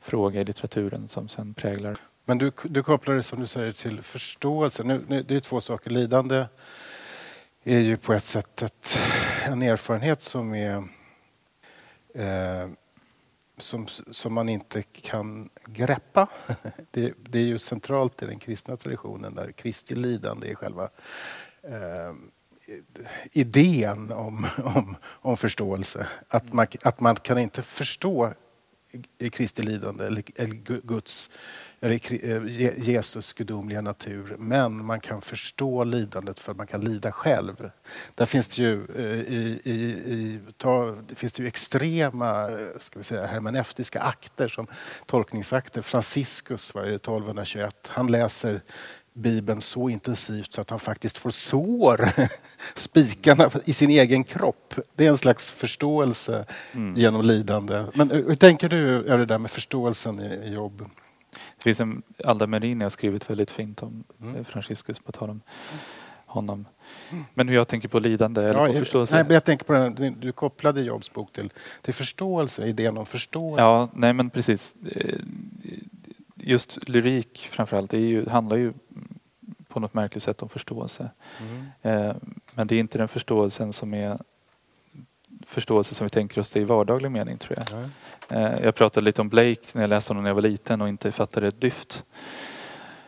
fråga 0.00 0.40
i 0.40 0.44
litteraturen 0.44 1.08
som 1.08 1.28
sen 1.28 1.54
präglar. 1.54 1.96
Men 2.24 2.38
du, 2.38 2.52
du 2.64 2.82
kopplar 2.82 3.14
det 3.14 3.22
som 3.22 3.40
du 3.40 3.46
säger 3.46 3.72
till 3.72 4.02
förståelse. 4.02 4.84
Nu, 4.84 5.04
nu, 5.08 5.22
det 5.22 5.36
är 5.36 5.40
två 5.40 5.60
saker. 5.60 5.90
Lidande 5.90 6.46
är 7.64 7.78
ju 7.78 7.96
på 7.96 8.12
ett 8.12 8.24
sätt 8.24 8.62
ett, 8.62 8.98
en 9.46 9.62
erfarenhet 9.62 10.22
som 10.22 10.54
är 10.54 10.76
eh, 12.14 12.68
som, 13.60 13.86
som 14.10 14.34
man 14.34 14.48
inte 14.48 14.82
kan 14.82 15.50
greppa. 15.66 16.28
Det, 16.90 17.14
det, 17.18 17.38
är 17.38 17.46
ju 17.46 17.58
centralt 17.58 18.22
i 18.22 18.26
den 18.26 18.38
kristna 18.38 18.76
traditionen 18.76 19.34
där 19.34 19.52
Kristi 19.52 19.94
lidande 19.94 20.50
är 20.50 20.54
själva 20.54 20.88
eh, 21.62 22.14
idén 23.32 24.12
om, 24.12 24.46
om, 24.64 24.96
om 25.04 25.36
förståelse. 25.36 26.08
Att 26.28 26.52
man, 26.52 26.66
att 26.82 27.00
man 27.00 27.16
kan 27.16 27.38
inte 27.38 27.62
förstå 27.62 28.32
Kristi 29.32 29.62
lidande 29.62 30.06
eller, 30.06 30.24
eller 30.36 30.54
Guds 30.86 31.30
eller 31.80 32.24
eh, 32.24 32.88
Jesus 32.88 33.32
gudomliga 33.32 33.80
natur. 33.80 34.36
Men 34.38 34.84
man 34.84 35.00
kan 35.00 35.20
förstå 35.20 35.84
lidandet 35.84 36.38
för 36.38 36.52
att 36.52 36.58
man 36.58 36.66
kan 36.66 36.80
lida 36.80 37.12
själv. 37.12 37.70
Där 38.14 38.26
finns 38.26 38.48
det 38.48 38.62
ju, 38.62 38.86
eh, 38.96 39.34
i, 39.34 39.60
i, 39.64 39.72
i, 40.12 40.40
ta, 40.56 40.96
finns 41.14 41.32
det 41.32 41.42
ju 41.42 41.48
extrema 41.48 42.48
eh, 42.50 42.56
ska 42.78 42.98
vi 42.98 43.04
säga, 43.04 43.26
hermeneutiska 43.26 44.00
akter 44.00 44.48
som 44.48 44.66
tolkningsakter. 45.06 45.82
Franciscus 45.82 46.74
var 46.74 46.82
det 46.82 46.94
1221. 46.94 47.90
Han 47.92 48.06
läser 48.06 48.60
Bibeln 49.12 49.60
så 49.60 49.88
intensivt 49.88 50.52
så 50.52 50.60
att 50.60 50.70
han 50.70 50.80
faktiskt 50.80 51.18
får 51.18 51.30
sår, 51.30 52.08
spikarna 52.74 53.50
i 53.64 53.72
sin 53.72 53.90
egen 53.90 54.24
kropp. 54.24 54.74
Det 54.94 55.06
är 55.06 55.08
en 55.08 55.16
slags 55.16 55.50
förståelse 55.50 56.44
mm. 56.72 56.96
genom 56.96 57.22
lidande. 57.22 57.84
Men 57.94 58.10
hur 58.10 58.34
tänker 58.34 58.68
du 58.68 58.78
över 58.78 59.18
det 59.18 59.26
där 59.26 59.38
med 59.38 59.50
förståelsen 59.50 60.20
i 60.20 60.52
jobb? 60.54 60.90
Det 61.30 61.62
finns 61.62 61.80
en, 61.80 62.02
Alda 62.24 62.46
Merini 62.46 62.84
har 62.84 62.90
skrivit 62.90 63.30
väldigt 63.30 63.50
fint 63.50 63.82
om 63.82 64.04
mm. 64.20 64.36
Eh, 64.36 64.44
Franciscus, 64.44 64.98
på 64.98 65.12
tal 65.12 65.30
om 65.30 65.40
honom. 66.26 66.66
Men 67.34 67.48
hur 67.48 67.54
jag 67.54 67.68
tänker 67.68 67.88
på 67.88 67.98
lidande 67.98 68.40
eller 68.40 68.66
ja, 68.66 68.66
på 68.66 68.72
förståelse? 68.72 69.22
Nej, 69.22 69.32
jag 69.32 69.44
tänker 69.44 69.64
på 69.64 69.72
den, 69.72 70.16
du 70.20 70.32
kopplade 70.32 70.82
Jobs 70.82 71.12
bok 71.12 71.32
till, 71.32 71.52
till 71.82 71.94
förståelse, 71.94 72.66
idén 72.66 72.98
om 72.98 73.06
förståelse. 73.06 73.62
Ja, 73.62 73.88
nej 73.94 74.12
men 74.12 74.30
precis. 74.30 74.74
Eh, 74.90 75.18
just 76.36 76.88
lyrik 76.88 77.48
framförallt, 77.50 77.90
det 77.90 77.98
ju, 77.98 78.28
handlar 78.28 78.56
ju 78.56 78.72
på 79.68 79.80
något 79.80 79.94
märkligt 79.94 80.22
sätt 80.22 80.42
om 80.42 80.48
förståelse. 80.48 81.10
Mm. 81.40 81.66
Eh, 81.82 82.16
men 82.54 82.66
det 82.66 82.74
är 82.74 82.80
inte 82.80 82.98
den 82.98 83.08
förståelsen 83.08 83.72
som 83.72 83.94
är 83.94 84.18
förståelse 85.50 85.94
som 85.94 86.04
vi 86.04 86.10
tänker 86.10 86.40
oss 86.40 86.50
det 86.50 86.60
i 86.60 86.64
vardaglig 86.64 87.10
mening 87.10 87.38
tror 87.38 87.58
jag. 87.58 87.78
Mm. 87.78 88.64
Jag 88.64 88.74
pratade 88.74 89.04
lite 89.04 89.20
om 89.20 89.28
Blake 89.28 89.60
när 89.72 89.82
jag 89.82 89.88
läste 89.88 90.10
honom 90.10 90.22
när 90.22 90.30
jag 90.30 90.34
var 90.34 90.42
liten 90.42 90.80
och 90.80 90.88
inte 90.88 91.12
fattade 91.12 91.48
ett 91.48 91.60
dyft. 91.60 92.04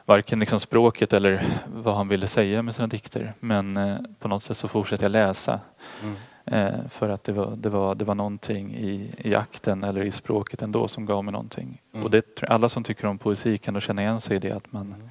Varken 0.05 0.41
liksom 0.41 0.61
språket 0.61 1.13
eller 1.13 1.45
vad 1.75 1.95
han 1.97 2.09
ville 2.09 2.27
säga 2.27 2.63
med 2.63 2.75
sina 2.75 2.89
dikter. 2.89 3.35
Men 3.41 3.77
eh, 3.77 3.97
på 4.19 4.29
något 4.29 4.43
sätt 4.43 4.57
så 4.57 4.69
fortsatte 4.69 5.05
jag 5.05 5.13
läsa. 5.13 5.61
Mm. 6.03 6.89
För 6.89 7.09
att 7.09 7.25
det 7.25 7.33
var, 7.33 7.57
det, 7.57 7.69
var, 7.69 7.95
det 7.95 8.05
var 8.05 8.15
någonting 8.15 8.75
i, 8.75 9.15
i 9.19 9.35
akten 9.35 9.85
eller 9.85 10.05
i 10.05 10.11
språket 10.11 10.63
ändå 10.63 10.89
som 10.89 11.07
gav 11.07 11.25
mig 11.25 11.33
någonting. 11.33 11.81
Mm. 11.93 12.05
Och 12.05 12.11
det, 12.11 12.43
alla 12.49 12.69
som 12.69 12.85
tycker 12.85 13.07
om 13.07 13.19
poesi 13.19 13.59
kan 13.59 13.75
då 13.75 13.81
känna 13.81 14.03
igen 14.03 14.21
sig 14.21 14.37
i 14.37 14.41
det 14.41 14.51
att 14.51 14.73
man 14.73 14.87
mm. 14.87 15.11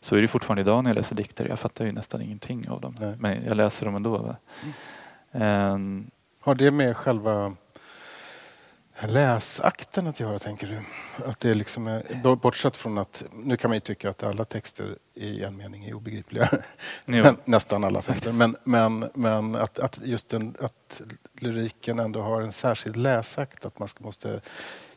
Så 0.00 0.16
är 0.16 0.22
det 0.22 0.28
fortfarande 0.28 0.60
idag 0.60 0.84
när 0.84 0.90
jag 0.90 0.96
läser 0.96 1.16
dikter. 1.16 1.48
Jag 1.48 1.58
fattar 1.58 1.84
ju 1.84 1.92
nästan 1.92 2.22
ingenting 2.22 2.68
av 2.68 2.80
dem. 2.80 2.96
Nej. 3.00 3.14
Men 3.18 3.44
jag 3.44 3.56
läser 3.56 3.86
dem 3.86 3.96
ändå. 3.96 4.36
Um, 5.32 6.10
har 6.48 6.54
det 6.54 6.70
med 6.70 6.96
själva 6.96 7.56
läsakten 9.00 10.06
att 10.06 10.20
göra, 10.20 10.38
tänker 10.38 10.66
du? 10.66 10.80
Att 11.24 11.40
det 11.40 11.54
liksom 11.54 11.86
är, 11.86 12.36
bortsett 12.36 12.76
från 12.76 12.98
att, 12.98 13.24
nu 13.32 13.56
kan 13.56 13.70
man 13.70 13.76
ju 13.76 13.80
tycka 13.80 14.10
att 14.10 14.22
alla 14.22 14.44
texter 14.44 14.96
i 15.14 15.44
en 15.44 15.56
mening 15.56 15.84
är 15.84 15.94
obegripliga. 15.94 16.48
Nästan 17.44 17.84
alla 17.84 18.02
texter. 18.02 18.32
Men, 18.32 18.56
men, 18.64 19.10
men 19.14 19.54
att, 19.54 19.78
att 19.78 20.00
just 20.02 20.28
den, 20.28 20.54
att 20.60 21.02
lyriken 21.32 21.98
ändå 21.98 22.22
har 22.22 22.42
en 22.42 22.52
särskild 22.52 22.96
läsakt, 22.96 23.64
att 23.64 23.78
man 23.78 23.88
ska, 23.88 24.04
måste 24.04 24.40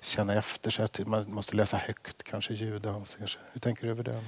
känna 0.02 0.34
efter 0.34 0.72
sig, 0.72 0.88
man 1.06 1.34
måste 1.34 1.56
läsa 1.56 1.78
högt, 1.78 2.24
kanske 2.24 2.54
ljuda. 2.54 2.92
Hur 3.54 3.60
tänker 3.60 3.86
du 3.86 3.92
över 3.92 4.04
det? 4.04 4.22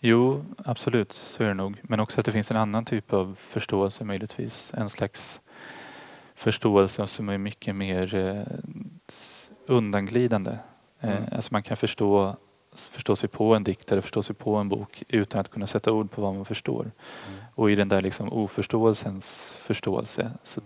Jo, 0.00 0.44
absolut, 0.64 1.12
så 1.12 1.42
är 1.42 1.48
det 1.48 1.54
nog. 1.54 1.76
Men 1.82 2.00
också 2.00 2.20
att 2.20 2.26
det 2.26 2.32
finns 2.32 2.50
en 2.50 2.56
annan 2.56 2.84
typ 2.84 3.12
av 3.12 3.36
förståelse 3.40 4.04
möjligtvis. 4.04 4.72
En 4.74 4.88
slags 4.88 5.40
förståelse 6.40 7.06
som 7.06 7.28
är 7.28 7.38
mycket 7.38 7.76
mer 7.76 8.14
eh, 8.14 8.42
undanglidande. 9.66 10.58
Eh, 11.00 11.16
mm. 11.16 11.24
Alltså 11.32 11.54
man 11.54 11.62
kan 11.62 11.76
förstå, 11.76 12.36
förstå 12.74 13.16
sig 13.16 13.28
på 13.28 13.54
en 13.54 13.64
dikt 13.64 13.92
eller 13.92 14.02
förstå 14.02 14.22
sig 14.22 14.36
på 14.36 14.56
en 14.56 14.68
bok 14.68 15.02
utan 15.08 15.40
att 15.40 15.50
kunna 15.50 15.66
sätta 15.66 15.92
ord 15.92 16.10
på 16.10 16.22
vad 16.22 16.34
man 16.34 16.44
förstår. 16.44 16.82
Mm. 16.82 17.40
Och 17.54 17.70
i 17.70 17.74
den 17.74 17.88
där 17.88 18.00
liksom 18.00 18.32
oförståelsens 18.32 19.52
förståelse 19.56 20.32
så 20.44 20.60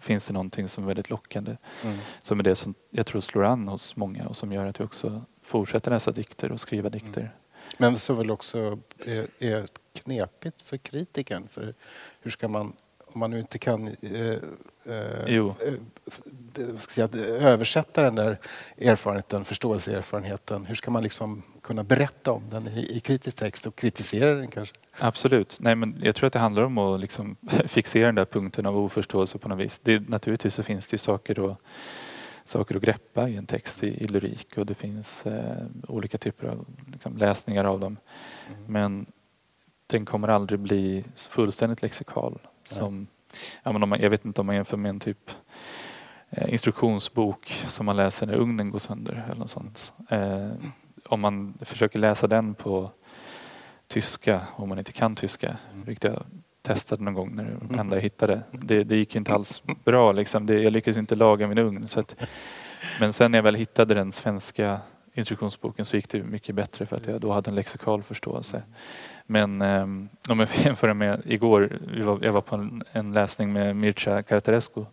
finns 0.00 0.26
det 0.26 0.32
någonting 0.32 0.68
som 0.68 0.84
är 0.84 0.88
väldigt 0.88 1.10
lockande. 1.10 1.56
Mm. 1.84 1.98
Som 2.22 2.40
är 2.40 2.44
det 2.44 2.54
som 2.54 2.74
jag 2.90 3.06
tror 3.06 3.20
slår 3.20 3.44
an 3.44 3.68
hos 3.68 3.96
många 3.96 4.26
och 4.26 4.36
som 4.36 4.52
gör 4.52 4.66
att 4.66 4.80
vi 4.80 4.84
också 4.84 5.22
fortsätter 5.42 5.90
läsa 5.90 6.12
dikter 6.12 6.52
och 6.52 6.60
skriva 6.60 6.88
dikter. 6.88 7.20
Mm. 7.20 7.32
Men 7.76 7.96
så 7.96 8.14
väl 8.14 8.30
också 8.30 8.78
är, 9.04 9.26
är 9.38 9.66
knepigt 9.92 10.62
för 10.62 10.76
kritikern. 10.76 11.48
För 11.48 11.74
hur 12.20 12.30
ska 12.30 12.48
man 12.48 12.72
om 13.16 13.20
man 13.20 13.30
nu 13.30 13.38
inte 13.38 13.58
kan 13.58 13.88
eh, 13.88 14.38
eh, 14.84 15.50
ska 16.76 17.08
säga, 17.08 17.24
översätta 17.24 18.02
den 18.02 18.14
där 18.14 18.38
erfarenheten, 18.78 19.44
förståelseerfarenheten, 19.44 20.66
hur 20.66 20.74
ska 20.74 20.90
man 20.90 21.02
liksom 21.02 21.42
kunna 21.62 21.84
berätta 21.84 22.32
om 22.32 22.42
den 22.50 22.68
i, 22.68 22.96
i 22.96 23.00
kritisk 23.00 23.36
text 23.36 23.66
och 23.66 23.76
kritisera 23.76 24.34
den 24.34 24.48
kanske? 24.48 24.74
Absolut. 24.98 25.58
Nej, 25.60 25.74
men 25.74 25.96
jag 26.02 26.14
tror 26.14 26.26
att 26.26 26.32
det 26.32 26.38
handlar 26.38 26.62
om 26.62 26.78
att 26.78 27.00
liksom 27.00 27.36
fixera 27.66 28.06
den 28.06 28.14
där 28.14 28.24
punkten 28.24 28.66
av 28.66 28.78
oförståelse 28.78 29.38
på 29.38 29.48
något 29.48 29.58
vis. 29.58 29.80
Det, 29.82 30.08
naturligtvis 30.08 30.54
så 30.54 30.62
finns 30.62 30.86
det 30.86 30.94
ju 30.94 30.98
saker 30.98 31.50
att, 31.50 31.58
saker 32.44 32.76
att 32.76 32.82
greppa 32.82 33.28
i 33.28 33.36
en 33.36 33.46
text 33.46 33.84
i, 33.84 33.86
i 33.86 34.04
lyrik 34.04 34.58
och 34.58 34.66
det 34.66 34.74
finns 34.74 35.26
eh, 35.26 35.66
olika 35.88 36.18
typer 36.18 36.46
av 36.46 36.66
liksom, 36.92 37.16
läsningar 37.16 37.64
av 37.64 37.80
dem. 37.80 37.96
Mm. 38.48 38.60
Men 38.66 39.06
den 39.86 40.04
kommer 40.04 40.28
aldrig 40.28 40.60
bli 40.60 41.04
fullständigt 41.16 41.82
lexikal 41.82 42.38
som, 42.66 43.06
ja, 43.62 43.72
men 43.72 43.82
om 43.82 43.88
man, 43.88 44.00
jag 44.00 44.10
vet 44.10 44.24
inte 44.24 44.40
om 44.40 44.46
man 44.46 44.56
jämför 44.56 44.76
med 44.76 44.88
en 44.88 45.00
typ 45.00 45.30
eh, 46.30 46.52
instruktionsbok 46.52 47.64
som 47.68 47.86
man 47.86 47.96
läser 47.96 48.26
när 48.26 48.34
ugnen 48.34 48.70
går 48.70 48.78
sönder 48.78 49.24
eller 49.26 49.40
något 49.40 49.50
sånt. 49.50 49.92
Eh, 50.08 50.50
om 51.08 51.20
man 51.20 51.58
försöker 51.60 51.98
läsa 51.98 52.26
den 52.26 52.54
på 52.54 52.90
tyska, 53.88 54.40
om 54.52 54.68
man 54.68 54.78
inte 54.78 54.92
kan 54.92 55.16
tyska, 55.16 55.56
mm. 55.72 55.84
vilket 55.84 56.04
jag 56.04 56.24
testade 56.62 57.04
någon 57.04 57.14
gång 57.14 57.34
när 57.34 57.44
det 57.44 57.50
mm. 57.50 57.78
enda 57.78 57.96
jag 57.96 58.02
hittade. 58.02 58.42
Det, 58.50 58.84
det 58.84 58.96
gick 58.96 59.16
inte 59.16 59.34
alls 59.34 59.62
bra 59.84 60.12
liksom. 60.12 60.46
Det, 60.46 60.62
jag 60.62 60.72
lyckades 60.72 60.96
inte 60.98 61.16
laga 61.16 61.46
min 61.46 61.58
ugn. 61.58 61.88
Så 61.88 62.00
att, 62.00 62.16
men 63.00 63.12
sen 63.12 63.30
när 63.30 63.38
jag 63.38 63.42
väl 63.42 63.54
hittade 63.54 63.94
den 63.94 64.12
svenska 64.12 64.80
instruktionsboken 65.16 65.84
så 65.84 65.96
gick 65.96 66.08
det 66.08 66.22
mycket 66.22 66.54
bättre 66.54 66.86
för 66.86 66.96
att 66.96 67.06
jag 67.06 67.20
då 67.20 67.32
hade 67.32 67.50
en 67.50 67.54
lexikal 67.54 68.02
förståelse. 68.02 68.62
Men 69.26 69.62
om 70.28 70.40
jag 70.40 70.48
jämför 70.64 70.94
med 70.94 71.22
igår, 71.24 71.78
jag 72.22 72.32
var 72.32 72.40
på 72.40 72.54
en, 72.54 72.82
en 72.92 73.12
läsning 73.12 73.52
med 73.52 73.76
Mircea 73.76 74.22
Cartarescu 74.22 74.84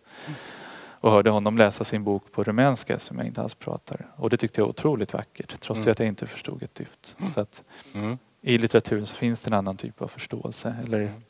och 1.04 1.10
hörde 1.10 1.30
honom 1.30 1.58
läsa 1.58 1.84
sin 1.84 2.04
bok 2.04 2.32
på 2.32 2.42
rumänska 2.42 2.98
som 2.98 3.18
jag 3.18 3.26
inte 3.26 3.42
alls 3.42 3.54
pratar. 3.54 4.06
Och 4.16 4.30
det 4.30 4.36
tyckte 4.36 4.60
jag 4.60 4.66
var 4.66 4.70
otroligt 4.70 5.12
vackert 5.12 5.60
trots 5.60 5.80
mm. 5.80 5.92
att 5.92 5.98
jag 5.98 6.08
inte 6.08 6.26
förstod 6.26 6.62
ett 6.62 6.74
dyft. 6.74 7.16
Så 7.34 7.40
att 7.40 7.62
mm. 7.94 8.18
I 8.40 8.58
litteraturen 8.58 9.06
så 9.06 9.16
finns 9.16 9.42
det 9.42 9.48
en 9.48 9.54
annan 9.54 9.76
typ 9.76 10.02
av 10.02 10.08
förståelse 10.08 10.76
eller 10.84 11.00
mm. 11.00 11.22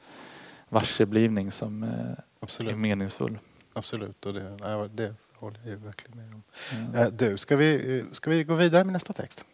varseblivning 0.69 1.53
som 1.53 1.83
eh, 1.83 2.69
är 2.69 2.75
meningsfull. 2.77 3.39
Absolut, 3.73 4.27
och 4.27 4.35
det, 4.35 4.89
det 4.93 5.15
håller 5.45 5.61
jag 5.65 5.77
verkligen 5.77 6.17
med 6.17 6.35
om. 6.35 6.43
Mm. 6.95 7.17
Du, 7.17 7.39
ska 7.39 7.57
vi, 7.57 8.05
ska 8.13 8.31
vi 8.31 8.45
gå 8.45 8.55
vidare 8.55 8.85
med 8.85 8.93
nästa 8.93 9.13
text? 9.13 9.45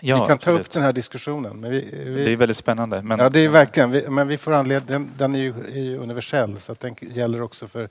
Ja, 0.00 0.20
vi 0.20 0.26
kan 0.26 0.38
ta 0.38 0.50
upp 0.50 0.70
den 0.70 0.82
här 0.82 0.92
diskussionen. 0.92 1.60
Men 1.60 1.70
vi, 1.70 1.80
vi, 2.04 2.24
det 2.24 2.30
är 2.30 2.36
väldigt 2.36 2.56
spännande. 2.56 3.02
Men... 3.02 3.18
Ja, 3.18 3.28
det 3.28 3.40
är 3.40 3.48
verkligen. 3.48 3.90
Vi, 3.90 4.08
men 4.08 4.28
vi 4.28 4.36
får 4.36 4.52
anledning, 4.52 4.88
den, 4.88 5.10
den 5.16 5.34
är 5.34 5.38
ju 5.38 5.50
är 5.50 5.98
universell 5.98 6.60
så 6.60 6.72
att 6.72 6.80
den 6.80 6.94
gäller 7.00 7.42
också 7.42 7.68
för, 7.68 7.88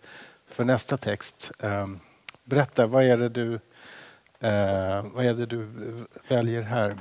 för 0.47 0.63
nästa 0.63 0.97
text. 0.97 1.51
Um, 1.59 1.99
berätta, 2.43 2.87
vad 2.87 3.03
är 3.03 3.17
det 3.17 3.29
du, 3.29 3.49
uh, 3.53 3.59
vad 5.13 5.25
är 5.25 5.33
det 5.33 5.45
du 5.45 5.67
väljer 6.27 6.61
här? 6.61 6.95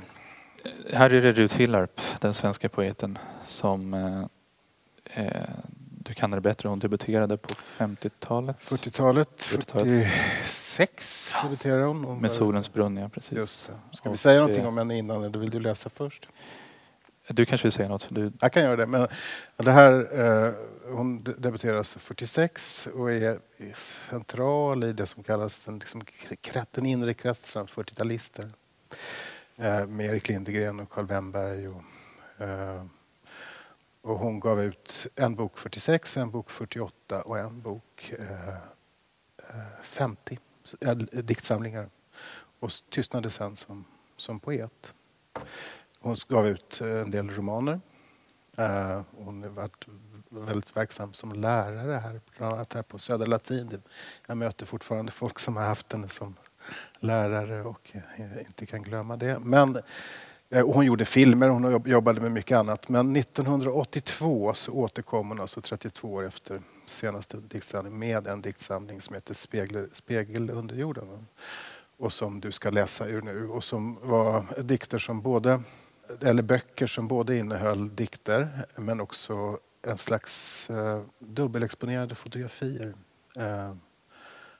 Här 0.93 1.13
är 1.13 1.21
det 1.21 1.31
Ruth 1.31 1.57
Hillarp, 1.57 2.01
den 2.19 2.33
svenska 2.33 2.69
poeten, 2.69 3.17
som 3.45 3.93
uh, 3.93 4.25
det 6.13 6.41
bättre. 6.41 6.69
Hon 6.69 6.79
debuterade 6.79 7.37
på 7.37 7.49
50-talet. 7.77 8.57
40-talet. 8.59 9.43
46 9.43 11.35
debuterade 11.43 11.83
hon. 11.83 12.03
hon 12.03 12.19
Med 12.19 12.31
Solens 12.31 12.73
brunn, 12.73 12.97
ja 12.97 13.09
precis. 13.09 13.37
Just 13.37 13.67
det. 13.67 13.97
Ska 13.97 14.09
vi 14.09 14.17
säga 14.17 14.39
någonting 14.39 14.65
om 14.65 14.77
henne 14.77 14.97
innan 14.97 15.23
eller 15.23 15.39
vill 15.39 15.49
du 15.49 15.59
läsa 15.59 15.89
först? 15.89 16.29
Du 17.27 17.45
kanske 17.45 17.65
vill 17.65 17.71
säga 17.71 17.89
något? 17.89 18.07
Du... 18.09 18.31
Jag 18.41 18.53
kan 18.53 18.63
göra 18.63 18.75
det. 18.75 18.87
Men 18.87 19.07
det 19.57 19.71
här, 19.71 20.19
eh, 20.19 20.53
hon 20.95 21.23
debuterade 21.23 21.83
46 21.83 22.89
och 22.93 23.11
är 23.11 23.39
central 24.09 24.83
i 24.83 24.93
det 24.93 25.05
som 25.05 25.23
kallas 25.23 25.65
den, 25.65 25.79
liksom, 25.79 26.01
den 26.71 26.85
inre 26.85 27.13
kretsen 27.13 27.61
av 27.61 27.69
40-talister. 27.69 28.51
Eh, 29.57 29.87
med 29.87 30.05
Erik 30.05 30.29
Lindegren 30.29 30.79
och 30.79 30.89
Karl 30.89 31.05
Wennberg 31.05 31.67
och 31.67 31.81
eh, 32.37 32.83
och 34.03 34.19
hon 34.19 34.39
gav 34.39 34.61
ut 34.61 35.07
en 35.15 35.35
bok 35.35 35.57
46, 35.57 36.17
en 36.17 36.31
bok 36.31 36.49
48 36.49 37.21
och 37.21 37.39
en 37.39 37.61
bok 37.61 38.13
eh, 38.19 38.55
eh 39.37 39.81
50 39.81 40.39
eh, 40.81 40.95
diktsamlingar. 40.95 41.89
Och 42.59 42.71
tystnade 42.89 43.29
sen 43.29 43.55
som, 43.55 43.85
som 44.17 44.39
poet. 44.39 44.93
Hon 45.99 46.15
gav 46.29 46.47
ut 46.47 46.81
eh, 46.81 47.01
en 47.01 47.11
del 47.11 47.29
romaner. 47.29 47.81
Eh, 48.57 49.01
hon 49.11 49.43
har 49.43 49.49
varit 49.49 49.87
väldigt 50.29 50.77
verksam 50.77 51.13
som 51.13 51.33
lärare 51.33 51.93
här, 51.93 52.21
bland 52.37 52.53
annat 52.53 52.73
här 52.73 52.83
på 52.83 52.99
Södra 52.99 53.25
Latin. 53.25 53.81
Jag 54.27 54.37
möter 54.37 54.65
fortfarande 54.65 55.11
folk 55.11 55.39
som 55.39 55.55
har 55.55 55.63
haft 55.63 55.93
henne 55.93 56.09
som 56.09 56.35
lärare 56.99 57.61
och 57.61 57.91
eh, 57.93 58.39
inte 58.39 58.65
kan 58.65 58.81
glömma 58.81 59.17
det. 59.17 59.39
Men 59.39 59.81
och 60.49 60.73
hon 60.73 60.85
gjorde 60.85 61.05
filmer, 61.05 61.49
hon 61.49 61.83
jobbade 61.85 62.21
med 62.21 62.31
mycket 62.31 62.57
annat. 62.57 62.89
Men 62.89 63.15
1982 63.15 64.53
så 64.53 64.71
återkom 64.71 65.29
hon, 65.29 65.39
alltså 65.39 65.61
32 65.61 66.13
år 66.13 66.25
efter 66.25 66.61
senaste 66.85 67.37
diktsamling, 67.37 67.99
med 67.99 68.27
en 68.27 68.41
diktsamling 68.41 69.01
som 69.01 69.15
heter 69.15 69.33
Spegel, 69.33 69.89
Spegel 69.93 70.49
under 70.49 70.75
jorden. 70.75 71.27
Och 71.97 72.13
som 72.13 72.39
du 72.39 72.51
ska 72.51 72.69
läsa 72.69 73.07
ur 73.07 73.21
nu. 73.21 73.47
Och 73.47 73.63
som 73.63 73.97
var 74.03 74.61
dikter 74.61 74.97
som 74.97 75.21
både, 75.21 75.61
eller 76.21 76.43
böcker 76.43 76.87
som 76.87 77.07
både 77.07 77.37
innehöll 77.37 77.95
dikter 77.95 78.65
men 78.75 79.01
också 79.01 79.59
en 79.87 79.97
slags 79.97 80.69
eh, 80.69 81.01
dubbelexponerade 81.19 82.15
fotografier. 82.15 82.93
Eh, 83.37 83.75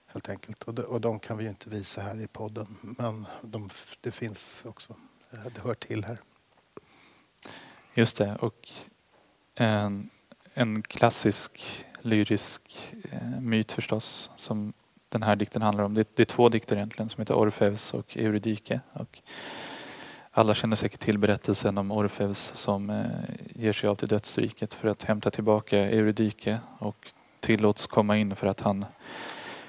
helt 0.05 0.29
enkelt. 0.29 0.63
Och 0.63 0.73
de, 0.73 0.81
och 0.81 1.01
de, 1.01 1.19
kan 1.19 1.37
vi 1.37 1.43
ju 1.43 1.49
inte 1.49 1.69
visa 1.69 2.01
här 2.01 2.21
i 2.21 2.27
podden. 2.27 2.77
Men 2.81 3.25
de, 3.41 3.69
det 4.01 4.11
finns 4.11 4.63
också 4.65 4.95
det 5.41 5.61
hör 5.61 5.73
till 5.73 6.05
här. 6.05 6.17
Just 7.93 8.17
det. 8.17 8.35
Och 8.35 8.69
en, 9.55 10.09
en 10.53 10.81
klassisk 10.81 11.85
lyrisk 12.01 12.93
eh, 13.11 13.39
myt 13.41 13.71
förstås 13.71 14.29
som 14.35 14.73
den 15.09 15.23
här 15.23 15.35
dikten 15.35 15.61
handlar 15.61 15.83
om. 15.83 15.93
Det, 15.93 16.15
det 16.15 16.23
är 16.23 16.25
två 16.25 16.49
dikter 16.49 16.75
egentligen 16.75 17.09
som 17.09 17.21
heter 17.21 17.33
Orfeus 17.33 17.93
och 17.93 18.17
Eurydike. 18.17 18.79
Och 18.93 19.21
alla 20.31 20.53
känner 20.53 20.75
säkert 20.75 20.99
till 20.99 21.17
berättelsen 21.17 21.77
om 21.77 21.91
Orfeus 21.91 22.51
som 22.55 22.89
eh, 22.89 23.05
ger 23.55 23.73
sig 23.73 23.89
av 23.89 23.95
till 23.95 24.07
dödsriket 24.07 24.73
för 24.73 24.87
att 24.87 25.03
hämta 25.03 25.31
tillbaka 25.31 25.77
Eurydike 25.77 26.59
och 26.79 27.13
tillåts 27.39 27.87
komma 27.87 28.17
in 28.17 28.35
för 28.35 28.47
att 28.47 28.59
han 28.59 28.85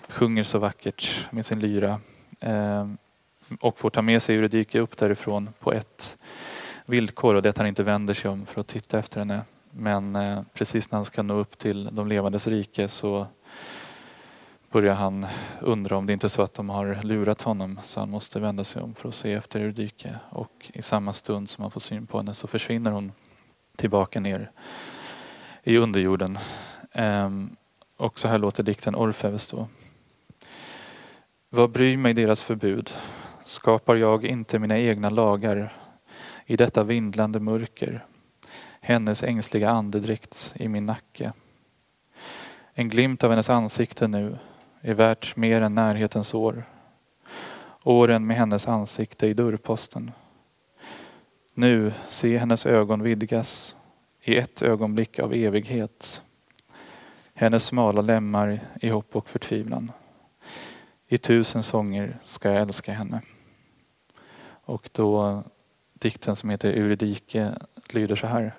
sjunger 0.09 0.45
så 0.45 0.59
vackert 0.59 1.29
med 1.31 1.47
sin 1.47 1.61
lyra. 1.61 2.01
Eh, 2.41 2.87
och 3.61 3.79
får 3.79 3.91
ta 3.91 4.03
med 4.03 4.23
sig 4.23 4.37
Eurydike 4.37 4.79
upp 4.81 4.97
därifrån 4.97 5.51
på 5.61 5.73
ett 5.73 6.17
villkor 6.87 7.35
och 7.35 7.43
det 7.43 7.47
är 7.49 7.51
att 7.51 7.59
han 7.59 7.67
inte 7.67 7.83
vänder 7.83 8.15
sig 8.15 8.31
om 8.31 8.47
för 8.47 8.61
att 8.61 8.67
titta 8.67 8.99
efter 8.99 9.19
henne. 9.19 9.41
Men 9.71 10.17
eh, 10.17 10.43
precis 10.55 10.91
när 10.91 10.97
han 10.97 11.05
ska 11.05 11.23
nå 11.23 11.35
upp 11.35 11.59
till 11.59 11.89
de 11.93 12.09
levandes 12.09 12.47
rike 12.47 12.89
så 12.89 13.27
börjar 14.71 14.95
han 14.95 15.27
undra 15.61 15.97
om 15.97 16.07
det 16.07 16.13
inte 16.13 16.27
är 16.27 16.29
så 16.29 16.43
att 16.43 16.55
de 16.55 16.71
har 16.71 17.01
lurat 17.03 17.43
honom 17.43 17.81
så 17.85 18.01
han 18.01 18.11
måste 18.11 18.41
vända 18.41 18.65
sig 18.65 18.83
om 18.83 18.95
för 18.95 19.09
att 19.09 19.15
se 19.15 19.33
efter 19.33 19.61
Eurydike. 19.61 20.19
Och 20.31 20.71
i 20.75 20.83
samma 20.83 21.13
stund 21.13 21.51
som 21.51 21.63
han 21.63 21.71
får 21.71 21.81
syn 21.81 22.07
på 22.07 22.17
henne 22.17 22.35
så 22.35 22.47
försvinner 22.47 22.91
hon 22.91 23.13
tillbaka 23.77 24.21
ner 24.21 24.51
i 25.63 25.77
underjorden. 25.77 26.39
Ehm, 26.93 27.57
och 27.97 28.19
så 28.19 28.29
här 28.29 28.39
låter 28.39 28.63
dikten 28.63 28.95
Orfeus 28.95 29.47
då. 29.47 29.69
Vad 31.51 31.71
bryr 31.71 31.97
mig 31.97 32.15
deras 32.15 32.43
förbud? 32.43 32.91
Skapar 33.45 33.97
jag 33.97 34.25
inte 34.25 34.59
mina 34.59 34.79
egna 34.79 35.11
lagar 35.11 35.77
i 36.47 36.57
detta 36.57 36.85
vindlande 36.85 37.41
mörker? 37.41 38.07
Hennes 38.81 39.23
ängsliga 39.23 39.71
andedräkt 39.71 40.53
i 40.57 40.69
min 40.69 40.87
nacke. 40.87 41.33
En 42.73 42.89
glimt 42.89 43.25
av 43.25 43.31
hennes 43.31 43.51
ansikte 43.51 44.09
nu 44.09 44.39
är 44.81 44.95
värt 44.95 45.37
mer 45.37 45.61
än 45.61 45.75
närhetens 45.75 46.35
år. 46.35 46.65
Åren 47.83 48.27
med 48.27 48.37
hennes 48.37 48.69
ansikte 48.69 49.27
i 49.27 49.35
dörrposten. 49.35 50.11
Nu 51.55 51.93
se 52.09 52.39
hennes 52.39 52.67
ögon 52.67 53.03
vidgas 53.03 53.77
i 54.21 54.37
ett 54.37 54.63
ögonblick 54.63 55.19
av 55.19 55.35
evighet. 55.35 56.23
Hennes 57.35 57.65
smala 57.65 58.01
lemmar 58.01 58.61
i 58.81 58.89
hopp 58.89 59.17
och 59.17 59.29
förtvivlan. 59.29 59.93
I 61.09 61.19
tusen 61.19 61.63
sånger 61.63 62.19
ska 62.23 62.53
jag 62.53 62.63
älska 62.63 62.93
henne. 62.93 63.23
Och 64.65 64.91
då 64.93 65.43
dikten 65.93 66.37
som 66.37 66.51
heter 66.51 66.73
Euridike 66.73 67.55
lyder 67.89 68.17
så 68.17 68.27
här. 68.27 68.55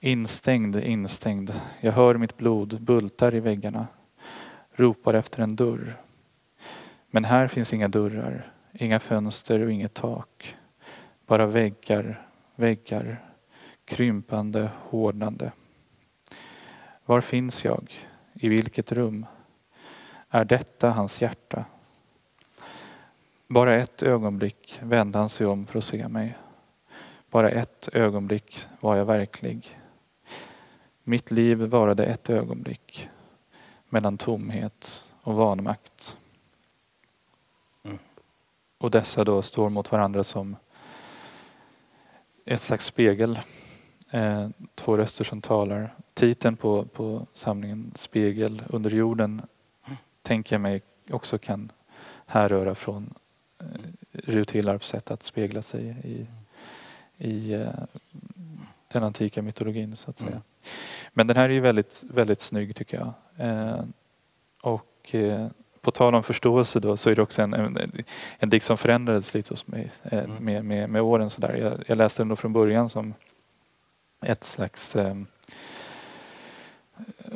Instängd, 0.00 0.76
instängd, 0.76 1.52
jag 1.80 1.92
hör 1.92 2.14
mitt 2.14 2.36
blod 2.36 2.82
bultar 2.82 3.34
i 3.34 3.40
väggarna, 3.40 3.86
ropar 4.72 5.14
efter 5.14 5.42
en 5.42 5.56
dörr. 5.56 5.96
Men 7.10 7.24
här 7.24 7.48
finns 7.48 7.72
inga 7.72 7.88
dörrar, 7.88 8.52
inga 8.72 9.00
fönster 9.00 9.60
och 9.60 9.70
inget 9.70 9.94
tak. 9.94 10.56
Bara 11.26 11.46
väggar, 11.46 12.28
väggar, 12.54 13.24
krympande, 13.84 14.70
hårdnande. 14.76 15.52
Var 17.04 17.20
finns 17.20 17.64
jag? 17.64 17.92
I 18.34 18.48
vilket 18.48 18.92
rum? 18.92 19.26
Är 20.30 20.44
detta 20.44 20.90
hans 20.90 21.22
hjärta? 21.22 21.64
Bara 23.46 23.74
ett 23.74 24.02
ögonblick 24.02 24.78
vände 24.82 25.18
han 25.18 25.28
sig 25.28 25.46
om 25.46 25.66
för 25.66 25.78
att 25.78 25.84
se 25.84 26.08
mig. 26.08 26.38
Bara 27.30 27.50
ett 27.50 27.88
ögonblick 27.92 28.66
var 28.80 28.96
jag 28.96 29.04
verklig. 29.04 29.78
Mitt 31.02 31.30
liv 31.30 31.58
varade 31.58 32.04
ett 32.04 32.30
ögonblick 32.30 33.08
mellan 33.88 34.18
tomhet 34.18 35.04
och 35.22 35.34
vanmakt. 35.34 36.16
Mm. 37.82 37.98
Och 38.78 38.90
dessa 38.90 39.24
då 39.24 39.42
står 39.42 39.70
mot 39.70 39.92
varandra 39.92 40.24
som 40.24 40.56
ett 42.44 42.60
slags 42.60 42.84
spegel. 42.84 43.40
Eh, 44.10 44.48
två 44.74 44.96
röster 44.96 45.24
som 45.24 45.42
talar. 45.42 45.94
Titeln 46.14 46.56
på, 46.56 46.84
på 46.84 47.26
samlingen 47.32 47.92
Spegel 47.94 48.62
under 48.68 48.90
jorden 48.90 49.42
mm. 49.86 49.96
tänker 50.22 50.54
jag 50.54 50.60
mig 50.60 50.82
också 51.10 51.38
kan 51.38 51.72
härröra 52.26 52.74
från 52.74 53.14
Rut 54.12 54.50
Hillarps 54.50 54.88
sätt 54.88 55.10
att 55.10 55.22
spegla 55.22 55.62
sig 55.62 55.96
i, 56.04 56.26
i 57.28 57.52
eh, 57.52 57.68
den 58.92 59.02
antika 59.02 59.42
mytologin 59.42 59.96
så 59.96 60.10
att 60.10 60.18
säga. 60.18 60.30
Mm. 60.30 60.42
Men 61.12 61.26
den 61.26 61.36
här 61.36 61.44
är 61.44 61.52
ju 61.52 61.60
väldigt, 61.60 62.04
väldigt 62.10 62.40
snygg 62.40 62.76
tycker 62.76 62.96
jag. 62.98 63.12
Eh, 63.48 63.84
och 64.62 65.14
eh, 65.14 65.46
på 65.80 65.90
tal 65.90 66.14
om 66.14 66.22
förståelse 66.22 66.80
då 66.80 66.96
så 66.96 67.10
är 67.10 67.14
det 67.14 67.22
också 67.22 67.42
en, 67.42 67.54
en, 67.54 67.78
en 68.38 68.50
dikt 68.50 68.64
som 68.64 68.78
förändrades 68.78 69.34
lite 69.34 69.52
hos 69.52 69.66
mig 69.66 69.90
eh, 70.02 70.18
mm. 70.18 70.44
med, 70.44 70.64
med, 70.64 70.90
med 70.90 71.02
åren. 71.02 71.30
Så 71.30 71.40
där. 71.40 71.54
Jag, 71.54 71.84
jag 71.86 71.98
läste 71.98 72.22
den 72.22 72.28
då 72.28 72.36
från 72.36 72.52
början 72.52 72.88
som 72.88 73.14
ett 74.22 74.44
slags 74.44 74.96
eh, 74.96 75.14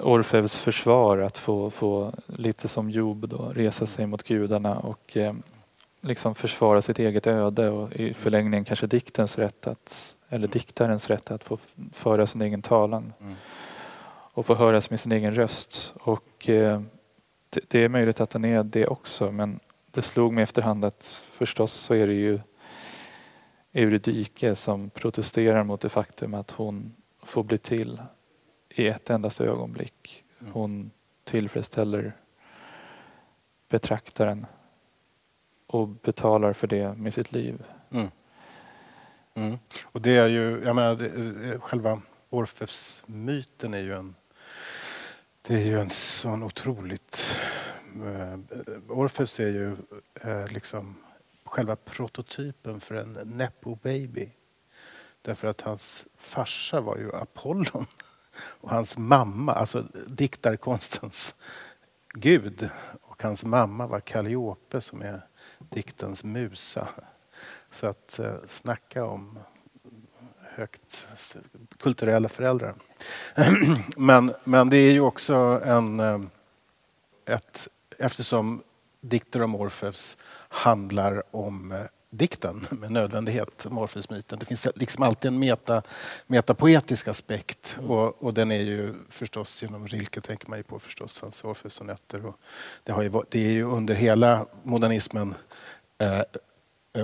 Orfeus 0.02 0.58
försvar 0.58 1.18
att 1.18 1.38
få, 1.38 1.70
få 1.70 2.12
lite 2.26 2.68
som 2.68 2.90
Job 2.90 3.28
då 3.28 3.52
resa 3.54 3.86
sig 3.86 4.06
mot 4.06 4.22
gudarna 4.22 4.78
och 4.78 5.16
eh, 5.16 5.34
liksom 6.00 6.34
försvara 6.34 6.82
sitt 6.82 6.98
eget 6.98 7.26
öde 7.26 7.70
och 7.70 7.92
i 7.92 8.14
förlängningen 8.14 8.64
kanske 8.64 8.86
diktens 8.86 9.38
rätt 9.38 9.66
att, 9.66 10.16
eller 10.28 10.48
diktarens 10.48 11.10
rätt 11.10 11.30
att 11.30 11.44
få 11.44 11.58
föra 11.92 12.26
sin 12.26 12.42
egen 12.42 12.62
talan 12.62 13.12
mm. 13.20 13.34
och 14.32 14.46
få 14.46 14.54
höras 14.54 14.90
med 14.90 15.00
sin 15.00 15.12
egen 15.12 15.34
röst. 15.34 15.94
Och 16.00 16.48
eh, 16.48 16.82
det, 17.50 17.60
det, 17.68 17.84
är 17.84 17.88
möjligt 17.88 18.20
att 18.20 18.30
den 18.30 18.44
är 18.44 18.64
det 18.64 18.86
också 18.86 19.32
men 19.32 19.60
det 19.90 20.02
slog 20.02 20.32
mig 20.32 20.42
efterhand 20.42 20.84
att 20.84 21.22
förstås 21.32 21.72
så 21.72 21.94
är 21.94 22.06
det 22.06 22.14
ju 22.14 22.40
Eurydike 23.72 24.54
som 24.54 24.90
protesterar 24.90 25.64
mot 25.64 25.80
det 25.80 25.88
faktum 25.88 26.34
att 26.34 26.50
hon 26.50 26.94
får 27.22 27.42
bli 27.42 27.58
till 27.58 28.02
i 28.68 28.86
ett 28.86 29.10
endast 29.10 29.40
ögonblick. 29.40 30.24
Mm. 30.40 30.52
Hon 30.52 30.90
tillfredsställer 31.24 32.12
betraktaren 33.68 34.46
och 35.68 35.88
betalar 35.88 36.52
för 36.52 36.66
det 36.66 36.94
med 36.94 37.14
sitt 37.14 37.32
liv. 37.32 37.62
Mm. 37.90 38.08
Mm. 39.34 39.58
Och 39.84 40.00
det 40.00 40.16
är 40.16 40.26
ju, 40.26 40.62
jag 40.64 40.76
menar, 40.76 40.94
det, 40.94 41.52
eh, 41.52 41.60
själva 41.60 42.02
Orfeus-myten 42.30 43.74
är 43.74 43.78
ju 43.78 43.94
en 43.94 44.14
det 45.42 45.54
är 45.54 45.64
ju 45.64 45.80
en 45.80 45.90
sån 45.90 46.42
otroligt... 46.42 47.40
Eh, 48.04 48.38
Orfeus 48.88 49.40
är 49.40 49.48
ju 49.48 49.76
eh, 50.20 50.52
liksom 50.52 50.94
själva 51.44 51.76
prototypen 51.76 52.80
för 52.80 52.94
en 52.94 53.12
nepo 53.12 53.74
baby. 53.74 54.30
Därför 55.22 55.48
att 55.48 55.60
hans 55.60 56.08
farsa 56.16 56.80
var 56.80 56.96
ju 56.96 57.14
Apollon 57.14 57.86
och 58.38 58.70
hans 58.70 58.98
mamma, 58.98 59.52
alltså 59.52 59.84
diktarkonstens 60.06 61.34
gud 62.14 62.68
och 63.00 63.22
hans 63.22 63.44
mamma 63.44 63.86
var 63.86 64.00
Kalliope 64.00 64.80
som 64.80 65.02
är 65.02 65.27
diktens 65.58 66.24
musa. 66.24 66.88
Så 67.70 67.86
att 67.86 68.18
eh, 68.18 68.34
snacka 68.46 69.04
om 69.04 69.38
högt 70.40 71.08
kulturella 71.78 72.28
föräldrar. 72.28 72.74
Men, 73.96 74.34
men 74.44 74.70
det 74.70 74.76
är 74.76 74.92
ju 74.92 75.00
också 75.00 75.34
en... 75.64 76.00
Eh, 76.00 76.20
ett, 77.26 77.68
eftersom 77.98 78.62
dikter 79.00 79.42
om 79.42 79.54
Orfeus 79.54 80.16
handlar 80.48 81.36
om 81.36 81.72
eh, 81.72 81.82
dikten 82.10 82.66
med 82.70 82.92
nödvändighet, 82.92 83.66
Morpheus-myten. 83.70 84.38
Det 84.38 84.46
finns 84.46 84.68
liksom 84.74 85.02
alltid 85.02 85.28
en 85.28 85.38
meta, 85.38 85.82
metapoetisk 86.26 87.08
aspekt 87.08 87.78
och, 87.86 88.22
och, 88.22 88.34
den 88.34 88.50
är 88.50 88.60
ju 88.60 88.94
förstås 89.08 89.62
genom 89.62 89.88
Rilke 89.88 90.20
tänker 90.20 90.48
man 90.48 90.58
ju 90.58 90.62
på 90.62 90.78
förstås, 90.78 91.20
hans 91.20 91.44
Orpheus-sonetter. 91.44 92.32
Det, 92.84 93.22
det 93.30 93.46
är 93.46 93.52
ju 93.52 93.62
under 93.64 93.94
hela 93.94 94.46
modernismen 94.62 95.34
eh, 95.98 96.22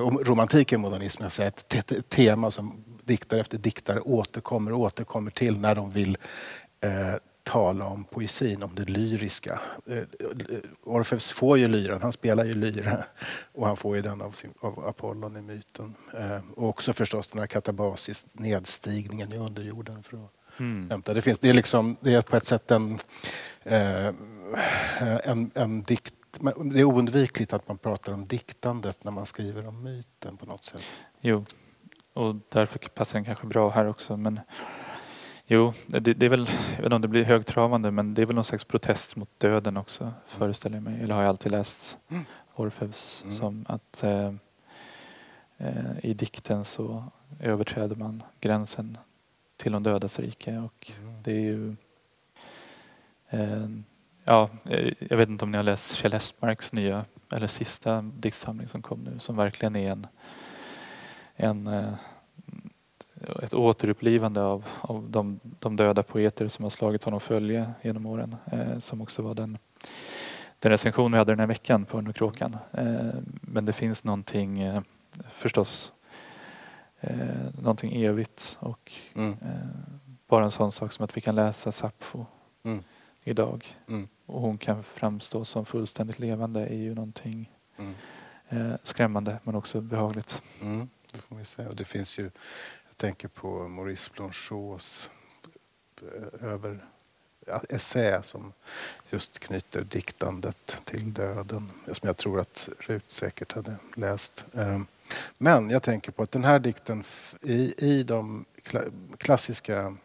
och 0.01 0.27
romantiken 0.27 0.81
modernismen, 0.81 1.31
säga, 1.31 1.49
ett 1.49 2.09
tema 2.09 2.51
som 2.51 2.85
diktare 3.05 3.41
efter 3.41 3.59
diktare 3.59 4.01
återkommer 4.01 4.73
och 4.73 4.81
återkommer 4.81 5.31
till 5.31 5.59
när 5.59 5.75
de 5.75 5.91
vill 5.91 6.19
eh, 6.81 7.15
tala 7.45 7.87
om 7.87 8.05
poesin, 8.05 8.63
om 8.63 8.75
det 8.75 8.85
lyriska. 8.85 9.61
Eh, 9.87 10.03
Orfeus 10.83 11.33
får 11.33 11.59
ju 11.59 11.69
lyran, 11.69 12.03
han 12.03 12.13
spelar 12.13 12.45
ju 12.45 12.55
lyra 12.55 13.05
och 13.53 13.67
han 13.67 13.77
får 13.77 13.97
ju 13.97 14.03
den 14.03 14.23
av, 14.23 14.31
sin, 14.31 14.55
av 14.61 14.87
Apollon 14.87 15.37
i 15.37 15.43
myten. 15.43 15.95
Eh, 16.19 16.39
och 16.55 16.69
också 16.69 16.93
förstås 16.93 17.29
den 17.29 17.41
här 17.41 17.47
katabasis, 17.47 18.27
nedstigningen 18.33 19.33
i 19.33 19.39
underjorden 19.39 20.03
för 20.03 20.17
att 20.17 20.61
mm. 20.61 21.03
Det, 21.05 21.23
finns, 21.23 21.39
det, 21.39 21.49
är 21.49 21.53
liksom, 21.53 21.97
det 22.01 22.15
är 22.15 22.23
på 22.23 22.37
ett 22.37 22.45
sätt 22.45 22.71
en, 22.71 22.99
eh, 23.63 24.07
en, 25.25 25.51
en 25.55 25.83
dikt 25.83 26.15
det 26.41 26.81
är 26.81 26.85
oundvikligt 26.85 27.53
att 27.53 27.69
man 27.69 27.79
pratar 27.79 28.13
om 28.13 28.27
diktandet 28.27 29.05
när 29.05 29.13
man 29.13 29.27
skriver 29.27 29.67
om 29.67 29.83
myten 29.83 30.37
på 30.37 30.47
något 30.47 30.65
sätt. 30.65 30.83
Jo, 31.21 31.45
och 32.15 32.37
därför 32.49 32.79
passar 32.79 33.19
den 33.19 33.25
kanske 33.25 33.47
bra 33.47 33.71
här 33.71 33.87
också. 33.87 34.17
Men 34.17 34.41
Jo, 35.47 35.73
det, 35.87 36.01
det, 36.01 36.27
är 36.27 36.31
väl, 36.31 36.49
jag 36.71 36.77
vet 36.77 36.85
inte 36.85 36.95
om 36.95 37.03
det 37.03 37.09
blir 37.09 37.25
högtravande, 37.25 37.91
men 37.91 38.15
det 38.15 38.23
är 38.23 38.27
väl 38.27 38.35
någon 38.35 38.45
slags 38.45 38.65
protest 38.65 39.17
mot 39.17 39.29
döden 39.39 39.77
också, 39.77 40.13
föreställer 40.27 40.77
jag 40.77 40.83
mig. 40.83 41.01
Eller 41.03 41.15
har 41.15 41.23
jag 41.23 41.29
alltid 41.29 41.53
läst 41.53 41.99
mm. 42.09 42.25
Orfeus 42.55 43.23
mm. 43.23 43.35
som 43.35 43.65
att 43.69 44.03
eh, 44.03 44.33
eh, 45.59 45.99
i 46.03 46.15
dikten 46.15 46.65
så 46.65 47.05
överträder 47.41 47.97
man 47.97 48.23
gränsen 48.41 48.99
till 49.57 49.73
de 49.73 49.83
dödas 49.83 50.19
rike 50.19 50.59
och 50.59 50.93
mm. 51.01 51.23
det 51.23 51.33
är 51.33 51.41
ju 51.41 51.77
eh, 53.31 53.69
Ja, 54.25 54.51
eh, 54.65 54.93
jag 54.99 55.17
vet 55.17 55.29
inte 55.29 55.45
om 55.45 55.51
ni 55.51 55.57
har 55.57 55.65
läst 55.65 55.95
Kjell 55.95 56.15
Estmarks 56.15 56.73
nya, 56.73 57.05
eller 57.33 57.47
sista 57.47 58.03
diktsamling 58.03 58.69
som 58.69 58.83
kom 58.83 59.01
nu, 59.01 59.19
som 59.19 59.37
verkligen 59.37 59.77
är 59.77 59.91
en, 59.91 60.07
en 61.37 61.67
eh, 61.67 61.95
ett 63.43 63.55
återupplivande 63.55 64.43
av, 64.43 64.65
av 64.81 65.11
de, 65.11 65.41
de, 65.59 65.77
döda 65.77 66.03
poeter 66.03 66.49
som 66.49 66.63
har 66.63 66.71
slagit 66.71 67.05
honom 67.05 67.21
följe 67.21 67.73
genom 67.83 68.07
åren. 68.07 68.37
Eh, 68.53 68.79
som 68.79 69.01
också 69.01 69.23
var 69.23 69.35
den, 69.35 69.59
den 70.59 70.73
recension 70.73 71.13
vi 71.13 71.19
hade 71.19 71.33
den 71.33 71.41
här 71.41 71.47
veckan 71.47 71.85
på 71.85 71.99
Underkråkan. 71.99 72.57
Eh, 72.73 73.15
men 73.41 73.65
det 73.65 73.73
finns 73.73 74.05
någonting 74.05 74.61
eh, 74.61 74.83
förstås 75.31 75.93
eh, 77.01 77.17
någonting 77.63 78.03
evigt 78.03 78.57
och 78.61 78.93
mm. 79.15 79.33
Eh, 79.33 80.09
bara 80.29 80.45
en 80.45 80.51
sån 80.51 80.73
sak 80.73 80.93
som 80.93 81.05
att 81.05 81.17
vi 81.17 81.21
kan 81.21 81.35
läsa 81.35 81.73
Sappho 81.73 82.27
mm. 82.63 82.83
idag. 83.25 83.67
Mm. 83.89 84.09
och 84.27 84.41
hon 84.41 84.59
kan 84.59 84.83
framstå 84.83 85.45
som 85.45 85.67
fullständigt 85.67 86.19
levande 86.19 86.67
är 86.67 86.77
ju 86.77 86.95
någonting 86.95 87.51
mm. 87.77 87.95
eh, 88.49 88.77
skrämmande 88.83 89.39
men 89.45 89.55
också 89.55 89.81
behagligt. 89.81 90.43
Mm, 90.63 90.89
det 91.13 91.21
får 91.21 91.35
man 91.35 91.45
säga. 91.45 91.69
Och 91.69 91.77
det 91.77 91.85
finns 91.85 92.19
ju, 92.19 92.31
jag 92.95 92.99
tänker 92.99 93.29
på 93.29 93.69
Maurice 93.69 94.11
Blanchots 94.15 95.11
eh, 96.03 96.51
över 96.51 96.85
essä 97.69 98.23
som 98.23 98.53
just 99.11 99.39
knyter 99.39 99.85
diktandet 99.85 100.81
till 100.85 101.15
döden. 101.15 101.71
Som 101.87 102.07
jag 102.07 102.17
tror 102.17 102.41
att 102.41 102.69
Rut 102.79 103.11
säkert 103.11 103.53
hade 103.53 103.77
läst. 103.95 104.45
Eh, 104.53 104.81
men 105.39 105.71
jag 105.71 105.83
tänker 105.83 106.13
på 106.13 106.23
att 106.23 106.33
den 106.33 106.45
här 106.45 106.59
dikten 106.59 107.05
i, 107.43 107.75
i 107.79 108.03
de 108.03 108.45
klassiska 109.19 109.97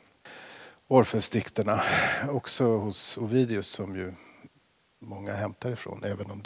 Orfeusdikterna, 0.87 1.83
också 2.29 2.77
hos 2.77 3.17
Ovidius 3.17 3.67
som 3.67 3.95
ju 3.95 4.13
många 4.99 5.33
hämtar 5.33 5.71
ifrån, 5.71 6.03
även 6.03 6.31
om 6.31 6.43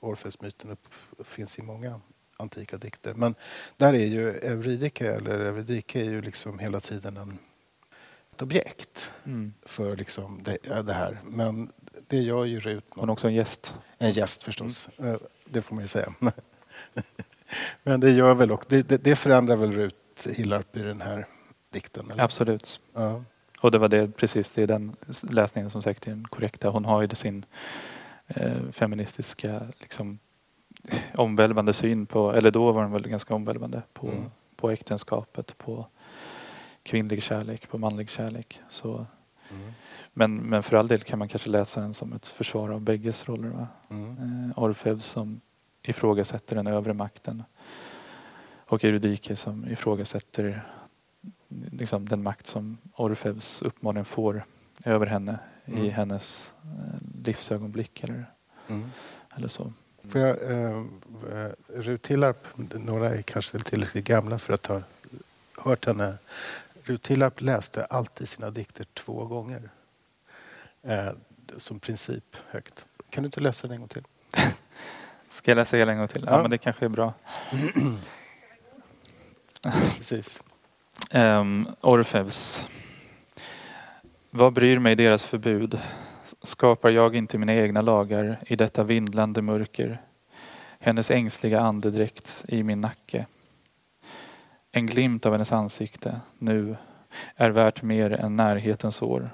Orfeusmyten 0.00 0.76
finns 1.24 1.58
i 1.58 1.62
många 1.62 2.00
antika 2.38 2.76
dikter. 2.76 3.14
Men 3.14 3.34
där 3.76 3.94
är 3.94 4.06
ju 4.06 4.30
Eurydike, 4.30 5.12
eller 5.12 5.40
Eurydike, 5.40 6.00
är 6.00 6.04
ju 6.04 6.22
liksom 6.22 6.58
hela 6.58 6.80
tiden 6.80 7.16
en, 7.16 7.38
ett 8.34 8.42
objekt 8.42 9.12
mm. 9.24 9.54
för 9.62 9.96
liksom 9.96 10.42
det, 10.42 10.82
det, 10.82 10.92
här. 10.92 11.20
Men 11.24 11.72
det 12.06 12.18
gör 12.18 12.44
ju 12.44 12.60
Rut. 12.60 12.84
Men 12.96 13.10
också 13.10 13.28
en 13.28 13.34
gäst. 13.34 13.74
En 13.98 14.10
gäst 14.10 14.42
förstås, 14.42 14.88
mm. 14.98 15.14
Eh, 15.14 15.20
det 15.44 15.62
får 15.62 15.74
man 15.74 15.84
ju 15.84 15.88
säga. 15.88 16.14
Men 17.82 18.00
det 18.00 18.10
gör 18.10 18.34
väl 18.34 18.52
och 18.52 18.64
det, 18.68 18.88
det, 18.88 18.96
det 18.96 19.16
förändrar 19.16 19.56
väl 19.56 19.72
Rut 19.72 20.26
Hillarp 20.26 20.76
i 20.76 20.82
den 20.82 21.00
här 21.00 21.26
dikten? 21.70 22.10
Eller? 22.10 22.24
Absolut. 22.24 22.80
Ja. 22.92 23.24
Och 23.60 23.70
det 23.70 23.78
var 23.78 23.88
det 23.88 24.16
precis 24.16 24.50
det 24.50 24.62
är 24.62 24.66
den 24.66 24.96
läsningen 25.30 25.70
som 25.70 25.82
säkert 25.82 26.06
är 26.06 26.10
den 26.10 26.28
korrekta. 26.28 26.68
Hon 26.68 26.84
har 26.84 27.02
ju 27.02 27.08
sin 27.08 27.44
eh, 28.26 28.70
feministiska 28.72 29.62
liksom, 29.80 30.18
omvälvande 31.14 31.72
syn 31.72 32.06
på, 32.06 32.32
eller 32.32 32.50
då 32.50 32.72
var 32.72 32.82
den 32.82 32.92
väl 32.92 33.08
ganska 33.08 33.34
omvälvande 33.34 33.82
på, 33.92 34.06
mm. 34.06 34.30
på 34.56 34.70
äktenskapet, 34.70 35.58
på 35.58 35.86
kvinnlig 36.82 37.22
kärlek, 37.22 37.68
på 37.68 37.78
manlig 37.78 38.10
kärlek. 38.10 38.60
Så, 38.68 39.06
mm. 39.50 39.72
men, 40.12 40.36
men 40.36 40.62
för 40.62 40.76
all 40.76 40.88
del 40.88 40.98
kan 40.98 41.18
man 41.18 41.28
kanske 41.28 41.50
läsa 41.50 41.80
den 41.80 41.94
som 41.94 42.12
ett 42.12 42.26
försvar 42.26 42.70
av 42.70 42.80
bägges 42.80 43.28
roller. 43.28 43.48
Va? 43.48 43.66
Mm. 43.90 44.50
Eh, 44.50 44.62
Orfeus 44.62 45.04
som 45.04 45.40
ifrågasätter 45.82 46.56
den 46.56 46.66
övre 46.66 46.94
makten 46.94 47.42
och 48.68 48.84
Eurydike 48.84 49.36
som 49.36 49.68
ifrågasätter 49.68 50.66
liksom 51.48 52.08
den 52.08 52.22
makt 52.22 52.46
som 52.46 52.78
Orfeus 52.96 53.62
uppenbarligen 53.62 54.04
får 54.04 54.44
över 54.84 55.06
henne 55.06 55.38
mm. 55.64 55.84
i 55.84 55.88
hennes 55.88 56.54
eh, 56.62 57.24
livsögonblick 57.24 58.04
eller, 58.04 58.32
mm. 58.68 58.90
eller 59.36 59.48
så. 59.48 59.72
Får 60.08 60.20
jag, 60.20 60.42
eh, 60.42 60.84
eh 61.32 61.50
Rut 61.68 62.06
Hillarp, 62.06 62.46
några 62.72 63.14
är 63.14 63.22
kanske 63.22 63.58
tillräckligt 63.58 64.04
gamla 64.04 64.38
för 64.38 64.52
att 64.52 64.66
ha 64.66 64.82
hört 65.56 65.86
henne. 65.86 66.14
Rut 66.82 67.06
Hillarp 67.06 67.40
läste 67.40 67.84
alltid 67.84 68.28
sina 68.28 68.50
dikter 68.50 68.86
två 68.94 69.24
gånger. 69.24 69.70
Eh, 70.82 71.10
som 71.56 71.80
princip 71.80 72.36
högt. 72.50 72.86
Kan 73.10 73.22
du 73.22 73.26
inte 73.26 73.40
läsa 73.40 73.66
den 73.66 73.74
en 73.74 73.80
gång 73.80 73.88
till? 73.88 74.04
Ska 75.30 75.50
jag 75.50 75.56
läsa 75.56 75.76
hela 75.76 75.92
en 75.92 75.98
gång 75.98 76.08
till? 76.08 76.24
Ja, 76.26 76.32
ja 76.32 76.42
men 76.42 76.50
det 76.50 76.58
kanske 76.58 76.84
är 76.84 76.88
bra. 76.88 77.12
Precis. 79.96 80.42
Um, 81.12 81.68
Orfeus. 81.80 82.68
Vad 84.30 84.52
bryr 84.52 84.78
mig 84.78 84.94
deras 84.94 85.24
förbud? 85.24 85.80
Skapar 86.42 86.90
jag 86.90 87.16
inte 87.16 87.38
mina 87.38 87.54
egna 87.54 87.82
lagar 87.82 88.38
i 88.46 88.56
detta 88.56 88.84
vindlande 88.84 89.42
mörker? 89.42 90.02
Hennes 90.80 91.10
ängsliga 91.10 91.60
andedräkt 91.60 92.44
i 92.48 92.62
min 92.62 92.80
nacke. 92.80 93.26
En 94.72 94.86
glimt 94.86 95.26
av 95.26 95.32
hennes 95.32 95.52
ansikte 95.52 96.20
nu 96.38 96.76
är 97.36 97.50
värt 97.50 97.82
mer 97.82 98.12
än 98.12 98.36
närhetens 98.36 99.02
år. 99.02 99.30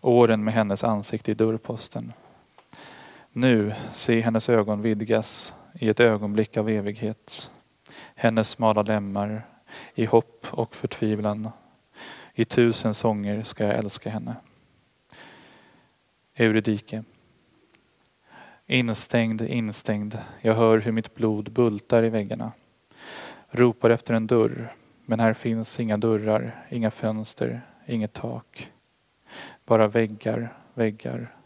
Åren 0.00 0.44
med 0.44 0.54
hennes 0.54 0.84
ansikte 0.84 1.30
i 1.30 1.34
dörrposten. 1.34 2.12
Nu, 3.32 3.74
se 3.92 4.20
hennes 4.20 4.48
ögon 4.48 4.82
vidgas 4.82 5.54
i 5.74 5.88
ett 5.88 6.00
ögonblick 6.00 6.56
av 6.56 6.68
evighet. 6.68 7.50
Hennes 8.14 8.48
smala 8.48 8.82
lemmar 8.82 9.46
i 9.94 10.04
hopp 10.04 10.46
och 10.50 10.74
förtvivlan. 10.74 11.50
I 12.34 12.44
tusen 12.44 12.94
sånger 12.94 13.42
ska 13.42 13.64
jag 13.64 13.76
älska 13.76 14.10
henne. 14.10 14.36
Eurydike. 16.34 17.04
Instängd, 18.66 19.40
instängd. 19.42 20.18
Jag 20.40 20.54
hör 20.54 20.78
hur 20.78 20.92
mitt 20.92 21.14
blod 21.14 21.52
bultar 21.52 22.04
i 22.04 22.08
väggarna. 22.08 22.52
Ropar 23.50 23.90
efter 23.90 24.14
en 24.14 24.26
dörr. 24.26 24.74
Men 25.06 25.20
här 25.20 25.34
finns 25.34 25.80
inga 25.80 25.96
dörrar, 25.96 26.66
inga 26.70 26.90
fönster, 26.90 27.60
inget 27.86 28.12
tak. 28.12 28.72
Bara 29.64 29.88
väggar, 29.88 30.56
väggar. 30.74 31.36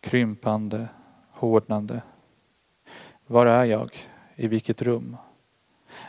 Krympande, 0.00 0.88
hårdnande. 1.30 2.02
Var 3.26 3.46
är 3.46 3.64
jag? 3.64 3.90
I 4.34 4.48
vilket 4.48 4.82
rum? 4.82 5.16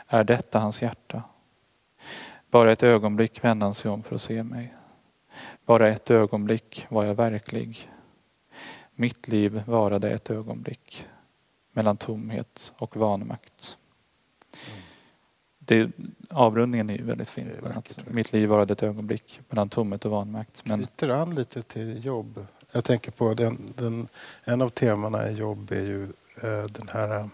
Är 0.06 0.24
detta 0.24 0.58
hans 0.58 0.82
hjärta? 0.82 1.22
Bara 2.50 2.72
ett 2.72 2.82
ögonblick 2.82 3.44
vände 3.44 3.66
han 3.66 3.74
sig 3.74 3.90
om 3.90 4.02
för 4.02 4.14
att 4.14 4.22
se 4.22 4.42
mig. 4.42 4.74
Bara 5.68 5.88
ett 5.88 6.10
ögonblick 6.10 6.86
var 6.88 7.04
jag 7.04 7.14
verklig. 7.14 7.90
Mitt 8.94 9.28
liv 9.28 9.62
varade 9.66 10.10
ett 10.10 10.30
ögonblick 10.30 11.06
mellan 11.72 11.96
tomhet 11.96 12.72
och 12.78 12.96
vanmakt. 12.96 13.76
Det, 15.58 15.90
avrundningen 16.30 16.90
är 16.90 17.02
väldigt 17.02 17.28
fin. 17.28 17.50
mitt 18.06 18.32
liv 18.32 18.48
varade 18.48 18.72
ett 18.72 18.82
ögonblick 18.82 19.40
mellan 19.48 19.68
tomhet 19.68 20.04
och 20.04 20.10
vanmakt. 20.10 20.66
Men... 20.66 20.78
Knyter 20.78 21.08
an 21.08 21.34
lite 21.34 21.62
till 21.62 22.04
jobb. 22.04 22.46
Jag 22.72 22.84
tänker 22.84 23.10
på 23.10 23.34
den, 23.34 23.72
den, 23.76 24.08
en 24.44 24.62
av 24.62 24.68
temana 24.68 25.30
i 25.30 25.34
jobb 25.34 25.72
är 25.72 25.80
ju 25.80 26.02
eh, 26.42 26.64
den 26.70 26.88
här 26.88 27.28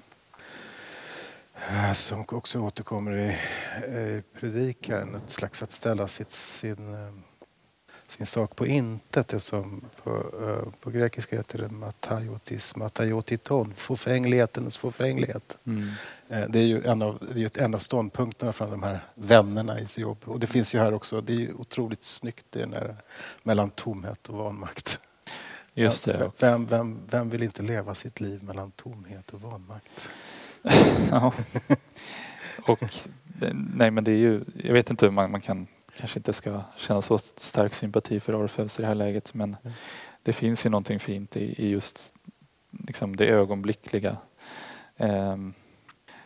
Eh, 1.70 1.93
som 1.93 2.24
också 2.28 2.61
återkommer 2.61 3.16
i, 3.16 3.37
i 3.99 4.22
predikaren. 4.41 5.14
Ett 5.14 5.30
slags 5.30 5.62
att 5.62 5.72
ställa 5.72 6.09
sitt, 6.09 6.30
sin, 6.30 6.95
eh, 6.95 7.12
sin 8.17 8.27
sak 8.27 8.57
på 8.57 8.67
intet. 8.67 9.29
Det 9.29 9.41
som 9.41 9.85
på, 10.03 10.11
eh, 10.43 10.73
på 10.81 10.91
grekiska 10.91 11.37
heter 11.37 11.59
det 11.59 11.69
mataiotis, 11.69 12.77
mataiotiton, 12.77 13.75
förfänglighetens 13.75 14.77
förfänglighet. 14.77 15.59
Mm. 15.67 15.91
Det 16.49 16.59
är 16.59 16.67
ju 16.67 16.85
en 16.85 17.03
av, 17.03 17.29
det 17.35 17.57
är 17.57 17.62
en 17.62 17.75
av 17.75 17.79
ståndpunkterna 17.79 18.53
från 18.53 18.71
de 18.71 18.83
här 18.83 19.01
vännerna 19.15 19.81
i 19.81 19.87
jobb. 19.97 20.19
Och 20.25 20.41
det 20.41 20.47
finns 20.47 20.75
ju 20.75 20.79
här 20.79 20.95
också, 20.95 21.21
det 21.21 21.33
är 21.33 21.37
ju 21.37 21.53
otroligt 21.55 22.05
snyggt 22.05 22.47
det 22.51 22.67
där 22.67 22.97
mellan 23.43 23.71
tomhet 23.71 24.29
och 24.29 24.39
vanmakt. 24.39 25.01
Just 25.75 26.05
det. 26.05 26.31
Vem, 26.39 26.67
vem, 26.67 27.01
vem 27.11 27.31
vill 27.31 27.43
inte 27.43 27.62
leva 27.62 27.95
sitt 27.95 28.21
liv 28.21 28.43
mellan 28.43 28.71
tomhet 28.71 29.31
och 29.31 29.41
vanmakt? 29.41 30.09
ja. 31.11 31.33
Och 32.67 32.85
nej 33.55 33.91
men 33.91 34.05
det 34.05 34.12
är 34.12 34.17
ju, 34.17 34.45
jag 34.55 34.73
vet 34.73 34.91
inte 34.91 35.07
hur 35.07 35.12
man, 35.12 35.31
man 35.31 35.41
kan, 35.41 35.67
kanske 35.97 36.18
inte 36.18 36.32
ska 36.32 36.62
känna 36.76 37.03
så 37.03 37.18
stark 37.18 37.74
sympati 37.74 38.20
för 38.20 38.34
Orfeus 38.34 38.78
i 38.78 38.82
det 38.82 38.88
här 38.88 38.95
läget 38.95 39.34
men 39.34 39.57
mm. 39.62 39.74
det 40.22 40.32
finns 40.32 40.66
ju 40.66 40.70
någonting 40.70 41.01
fint 41.01 41.36
i, 41.36 41.64
i 41.64 41.68
just 41.68 42.14
liksom 42.70 43.16
det 43.16 43.26
ögonblickliga. 43.26 44.16
Eh, 44.97 45.36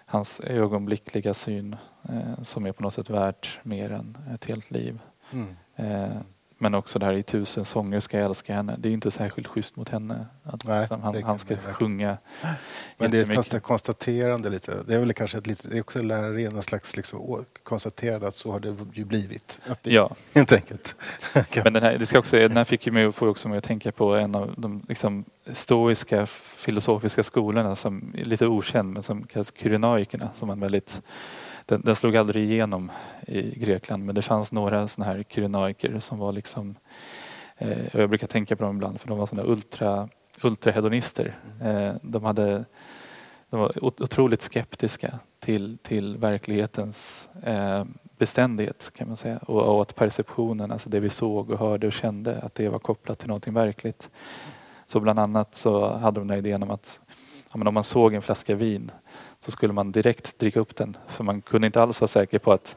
hans 0.07 0.41
ögonblickliga 0.41 1.35
syn 1.35 1.77
eh, 2.09 2.43
som 2.43 2.67
är 2.67 2.73
på 2.73 2.83
något 2.83 2.95
sätt 2.95 3.11
värt 3.11 3.61
mer 3.63 3.93
än 3.93 4.19
ett 4.35 4.45
helt 4.45 4.71
liv. 4.71 5.01
Mm. 5.33 5.57
Eh, 5.77 6.21
men 6.59 6.75
också 6.75 6.99
där 6.99 7.13
i 7.13 7.23
tusen 7.23 7.65
sånger 7.65 8.01
ska 8.01 8.17
jag 8.17 8.27
älska 8.27 8.55
henne. 8.55 8.77
Det 8.79 8.89
är 8.89 8.93
inte 8.93 9.11
särskilt 9.11 9.47
schysst 9.47 9.77
mot 9.77 9.89
henne 9.89 10.27
att 10.43 10.67
Nej, 10.67 10.87
han, 10.91 11.23
han 11.25 11.39
ska 11.39 11.57
sjunga 11.57 12.17
Men 12.97 13.11
det 13.11 13.19
är 13.19 13.57
ett 13.57 13.63
konstaterande 13.63 14.51
lite. 14.51 14.83
Det 14.87 14.95
är 14.95 14.99
väl 14.99 15.13
kanske 15.13 15.39
ett 15.39 15.47
lite, 15.47 15.69
det 15.69 15.77
är 15.77 15.81
också 15.81 16.03
läraren, 16.03 16.57
en 16.57 16.63
slags 16.63 16.97
liksom, 16.97 17.45
konstaterande 17.63 18.29
att 18.29 18.35
så 18.35 18.53
har 18.53 18.61
det 18.61 18.77
ju 18.93 19.05
blivit. 19.05 19.61
Att 19.67 19.83
det, 19.83 19.93
ja. 19.93 20.15
Helt 20.35 20.53
enkelt. 20.53 20.97
Men 21.65 21.73
den 21.73 21.83
här, 21.83 21.99
det 21.99 22.07
ska 22.07 22.19
också, 22.19 22.37
den 22.37 22.57
här 22.57 22.65
fick 22.65 22.87
ju 22.87 22.93
mig, 22.93 23.13
får 23.13 23.29
också 23.29 23.49
mig 23.49 23.59
att 23.59 23.65
tänka 23.65 23.93
på 23.93 24.15
en 24.15 24.35
av 24.35 24.55
de 24.57 24.83
liksom, 24.89 25.25
stoiska 25.53 26.27
filosofiska 26.27 27.23
skolorna 27.23 27.77
som 27.77 28.15
är 28.19 28.25
lite 28.25 28.47
okänd 28.47 28.93
men 28.93 29.03
som 29.03 29.23
kallas 29.23 29.53
kyrenaikerna 29.57 30.31
som 30.39 30.51
en 30.51 30.61
väldigt 30.61 31.03
den, 31.69 31.81
den, 31.85 31.97
slog 31.97 32.17
aldrig 32.17 32.51
igenom 32.51 32.91
i 33.27 33.59
Grekland 33.59 34.05
men 34.05 34.15
det 34.15 34.23
fanns 34.23 34.53
några 34.53 34.89
sådana 34.89 35.13
här 35.13 35.25
kyrenaiker 35.29 35.99
som 35.99 36.19
var 36.19 36.33
liksom 36.33 36.75
eh, 37.59 37.79
jag 37.93 38.09
brukar 38.09 38.27
tänka 38.27 38.57
på 38.57 38.65
dem 38.65 38.77
ibland 38.77 39.01
för 39.01 39.09
de 39.09 39.19
var 39.19 39.27
sådana 39.27 39.49
ultra, 39.49 40.09
ultrahedonister. 40.43 41.39
Eh, 41.63 41.93
de, 42.03 42.25
hade, 42.25 42.65
de 43.51 43.61
var 43.61 43.85
otroligt 43.85 44.43
skeptiska 44.43 45.19
till, 45.39 45.79
till 45.83 46.17
verklighetens 46.17 47.29
eh, 47.43 47.85
beständighet 48.19 48.91
kan 48.95 49.09
man 49.09 49.17
säga 49.17 49.39
och, 49.39 49.63
och 49.63 49.83
att 49.83 49.95
perceptionen, 49.95 50.73
alltså 50.73 50.89
det 50.89 51.01
vi 51.01 51.11
såg 51.11 51.51
och 51.51 51.59
hörde 51.59 51.87
och 51.87 51.93
kände, 51.93 52.39
att 52.41 52.55
det 52.55 52.69
var 52.69 52.79
kopplat 52.79 53.19
till 53.19 53.29
någonting 53.29 53.55
verkligt. 53.55 54.11
Så 54.87 55.01
bland 55.01 55.19
annat 55.19 55.55
så 55.55 55.97
hade 55.97 56.21
de 56.21 56.29
den 56.29 56.39
idén 56.39 56.63
om 56.63 56.71
att 56.71 57.01
ja, 57.53 57.69
om 57.69 57.75
man 57.75 57.85
såg 57.85 58.15
en 58.15 58.23
flaska 58.23 58.55
vin 58.55 58.91
så 59.45 59.51
skulle 59.51 59.73
man 59.73 59.93
direkt 59.93 60.39
dricka 60.39 60.61
upp 60.61 60.77
den. 60.77 60.97
För 61.09 61.25
man 61.25 61.43
kunde 61.43 61.67
inte 61.67 61.83
alls 61.83 62.01
vara 62.01 62.09
säker 62.09 62.39
på 62.39 62.53
att 62.53 62.77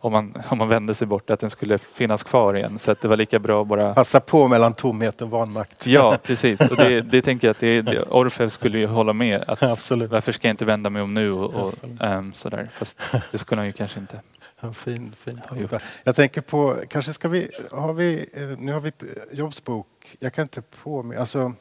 om 0.00 0.12
man, 0.12 0.34
om 0.48 0.58
man 0.58 0.68
vände 0.68 0.94
sig 0.94 1.06
bort 1.06 1.30
att 1.30 1.40
den 1.40 1.50
skulle 1.50 1.78
finnas 1.78 2.22
kvar 2.22 2.54
igen. 2.56 2.78
Så 2.78 2.90
att 2.90 3.00
det 3.00 3.08
var 3.08 3.16
lika 3.16 3.38
bra 3.38 3.62
att 3.62 3.68
bara... 3.68 3.94
Passa 3.94 4.20
på 4.20 4.48
mellan 4.48 4.74
tomhet 4.74 5.22
och 5.22 5.30
vanmakt. 5.30 5.86
Ja, 5.86 6.18
precis. 6.22 6.60
Och 6.60 6.76
det, 6.76 7.00
det 7.00 7.22
tänker 7.22 7.48
jag 7.48 7.52
att 7.52 7.60
det, 7.60 7.82
det, 7.82 8.02
Orfev 8.02 8.48
skulle 8.48 8.78
ju 8.78 8.86
hålla 8.86 9.12
med. 9.12 9.44
Att 9.46 9.62
Absolut. 9.62 10.10
Varför 10.10 10.32
ska 10.32 10.48
jag 10.48 10.52
inte 10.52 10.64
vända 10.64 10.90
mig 10.90 11.02
om 11.02 11.14
nu? 11.14 11.32
Och, 11.32 11.54
och 11.54 11.74
um, 12.00 12.32
sådär. 12.32 12.70
Fast 12.74 13.02
det 13.30 13.38
skulle 13.38 13.60
han 13.60 13.66
ju 13.66 13.72
kanske 13.72 14.00
inte. 14.00 14.20
En 14.60 14.74
fin, 14.74 15.12
fin 15.18 15.40
ja, 15.70 15.78
Jag 16.04 16.16
tänker 16.16 16.40
på, 16.40 16.82
kanske 16.88 17.12
ska 17.12 17.28
vi, 17.28 17.50
har 17.70 17.92
vi, 17.92 18.28
eh, 18.32 18.58
nu 18.58 18.72
har 18.72 18.80
vi 18.80 18.92
Jobs 19.32 19.64
bok, 19.64 19.86
jag 20.18 20.32
kan 20.32 20.42
inte 20.42 20.62
på 20.62 21.02
mig, 21.02 21.18
alltså 21.18 21.52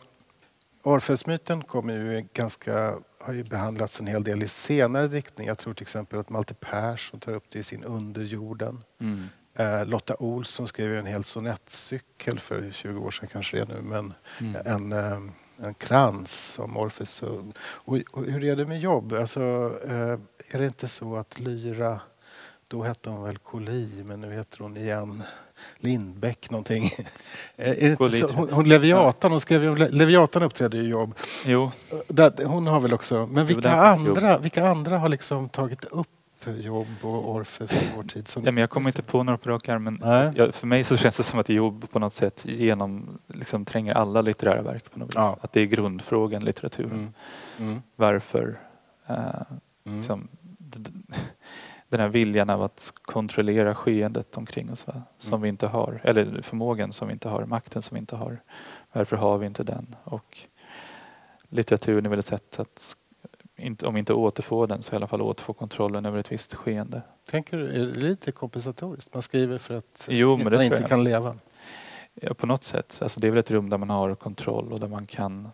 Orfeusmyten 0.87 1.63
kommer 1.63 1.93
ju 1.93 2.27
ganska 2.33 2.99
har 3.19 3.33
ju 3.33 3.43
behandlats 3.43 3.99
en 3.99 4.07
hel 4.07 4.23
del 4.23 4.43
i 4.43 4.47
senare 4.47 5.07
diktning. 5.07 5.47
Jag 5.47 5.57
tror 5.57 5.73
till 5.73 5.83
exempel 5.83 6.19
att 6.19 6.29
Malte 6.29 6.53
Persson 6.53 7.19
tar 7.19 7.33
upp 7.33 7.43
det 7.49 7.59
i 7.59 7.63
sin 7.63 7.83
Underjorden. 7.83 8.83
Mm. 8.99 9.27
Eh, 9.53 9.85
Lotta 9.85 10.15
Olsson 10.19 10.67
skrev 10.67 10.95
en 10.95 11.05
hel 11.05 11.23
sonettcykel 11.23 12.39
för 12.39 12.71
20 12.71 12.99
år 12.99 13.11
sedan 13.11 13.29
kanske 13.31 13.57
det 13.57 13.61
är 13.61 13.65
nu, 13.65 13.81
men 13.81 14.13
mm. 14.39 14.61
en, 14.65 14.91
eh, 14.91 15.67
en 15.67 15.73
krans 15.73 16.59
om 16.63 16.77
Orfeus. 16.77 17.21
Och, 17.21 17.45
och, 17.59 17.97
och, 18.11 18.25
hur 18.25 18.43
är 18.43 18.55
det 18.55 18.65
med 18.65 18.79
jobb? 18.79 19.13
Alltså, 19.13 19.41
eh, 19.87 20.19
är 20.49 20.59
det 20.59 20.65
inte 20.65 20.87
så 20.87 21.15
att 21.15 21.39
Lyra, 21.39 21.99
då 22.67 22.83
hette 22.83 23.09
hon 23.09 23.23
väl 23.23 23.37
Koli, 23.37 24.03
men 24.03 24.21
nu 24.21 24.33
heter 24.33 24.59
hon 24.59 24.77
igen 24.77 25.23
Lindbäck 25.77 26.49
någonting. 26.49 26.83
inte 27.57 28.09
så? 28.09 28.27
Hon, 28.27 28.49
hon 28.49 28.69
Leviatan, 28.69 29.31
hon 29.31 29.39
skrev 29.39 29.63
ju 29.63 29.75
Leviatan 29.75 30.43
uppträdde 30.43 30.77
i 30.77 30.87
jobb. 30.87 31.15
Jo. 31.45 31.71
hon 32.45 32.67
har 32.67 32.79
väl 32.79 32.93
också, 32.93 33.29
men 33.31 33.45
vilka 33.45 33.71
andra, 33.71 34.37
vilka 34.37 34.67
andra 34.67 34.97
har 34.97 35.09
liksom 35.09 35.49
tagit 35.49 35.85
upp 35.85 36.07
Jobb 36.45 36.87
och 37.01 37.29
Orfeus 37.29 37.81
i 37.81 37.85
vår 37.95 38.03
tid? 38.03 38.27
Som 38.27 38.45
ja, 38.45 38.51
men 38.51 38.61
jag 38.61 38.69
kommer 38.69 38.87
inte 38.87 39.01
på 39.01 39.23
några 39.23 39.37
på 39.37 39.49
rak 39.49 39.69
arm, 39.69 39.83
men 39.83 40.01
jag, 40.35 40.55
för 40.55 40.67
mig 40.67 40.83
så 40.83 40.97
känns 40.97 41.17
det 41.17 41.23
som 41.23 41.39
att 41.39 41.49
Jobb 41.49 41.91
på 41.91 41.99
något 41.99 42.13
sätt 42.13 42.45
genom, 42.45 43.19
liksom, 43.27 43.65
tränger 43.65 43.93
alla 43.93 44.21
litterära 44.21 44.61
verk 44.61 44.91
på 44.91 44.99
något 44.99 45.15
ja. 45.15 45.29
vis. 45.29 45.43
Att 45.43 45.53
det 45.53 45.61
är 45.61 45.65
grundfrågan, 45.65 46.45
litteraturen. 46.45 46.91
Mm. 46.91 47.13
Mm. 47.71 47.81
Varför? 47.95 48.59
Uh, 49.09 49.17
mm. 49.85 49.97
liksom, 49.97 50.27
den 51.89 51.99
här 51.99 52.07
viljan 52.07 52.49
av 52.49 52.63
att 52.63 52.93
kontrollera 53.01 53.75
skeendet 53.75 54.37
omkring 54.37 54.71
oss 54.71 54.87
va? 54.87 55.01
som 55.17 55.33
mm. 55.33 55.41
vi 55.41 55.49
inte 55.49 55.67
har, 55.67 56.01
eller 56.03 56.41
förmågan 56.41 56.93
som 56.93 57.07
vi 57.07 57.13
inte 57.13 57.29
har, 57.29 57.45
makten 57.45 57.81
som 57.81 57.95
vi 57.95 57.99
inte 57.99 58.15
har. 58.15 58.39
Varför 58.91 59.15
har 59.15 59.37
vi 59.37 59.45
inte 59.45 59.63
den? 59.63 59.95
Och 60.03 60.37
litteraturen 61.49 62.05
är 62.05 62.09
väl 62.09 62.19
ett 62.19 62.25
sätt 62.25 62.59
att 62.59 62.95
om 63.83 63.97
inte 63.97 64.13
återfå 64.13 64.65
den 64.65 64.83
så 64.83 64.93
i 64.93 64.95
alla 64.95 65.07
fall 65.07 65.21
återfå 65.21 65.53
kontrollen 65.53 66.05
över 66.05 66.19
ett 66.19 66.31
visst 66.31 66.53
skeende. 66.53 67.01
Tänker 67.29 67.57
du, 67.57 67.69
är 67.69 67.79
det 67.79 67.99
lite 67.99 68.31
kompensatoriskt? 68.31 69.13
Man 69.13 69.21
skriver 69.21 69.57
för 69.57 69.75
att 69.75 70.07
jo, 70.11 70.37
man 70.37 70.61
inte 70.61 70.83
kan 70.83 71.03
leva? 71.03 71.35
Ja, 72.13 72.33
på 72.33 72.45
något 72.45 72.63
sätt. 72.63 72.99
Alltså 73.01 73.19
det 73.19 73.27
är 73.27 73.31
väl 73.31 73.39
ett 73.39 73.51
rum 73.51 73.69
där 73.69 73.77
man 73.77 73.89
har 73.89 74.15
kontroll 74.15 74.73
och 74.73 74.79
där 74.79 74.87
man 74.87 75.05
kan 75.05 75.49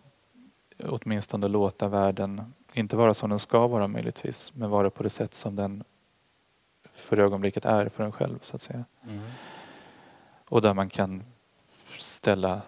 åtminstone 0.84 1.48
låta 1.48 1.88
världen 1.88 2.54
inte 2.72 2.96
vara 2.96 3.14
som 3.14 3.30
den 3.30 3.38
ska 3.38 3.66
vara 3.66 3.88
möjligtvis, 3.88 4.52
men 4.54 4.70
vara 4.70 4.90
på 4.90 5.02
det 5.02 5.10
sätt 5.10 5.34
som 5.34 5.56
den 5.56 5.84
för 6.94 7.18
ögonblicket 7.18 7.64
är 7.64 7.88
för 7.88 8.04
en 8.04 8.12
själv 8.12 8.38
så 8.42 8.56
att 8.56 8.62
säga. 8.62 8.84
Mm. 9.04 9.22
Och 10.48 10.62
där 10.62 10.74
man 10.74 10.88
kan 10.88 11.22
ställa 11.98 12.62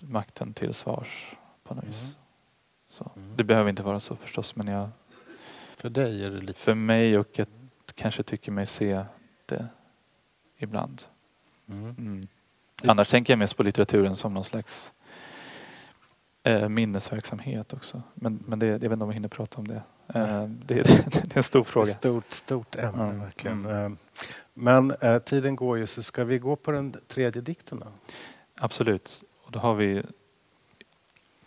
makten 0.00 0.54
till 0.54 0.74
svars 0.74 1.36
på 1.62 1.74
något 1.74 1.84
vis. 1.84 2.16
Mm. 3.00 3.12
Mm. 3.16 3.36
Det 3.36 3.44
behöver 3.44 3.70
inte 3.70 3.82
vara 3.82 4.00
så 4.00 4.16
förstås 4.16 4.56
men 4.56 4.66
jag... 4.66 4.88
För 5.76 5.90
dig 5.90 6.24
är 6.24 6.30
det 6.30 6.40
lite... 6.40 6.60
För 6.60 6.74
mig 6.74 7.18
och 7.18 7.28
jag 7.32 7.46
kanske 7.94 8.22
tycker 8.22 8.52
mig 8.52 8.66
se 8.66 9.04
det 9.46 9.66
ibland. 10.58 11.02
Mm. 11.68 11.94
Mm. 11.98 12.28
Annars 12.84 13.08
tänker 13.08 13.32
jag 13.32 13.38
mest 13.38 13.56
på 13.56 13.62
litteraturen 13.62 14.16
som 14.16 14.34
någon 14.34 14.44
slags 14.44 14.92
eh, 16.42 16.68
minnesverksamhet 16.68 17.72
också. 17.72 18.02
Men, 18.14 18.44
men 18.46 18.58
det, 18.58 18.66
jag 18.66 18.78
vet 18.78 18.92
inte 18.92 19.02
om 19.02 19.08
vi 19.08 19.14
hinner 19.14 19.28
prata 19.28 19.58
om 19.58 19.68
det. 19.68 19.82
Eh, 20.08 20.44
det, 20.44 20.74
det, 20.84 21.34
är 21.34 21.36
en 21.36 21.42
stor 21.42 21.64
fråga. 21.64 21.86
Stort, 21.92 22.32
stort 22.32 22.76
ämne 22.76 23.04
mm. 23.04 23.20
verkligen. 23.20 23.66
Mm. 23.66 23.92
Eh, 23.92 23.98
men 24.54 24.90
eh, 24.90 25.18
tiden 25.18 25.56
går 25.56 25.78
ju, 25.78 25.86
så 25.86 26.02
ska 26.02 26.24
vi 26.24 26.38
gå 26.38 26.56
på 26.56 26.70
den 26.70 26.96
tredje 27.08 27.42
dikten 27.42 27.80
då? 27.80 27.86
Absolut. 28.58 29.24
Och 29.44 29.52
då 29.52 29.58
har 29.58 29.74
vi 29.74 30.02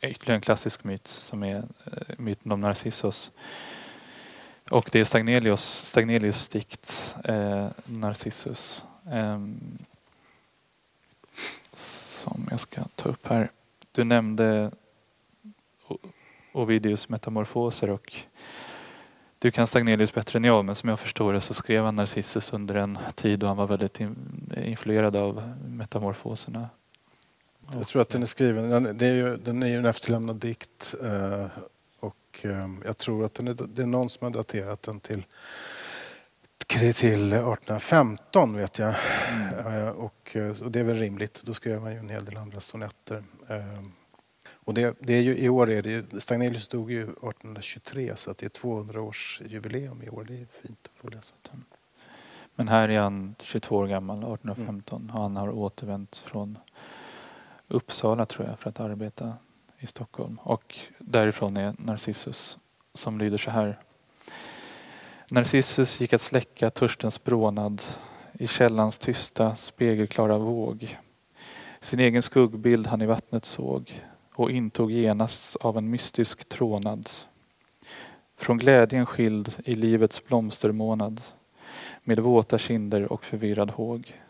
ytterligare 0.01 0.37
en 0.37 0.41
klassisk 0.41 0.83
myt 0.83 1.07
som 1.07 1.43
är 1.43 1.63
myten 2.17 2.51
om 2.51 2.61
Narcissus. 2.61 3.31
Och 4.69 4.89
det 4.91 4.99
är 4.99 5.03
Stagnelius, 5.03 5.63
Stagnelius 5.63 6.47
dikt 6.47 7.15
eh, 7.23 7.67
Narcissus. 7.85 8.85
Eh, 9.11 9.39
som 11.73 12.47
jag 12.51 12.59
ska 12.59 12.83
ta 12.95 13.09
upp 13.09 13.27
här. 13.27 13.51
Du 13.91 14.03
nämnde 14.03 14.71
Ovidius 16.57 17.09
metamorfoser 17.09 17.89
och 17.89 18.13
du 19.39 19.51
kan 19.51 19.67
Stagnelius 19.67 20.13
bättre 20.13 20.37
än 20.37 20.43
jag 20.43 20.65
men 20.65 20.75
som 20.75 20.89
jag 20.89 20.99
förstår 20.99 21.33
det 21.33 21.41
så 21.41 21.53
skrev 21.53 21.83
han 21.83 21.95
Narcissus 21.95 22.53
under 22.53 22.75
en 22.75 22.97
tid 23.15 23.39
då 23.39 23.47
han 23.47 23.57
var 23.57 23.67
väldigt 23.67 23.99
influerad 24.57 25.15
av 25.15 25.53
metamorfoserna. 25.67 26.69
Jag 27.73 27.87
tror 27.87 28.01
att 28.01 28.09
den 28.09 28.21
är 28.21 28.25
skriven, 28.25 28.97
det 28.97 29.05
är 29.07 29.13
ju, 29.13 29.37
den 29.37 29.63
är 29.63 29.67
ju 29.67 29.77
en 29.77 29.85
efterlämnad 29.85 30.35
dikt 30.35 30.95
eh, 31.03 31.45
och 31.99 32.39
eh, 32.41 32.69
jag 32.85 32.97
tror 32.97 33.25
att 33.25 33.33
den 33.33 33.47
är, 33.47 33.55
det 33.67 33.81
är 33.81 33.85
någon 33.85 34.09
som 34.09 34.25
har 34.25 34.31
daterat 34.31 34.81
den 34.81 34.99
till 34.99 35.25
till 36.67 37.33
1815 37.33 38.57
vet 38.57 38.79
jag. 38.79 38.95
Mm. 39.29 39.73
Eh, 39.73 39.89
och, 39.89 40.37
och, 40.61 40.71
det 40.71 40.79
är 40.79 40.83
väl 40.83 40.97
rimligt, 40.97 41.41
då 41.45 41.53
skrev 41.53 41.81
man 41.81 41.93
ju 41.93 41.99
en 41.99 42.09
hel 42.09 42.25
del 42.25 42.37
andra 42.37 42.59
sonetter. 42.59 43.23
Och 44.67 44.73
det, 44.73 44.95
det 44.99 45.13
är 45.13 45.21
ju, 45.21 45.37
I 45.37 45.49
år 45.49 45.71
är 45.71 45.81
det 45.81 46.21
Stagnelius 46.21 46.67
dog 46.67 46.91
ju 46.91 47.01
1823 47.01 48.15
så 48.15 48.31
att 48.31 48.37
det 48.37 48.45
är 48.45 48.49
200 48.49 49.01
års 49.01 49.41
jubileum 49.45 50.03
i 50.03 50.09
år. 50.09 50.25
Det 50.27 50.33
är 50.33 50.47
fint 50.61 50.89
att 50.93 51.01
få 51.01 51.09
läsa. 51.09 51.35
Men 52.55 52.67
här 52.67 52.89
är 52.89 52.99
han 52.99 53.35
22 53.39 53.75
år 53.75 53.87
gammal, 53.87 54.17
1815 54.17 55.01
mm. 55.01 55.15
och 55.15 55.21
han 55.21 55.35
har 55.35 55.49
återvänt 55.49 56.17
från 56.17 56.57
Uppsala 57.67 58.25
tror 58.25 58.47
jag 58.47 58.59
för 58.59 58.69
att 58.69 58.79
arbeta 58.79 59.33
i 59.79 59.87
Stockholm. 59.87 60.39
Och 60.43 60.77
därifrån 60.99 61.57
är 61.57 61.75
Narcissus 61.77 62.57
som 62.93 63.17
lyder 63.19 63.37
så 63.37 63.51
här. 63.51 63.79
Narcissus 65.31 66.01
gick 66.01 66.13
att 66.13 66.21
släcka 66.21 66.69
törstens 66.69 67.23
brånad 67.23 67.81
i 68.33 68.47
källans 68.47 68.97
tysta 68.97 69.55
spegelklara 69.55 70.37
våg. 70.37 70.97
Sin 71.79 71.99
egen 71.99 72.21
skuggbild 72.21 72.87
han 72.87 73.01
i 73.01 73.05
vattnet 73.05 73.45
såg 73.45 74.01
och 74.37 74.51
intog 74.51 74.91
genast 74.91 75.55
av 75.55 75.77
en 75.77 75.89
mystisk 75.89 76.49
trånad. 76.49 77.09
Från 78.37 78.57
glädjen 78.57 79.05
skild 79.05 79.55
i 79.65 79.75
livets 79.75 80.25
blomstermånad 80.25 81.21
med 82.03 82.19
våta 82.19 82.57
kinder 82.57 83.11
och 83.13 83.23
förvirrad 83.23 83.71
håg. 83.71 84.21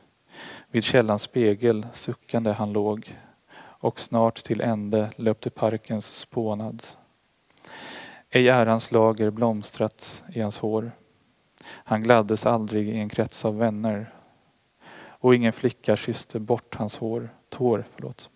Vid 0.72 0.84
källans 0.84 1.22
spegel 1.22 1.88
suckande 1.93 2.51
han 2.51 2.74
låg 2.74 3.16
och 3.58 3.99
snart 3.99 4.36
till 4.36 4.62
ände 4.62 5.12
löpte 5.16 5.49
parkens 5.49 6.05
spånad. 6.05 6.84
Ej 8.30 8.49
ärans 8.49 8.91
lager 8.91 9.30
blomstrat 9.30 10.24
i 10.34 10.41
hans 10.41 10.58
hår. 10.58 10.91
Han 11.64 12.03
gladdes 12.03 12.45
aldrig 12.45 12.89
i 12.89 12.99
en 12.99 13.10
krets 13.10 13.45
av 13.45 13.58
vänner 13.58 14.14
och 14.95 15.36
ingen 15.36 15.53
flicka 15.53 15.95
kysste 15.95 16.39
bort 16.39 16.76
hans 16.76 16.97
hår, 16.97 17.30
tår. 17.49 17.86
Förlåt. 17.95 18.30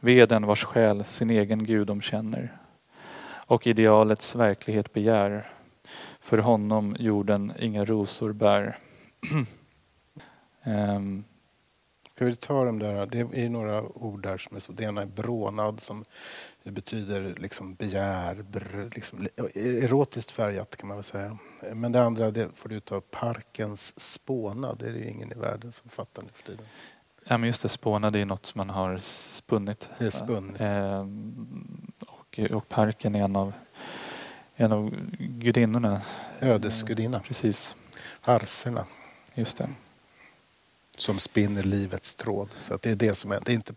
Veden 0.00 0.46
vars 0.46 0.64
själ 0.64 1.04
sin 1.04 1.30
egen 1.30 1.64
gudom 1.64 2.00
känner 2.00 2.58
och 3.50 3.66
idealets 3.66 4.34
verklighet 4.34 4.92
begär. 4.92 5.52
För 6.20 6.38
honom 6.38 6.96
jorden 6.98 7.52
inga 7.58 7.84
rosor 7.84 8.32
bär. 8.32 8.78
um. 10.64 11.24
Ska 12.20 12.24
vi 12.24 12.36
ta 12.36 12.64
de 12.64 12.78
där? 12.78 13.06
Det 13.06 13.18
är 13.18 13.48
några 13.48 13.82
ord 13.82 14.22
där 14.22 14.38
som 14.38 14.56
är 14.56 14.60
så. 14.60 14.72
Det 14.72 14.84
ena 14.84 15.02
är 15.02 15.06
brånad 15.06 15.80
som 15.80 16.04
betyder 16.64 17.34
liksom 17.38 17.74
begär, 17.74 18.34
br, 18.42 18.90
liksom, 18.94 19.26
erotiskt 19.54 20.30
färgat 20.30 20.76
kan 20.76 20.88
man 20.88 20.96
väl 20.96 21.04
säga. 21.04 21.38
Men 21.74 21.92
det 21.92 22.02
andra 22.02 22.30
det 22.30 22.48
får 22.54 22.68
du 22.68 22.80
ta 22.80 23.00
parkens 23.00 24.00
spånad. 24.00 24.78
Det 24.78 24.88
är 24.88 24.92
det 24.92 24.98
ju 24.98 25.10
ingen 25.10 25.32
i 25.32 25.34
världen 25.34 25.72
som 25.72 25.90
fattar 25.90 26.22
nu 26.22 26.28
för 26.32 26.42
tiden. 26.42 26.66
Ja 27.24 27.38
men 27.38 27.46
just 27.46 27.62
det, 27.62 27.68
spåna 27.68 28.10
det 28.10 28.18
är 28.18 28.24
något 28.24 28.46
som 28.46 28.58
man 28.58 28.70
har 28.70 28.96
spunnit. 28.98 29.88
Det 29.98 30.06
är 30.06 30.10
spunnit. 30.10 30.60
Eh, 30.60 31.06
och, 32.00 32.40
och 32.56 32.68
parken 32.68 33.14
är 33.14 33.24
en 33.24 33.36
av, 33.36 33.52
en 34.54 34.72
av 34.72 34.94
gudinnorna. 35.18 36.02
Ödesgudinna. 36.40 37.16
Eh, 37.16 37.22
precis. 37.22 37.74
Arserna. 38.22 38.86
Just 39.34 39.56
det. 39.56 39.68
Som 40.96 41.18
spinner 41.18 41.62
livets 41.62 42.14
tråd. 42.14 42.48
Så 42.60 42.78
det 42.82 42.90
är 42.90 42.96
det 42.96 43.14
som 43.14 43.32
är. 43.32 43.40
Det 43.44 43.52
är, 43.52 43.54
inte, 43.54 43.74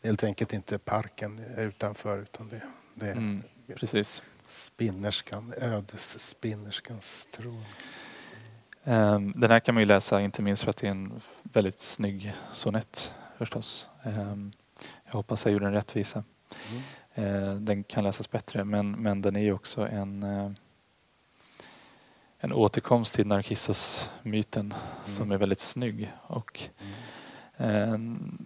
det 0.00 0.08
är 0.08 0.10
helt 0.10 0.24
enkelt 0.24 0.52
inte 0.52 0.78
parken 0.78 1.44
utanför 1.56 2.18
utan 2.18 2.48
det, 2.48 2.62
det 2.94 3.06
är 3.06 3.12
mm, 3.12 3.42
precis. 3.76 4.22
spinnerskan, 4.46 5.54
ödesspinnerskans 5.60 7.26
tråd. 7.26 7.64
Um, 8.84 9.32
den 9.36 9.50
här 9.50 9.60
kan 9.60 9.74
man 9.74 9.82
ju 9.82 9.86
läsa 9.86 10.20
inte 10.20 10.42
minst 10.42 10.62
för 10.62 10.70
att 10.70 10.76
det 10.76 10.86
är 10.86 10.90
en 10.90 11.20
väldigt 11.52 11.80
snygg 11.80 12.34
sonett 12.52 13.12
förstås. 13.38 13.86
Um, 14.02 14.52
jag 15.06 15.12
hoppas 15.12 15.44
jag 15.44 15.52
gjorde 15.52 15.64
den 15.64 15.74
rättvisa. 15.74 16.24
Mm. 16.70 17.34
Uh, 17.34 17.54
den 17.54 17.84
kan 17.84 18.04
läsas 18.04 18.30
bättre 18.30 18.64
men, 18.64 18.90
men 18.90 19.22
den 19.22 19.36
är 19.36 19.40
ju 19.40 19.52
också 19.52 19.88
en 19.88 20.22
uh, 20.22 20.50
en 22.40 22.52
återkomst 22.52 23.14
till 23.14 23.26
Narkissos-myten 23.26 24.66
mm. 24.66 25.06
som 25.06 25.32
är 25.32 25.38
väldigt 25.38 25.60
snygg. 25.60 26.12
Och, 26.22 26.60
mm. 27.58 28.40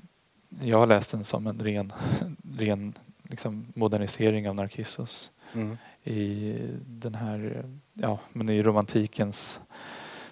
eh, 0.60 0.68
jag 0.68 0.78
har 0.78 0.86
läst 0.86 1.10
den 1.10 1.24
som 1.24 1.46
en 1.46 1.60
ren, 1.60 1.92
ren 2.58 2.98
liksom 3.22 3.66
modernisering 3.74 4.48
av 4.48 4.54
Narkissos 4.54 5.30
mm. 5.52 5.76
i 6.02 6.52
den 6.86 7.14
här, 7.14 7.64
ja, 7.92 8.18
men 8.32 8.48
i 8.48 8.62
romantikens 8.62 9.60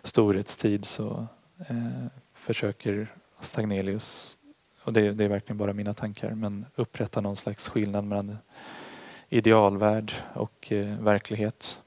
storhetstid 0.02 0.84
så 0.84 1.26
eh, 1.58 2.06
försöker 2.42 3.14
Stagnelius, 3.40 4.38
och 4.84 4.92
det, 4.92 5.12
det, 5.12 5.24
är 5.24 5.28
verkligen 5.28 5.58
bara 5.58 5.72
mina 5.72 5.94
tankar, 5.94 6.30
men 6.30 6.66
upprätta 6.74 7.20
någon 7.20 7.36
slags 7.36 7.68
skillnad 7.68 8.04
mellan 8.04 8.38
idealvärld 9.28 10.12
och 10.34 10.72
eh, 10.72 10.98
verklighet. 10.98 11.78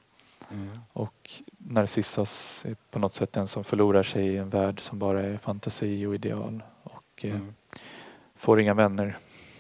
Mm. 0.52 0.80
Och 0.94 1.32
Narcissus 1.58 2.66
är 2.66 2.76
på 2.92 3.00
något 3.00 3.14
sätt 3.14 3.34
den 3.34 3.48
som 3.48 3.64
förlorar 3.64 4.04
sig 4.04 4.28
i 4.28 4.38
en 4.38 4.50
värld 4.50 4.80
som 4.80 5.00
bara 5.00 5.22
är 5.24 5.38
fantasi 5.38 6.06
och 6.06 6.16
ideal 6.16 6.64
och 6.84 7.26
eh, 7.26 7.32
mm. 7.32 7.54
får 8.36 8.60
inga 8.60 8.74
vänner. 8.74 9.18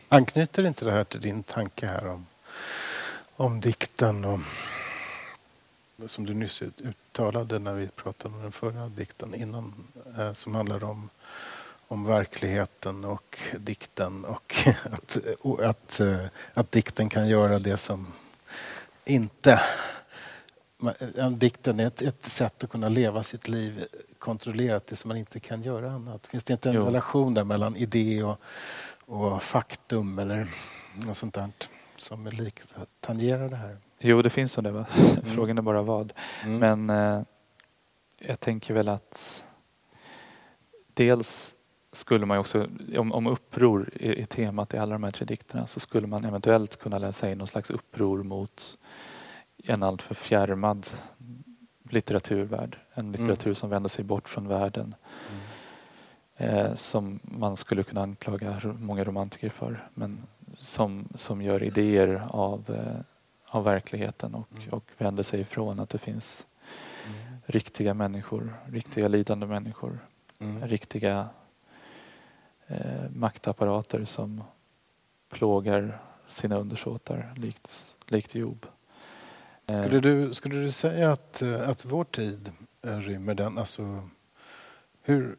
Anknyter 0.09 0.65
inte 0.65 0.85
det 0.85 0.91
här 0.91 1.03
till 1.03 1.21
din 1.21 1.43
tanke 1.43 1.87
här 1.87 2.07
om, 2.07 2.25
om 3.35 3.59
dikten 3.59 4.25
och 4.25 4.39
som 6.07 6.25
du 6.25 6.33
nyss 6.33 6.61
uttalade 6.61 7.59
när 7.59 7.73
vi 7.73 7.87
pratade 7.87 8.35
om 8.35 8.41
den 8.41 8.51
förra 8.51 8.89
dikten 8.89 9.35
innan 9.35 9.73
eh, 10.17 10.33
som 10.33 10.55
handlar 10.55 10.83
om, 10.83 11.09
om 11.87 12.05
verkligheten 12.05 13.05
och 13.05 13.39
dikten 13.59 14.25
och 14.25 14.55
att, 14.91 15.17
att, 15.61 15.99
eh, 15.99 16.25
att 16.53 16.71
dikten 16.71 17.09
kan 17.09 17.27
göra 17.27 17.59
det 17.59 17.77
som 17.77 18.07
inte 19.05 19.61
dikten 21.31 21.79
är 21.79 21.87
ett, 21.87 22.01
ett, 22.01 22.25
sätt 22.25 22.63
att 22.63 22.69
kunna 22.69 22.89
leva 22.89 23.23
sitt 23.23 23.47
liv 23.47 23.85
kontrollerat 24.19 24.85
tills 24.85 25.05
man 25.05 25.17
inte 25.17 25.39
kan 25.39 25.63
göra 25.63 25.91
annat. 25.91 26.27
Finns 26.27 26.43
det 26.43 26.53
inte 26.53 26.69
en 26.69 26.75
jo. 26.75 26.85
relation 26.85 27.33
där 27.33 27.43
mellan 27.43 27.75
idé 27.75 28.23
och, 28.23 28.39
och 29.05 29.43
faktum 29.43 30.19
eller 30.19 30.47
något 30.93 31.17
sånt 31.17 31.33
där 31.33 31.49
som 31.95 32.27
är 32.27 32.31
likt, 32.31 32.75
tangerar 32.99 33.49
det 33.49 33.55
här? 33.55 33.77
Jo, 34.08 34.22
det 34.22 34.30
finns 34.30 34.51
så 34.51 34.62
det. 34.62 34.72
Va? 34.72 34.86
Mm. 34.97 35.36
Frågan 35.36 35.58
är 35.58 35.62
bara 35.62 35.82
vad. 35.82 36.14
Mm. 36.43 36.60
Men 36.60 36.89
eh, 36.89 37.24
jag 38.20 38.39
tänker 38.39 38.74
väl 38.74 38.88
att 38.88 39.45
dels 40.93 41.56
skulle 41.91 42.26
man 42.26 42.38
ju 42.38 42.39
också, 42.39 42.68
om, 42.97 43.12
om 43.12 43.28
uppror 43.28 43.89
är, 43.93 44.20
är 44.20 44.26
temat 44.26 44.74
i 44.74 44.78
alla 44.78 44.91
de 44.91 45.03
här 45.03 45.12
tre 45.12 45.26
dikterna 45.26 45.68
så 45.68 45.80
skulle 45.80 46.08
man 46.08 46.26
eventuellt 46.26 46.76
kunna 46.76 46.97
läsa 46.97 47.32
in 47.32 47.38
någon 47.38 47.47
slags 47.47 47.70
uppror 47.70 48.24
mot 48.24 48.78
en 49.64 49.84
alltför 49.84 50.16
fjärmad 50.16 50.88
litteraturvärld. 51.89 52.78
En 52.93 53.12
litteratur 53.12 53.47
mm. 53.47 53.56
som 53.56 53.70
vänder 53.70 53.89
sig 53.89 54.06
bort 54.06 54.30
från 54.30 54.47
världen. 54.47 54.95
Mm. 56.38 56.56
Eh, 56.56 56.76
som 56.76 57.20
man 57.24 57.56
skulle 57.56 57.84
kunna 57.84 58.01
anklaga 58.01 58.62
många 58.80 59.03
romantiker 59.03 59.49
för. 59.49 59.88
Men 59.93 60.24
som, 60.58 61.08
som 61.16 61.41
gör 61.41 61.64
idéer 61.64 62.28
av, 62.30 62.64
eh, 62.70 63.14
av 63.56 63.64
verkligheten 63.64 64.36
och, 64.36 64.47
mm. 64.58 64.70
och 64.70 64.91
vänder 64.97 65.24
sig 65.24 65.39
ifrån 65.39 65.80
att 65.80 65.89
det 65.89 65.97
finns 65.97 66.45
mm. 67.08 67.38
riktiga 67.45 67.93
människor, 67.93 68.53
riktiga 68.66 69.08
lidande 69.08 69.45
människor. 69.45 69.99
Mm. 70.39 70.68
Riktiga 70.68 71.30
eh, 72.68 73.10
maktapparater 73.10 74.06
som 74.06 74.43
plågar 75.30 76.01
sina 76.30 76.58
undersåtar 76.58 77.34
likt, 77.38 77.95
likt 78.08 78.36
Job. 78.36 78.66
Skulle 79.68 79.99
du, 79.99 80.34
skulle 80.34 80.56
du 80.56 80.72
säga 80.72 81.12
att, 81.12 81.41
eh, 81.41 81.70
att 81.70 81.86
vår 81.86 82.03
tid 82.03 82.51
eh, 82.82 82.97
rymmer 82.97 83.34
den? 83.34 83.58
Alltså, 83.58 84.10
hur, 85.01 85.36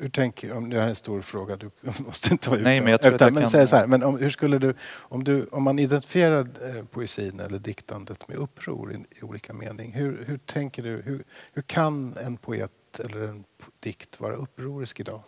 hur 0.00 0.08
tänker 0.08 0.52
om 0.52 0.70
Det 0.70 0.76
här 0.76 0.84
är 0.84 0.88
en 0.88 0.94
stor 0.94 1.20
fråga, 1.20 1.56
du 1.56 1.70
måste 2.06 2.32
inte 2.32 2.50
vara 2.50 2.60
Nej, 2.60 2.80
men 2.80 2.90
jag 2.90 3.02
tror 3.02 3.14
utan, 3.14 3.34
men 3.34 3.42
kan... 3.42 3.66
så 3.66 3.76
här, 3.76 3.86
men 3.86 4.02
om, 4.02 4.18
hur 4.18 4.30
skulle 4.30 4.58
du, 4.58 4.74
om, 4.92 5.24
du, 5.24 5.44
om 5.44 5.62
man 5.62 5.78
identifierar 5.78 6.40
eh, 6.40 6.84
poesin 6.84 7.40
eller 7.40 7.58
diktandet 7.58 8.28
med 8.28 8.36
uppror 8.36 8.92
i, 8.92 9.18
i 9.18 9.22
olika 9.22 9.52
mening, 9.52 9.92
hur, 9.92 10.24
hur 10.26 10.38
tänker 10.38 10.82
du? 10.82 11.02
Hur, 11.04 11.24
hur 11.52 11.62
kan 11.62 12.16
en 12.24 12.36
poet 12.36 13.00
eller 13.04 13.28
en 13.28 13.44
dikt 13.80 14.20
vara 14.20 14.34
upprorisk 14.34 15.00
idag? 15.00 15.22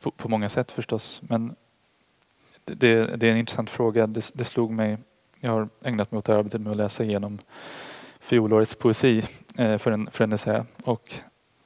På, 0.00 0.10
på 0.10 0.28
många 0.28 0.48
sätt 0.48 0.72
förstås, 0.72 1.22
men 1.22 1.56
det, 2.64 3.16
det, 3.16 3.26
är 3.26 3.32
en 3.32 3.36
intressant 3.36 3.70
fråga. 3.70 4.06
Det, 4.06 4.30
det 4.34 4.44
slog 4.44 4.70
mig 4.70 4.98
jag 5.40 5.50
har 5.50 5.68
ägnat 5.84 6.12
mig 6.12 6.18
åt 6.18 6.28
arbetet 6.28 6.60
med 6.60 6.70
att 6.70 6.76
läsa 6.76 7.04
igenom 7.04 7.38
fjolårets 8.20 8.74
poesi 8.74 9.24
eh, 9.58 9.78
för 9.78 9.92
en, 9.92 10.10
för 10.10 10.24
en 10.24 10.32
essä. 10.32 10.66
Och 10.84 11.14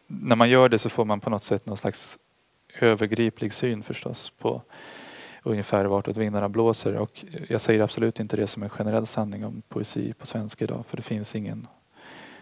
när 0.06 0.36
man 0.36 0.50
gör 0.50 0.68
det 0.68 0.78
så 0.78 0.88
får 0.88 1.04
man 1.04 1.20
på 1.20 1.30
något 1.30 1.42
sätt 1.42 1.66
någon 1.66 1.76
slags 1.76 2.18
övergriplig 2.80 3.52
syn 3.52 3.82
förstås 3.82 4.30
på 4.30 4.62
ungefär 5.42 5.84
vartåt 5.84 6.16
vindarna 6.16 6.48
blåser. 6.48 6.96
Och 6.96 7.24
jag 7.48 7.60
säger 7.60 7.80
absolut 7.80 8.20
inte 8.20 8.36
det 8.36 8.46
som 8.46 8.62
en 8.62 8.70
generell 8.70 9.06
sanning 9.06 9.44
om 9.44 9.62
poesi 9.68 10.12
på 10.12 10.26
svenska 10.26 10.64
idag 10.64 10.84
för 10.86 10.96
det 10.96 11.02
finns 11.02 11.34
ingen 11.34 11.66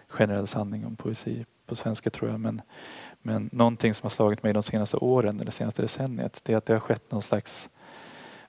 generell 0.08 0.46
sanning 0.46 0.86
om 0.86 0.96
poesi 0.96 1.44
på 1.66 1.76
svenska 1.76 2.10
tror 2.10 2.30
jag. 2.30 2.40
Men, 2.40 2.62
men 3.22 3.50
någonting 3.52 3.94
som 3.94 4.04
har 4.04 4.10
slagit 4.10 4.42
mig 4.42 4.52
de 4.52 4.62
senaste 4.62 4.96
åren, 4.96 5.40
eller 5.40 5.50
senaste 5.50 5.82
decenniet, 5.82 6.40
det 6.44 6.52
är 6.52 6.56
att 6.56 6.66
det 6.66 6.72
har 6.72 6.80
skett 6.80 7.10
någon 7.10 7.22
slags 7.22 7.68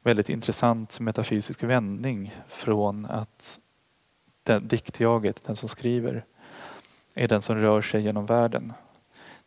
väldigt 0.02 0.30
intressant 0.30 1.00
metafysisk 1.00 1.64
vändning 1.64 2.36
från 2.48 3.06
att 3.06 3.60
den, 4.44 4.68
diktjaget, 4.68 5.44
den 5.46 5.56
som 5.56 5.70
skriver, 5.70 6.26
är 7.14 7.28
den 7.28 7.42
som 7.42 7.56
rör 7.56 7.82
sig 7.82 8.02
genom 8.02 8.26
världen 8.26 8.74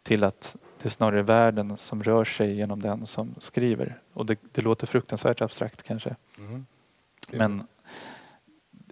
till 0.06 0.24
att 0.24 0.56
det 0.78 0.88
är 0.88 0.90
snarare 0.90 1.22
världen 1.22 1.76
som 1.76 2.02
rör 2.02 2.24
sig 2.24 2.54
genom 2.54 2.82
den 2.82 3.06
som 3.06 3.34
skriver. 3.38 4.00
Och 4.12 4.26
det, 4.26 4.38
det 4.52 4.62
låter 4.62 4.86
fruktansvärt 4.86 5.40
abstrakt 5.40 5.82
kanske. 5.82 6.16
Mm. 6.38 6.66
Men 7.30 7.66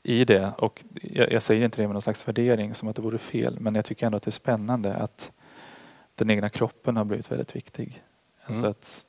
i 0.02 0.24
det, 0.24 0.52
och 0.58 0.84
jag, 1.02 1.32
jag, 1.32 1.42
säger 1.42 1.64
inte 1.64 1.82
det 1.82 1.88
med 1.88 1.92
någon 1.92 2.02
slags 2.02 2.28
värdering 2.28 2.74
som 2.74 2.88
att 2.88 2.96
det 2.96 3.02
vore 3.02 3.18
fel, 3.18 3.60
men 3.60 3.74
jag 3.74 3.84
tycker 3.84 4.06
ändå 4.06 4.16
att 4.16 4.22
det 4.22 4.28
är 4.28 4.32
spännande 4.32 4.94
att 4.94 5.32
den 6.14 6.30
egna 6.30 6.48
kroppen 6.48 6.96
har 6.96 7.04
blivit 7.04 7.30
väldigt 7.30 7.56
viktig. 7.56 8.02
Alltså 8.44 8.60
mm. 8.62 8.70
att 8.70 9.06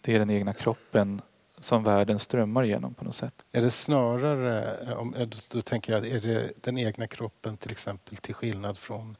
det 0.00 0.14
är 0.14 0.18
den 0.18 0.30
egna 0.30 0.52
kroppen 0.52 1.22
som 1.58 1.84
världen 1.84 2.18
strömmar 2.18 2.64
igenom 2.64 2.94
på 2.94 3.04
något 3.04 3.14
sätt. 3.14 3.44
Är 3.52 3.62
det 3.62 3.70
snarare, 3.70 4.76
om, 4.94 5.14
då 5.50 5.62
tänker 5.62 5.92
jag, 5.92 6.06
är 6.06 6.20
det 6.20 6.52
den 6.64 6.78
egna 6.78 7.06
kroppen 7.06 7.56
till 7.56 7.70
exempel 7.70 8.16
till 8.16 8.34
skillnad 8.34 8.78
från 8.78 9.16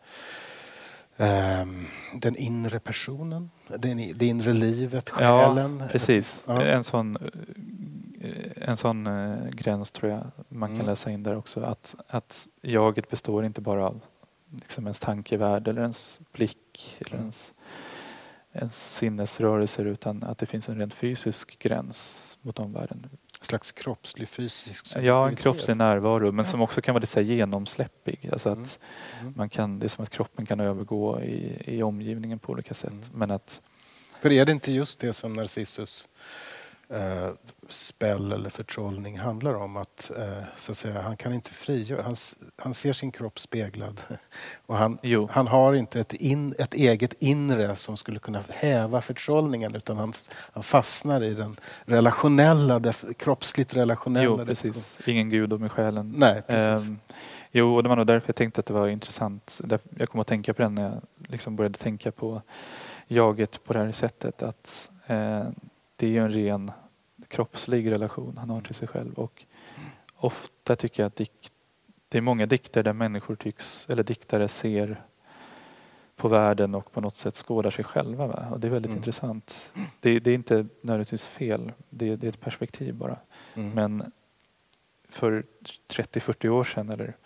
den 2.12 2.36
inre 2.36 2.78
personen, 2.78 3.50
den, 3.68 4.12
det 4.14 4.26
inre 4.26 4.52
livet, 4.52 5.10
själen? 5.10 5.78
Ja, 5.80 5.88
precis. 5.88 6.44
Ja. 6.48 6.62
En 6.62 6.84
sån, 6.84 7.18
en 8.56 8.76
sån 8.76 9.06
uh, 9.06 9.50
gräns 9.50 9.90
tror 9.90 10.12
jag 10.12 10.30
man 10.48 10.68
kan 10.68 10.76
mm. 10.76 10.86
läsa 10.86 11.10
in 11.10 11.22
där 11.22 11.36
också. 11.36 11.60
Att, 11.60 11.94
att 12.08 12.48
jaget 12.60 13.10
består 13.10 13.44
inte 13.44 13.60
bara 13.60 13.86
av 13.86 14.00
liksom 14.50 14.84
ens 14.84 14.98
tankevärld 14.98 15.68
eller 15.68 15.82
ens 15.82 16.20
blick 16.32 16.98
eller 17.00 17.18
ens 17.18 17.52
ens 18.52 18.94
sinnesrörelser 18.94 19.84
utan 19.84 20.22
att 20.22 20.38
det 20.38 20.46
finns 20.46 20.68
en 20.68 20.78
rent 20.78 20.94
fysisk 20.94 21.58
gräns 21.58 22.38
mot 22.42 22.58
omvärlden. 22.58 23.06
Slags 23.46 23.72
kroppslig 23.72 24.28
fysisk 24.28 24.96
Ja, 24.96 25.28
en 25.28 25.36
kroppslig 25.36 25.76
närvaro 25.76 26.32
men 26.32 26.44
som 26.44 26.60
också 26.60 26.80
kan 26.80 26.94
vara 26.94 27.00
lite 27.00 27.22
genomsläppig. 27.22 28.28
Alltså 28.32 28.48
att 28.48 28.56
mm. 28.56 28.68
Mm. 29.20 29.34
Man 29.36 29.48
kan, 29.48 29.78
det 29.78 29.86
är 29.86 29.88
som 29.88 30.04
att 30.04 30.10
kroppen 30.10 30.46
kan 30.46 30.60
övergå 30.60 31.20
i, 31.20 31.62
i 31.64 31.82
omgivningen 31.82 32.38
på 32.38 32.52
olika 32.52 32.74
sätt. 32.74 32.90
Mm. 32.90 33.04
Men 33.12 33.30
att, 33.30 33.60
För 34.20 34.32
är 34.32 34.44
det 34.44 34.52
inte 34.52 34.72
just 34.72 35.00
det 35.00 35.12
som 35.12 35.32
Narcissus 35.32 36.08
eh, 36.88 37.30
spel 37.68 38.32
eller 38.32 38.50
förtrollning 38.50 39.18
handlar 39.18 39.54
om. 39.54 39.76
Att, 39.76 40.10
eh, 40.18 40.44
så 40.56 40.72
att 40.72 40.76
säga, 40.76 41.00
han 41.00 41.16
kan 41.16 41.32
inte 41.32 41.50
frigöra, 41.50 42.02
han, 42.02 42.14
han 42.56 42.74
ser 42.74 42.92
sin 42.92 43.12
kropp 43.12 43.38
speglad. 43.38 44.00
Och 44.66 44.76
han, 44.76 44.98
han 45.30 45.46
har 45.46 45.74
inte 45.74 46.00
ett, 46.00 46.12
in, 46.12 46.54
ett 46.58 46.74
eget 46.74 47.14
inre 47.18 47.76
som 47.76 47.96
skulle 47.96 48.18
kunna 48.18 48.42
häva 48.48 49.00
förtrollningen 49.00 49.74
utan 49.74 49.96
han, 49.96 50.12
han 50.52 50.62
fastnar 50.62 51.22
i 51.22 51.34
den 51.34 51.56
relationella, 51.84 52.78
det 52.78 53.18
kroppsligt 53.18 53.76
relationella. 53.76 54.24
Jo, 54.24 54.46
precis. 54.46 54.98
Ingen 55.06 55.30
gudom 55.30 55.64
i 55.64 55.68
själen. 55.68 56.14
Nej, 56.16 56.42
precis. 56.42 56.88
Um, 56.88 56.98
Jo, 57.56 57.76
och 57.76 57.82
det 57.82 57.88
var 57.88 57.96
nog 57.96 58.06
därför 58.06 58.28
jag 58.28 58.36
tänkte 58.36 58.60
att 58.60 58.66
det 58.66 58.72
var 58.72 58.88
intressant. 58.88 59.60
Jag 59.98 60.08
kom 60.08 60.20
att 60.20 60.26
tänka 60.26 60.54
på 60.54 60.62
den 60.62 60.74
när 60.74 60.82
jag 60.82 61.02
liksom 61.28 61.56
började 61.56 61.78
tänka 61.78 62.12
på 62.12 62.42
jaget 63.08 63.64
på 63.64 63.72
det 63.72 63.78
här 63.78 63.92
sättet. 63.92 64.42
Att 64.42 64.90
eh, 65.06 65.44
det 65.96 66.16
är 66.16 66.22
en 66.22 66.30
ren 66.30 66.72
kroppslig 67.28 67.90
relation 67.90 68.36
han 68.36 68.50
har 68.50 68.60
till 68.60 68.74
sig 68.74 68.88
själv. 68.88 69.14
Och 69.14 69.44
ofta 70.16 70.76
tycker 70.76 71.02
jag 71.02 71.06
att 71.08 71.16
dikt, 71.16 71.52
det 72.08 72.18
är 72.18 72.22
många 72.22 72.46
dikter 72.46 72.82
där 72.82 72.92
människor 72.92 73.36
tycks, 73.36 73.86
eller 73.88 74.02
diktare 74.02 74.48
ser 74.48 75.02
på 76.16 76.28
världen 76.28 76.74
och 76.74 76.92
på 76.92 77.00
något 77.00 77.16
sätt 77.16 77.34
skådar 77.34 77.70
sig 77.70 77.84
själva. 77.84 78.26
Va? 78.26 78.48
Och 78.52 78.60
det 78.60 78.66
är 78.66 78.70
väldigt 78.70 78.90
mm. 78.90 78.98
intressant. 78.98 79.72
Det, 80.00 80.18
det, 80.20 80.30
är 80.30 80.34
inte 80.34 80.66
nödvändigtvis 80.80 81.24
fel, 81.24 81.72
det, 81.90 82.16
det 82.16 82.26
är 82.26 82.28
ett 82.28 82.40
perspektiv 82.40 82.94
bara. 82.94 83.18
Mm. 83.54 83.70
Men 83.70 84.12
för 85.08 85.44
30-40 85.88 86.48
år 86.48 86.64
sedan 86.64 86.90
eller 86.90 87.16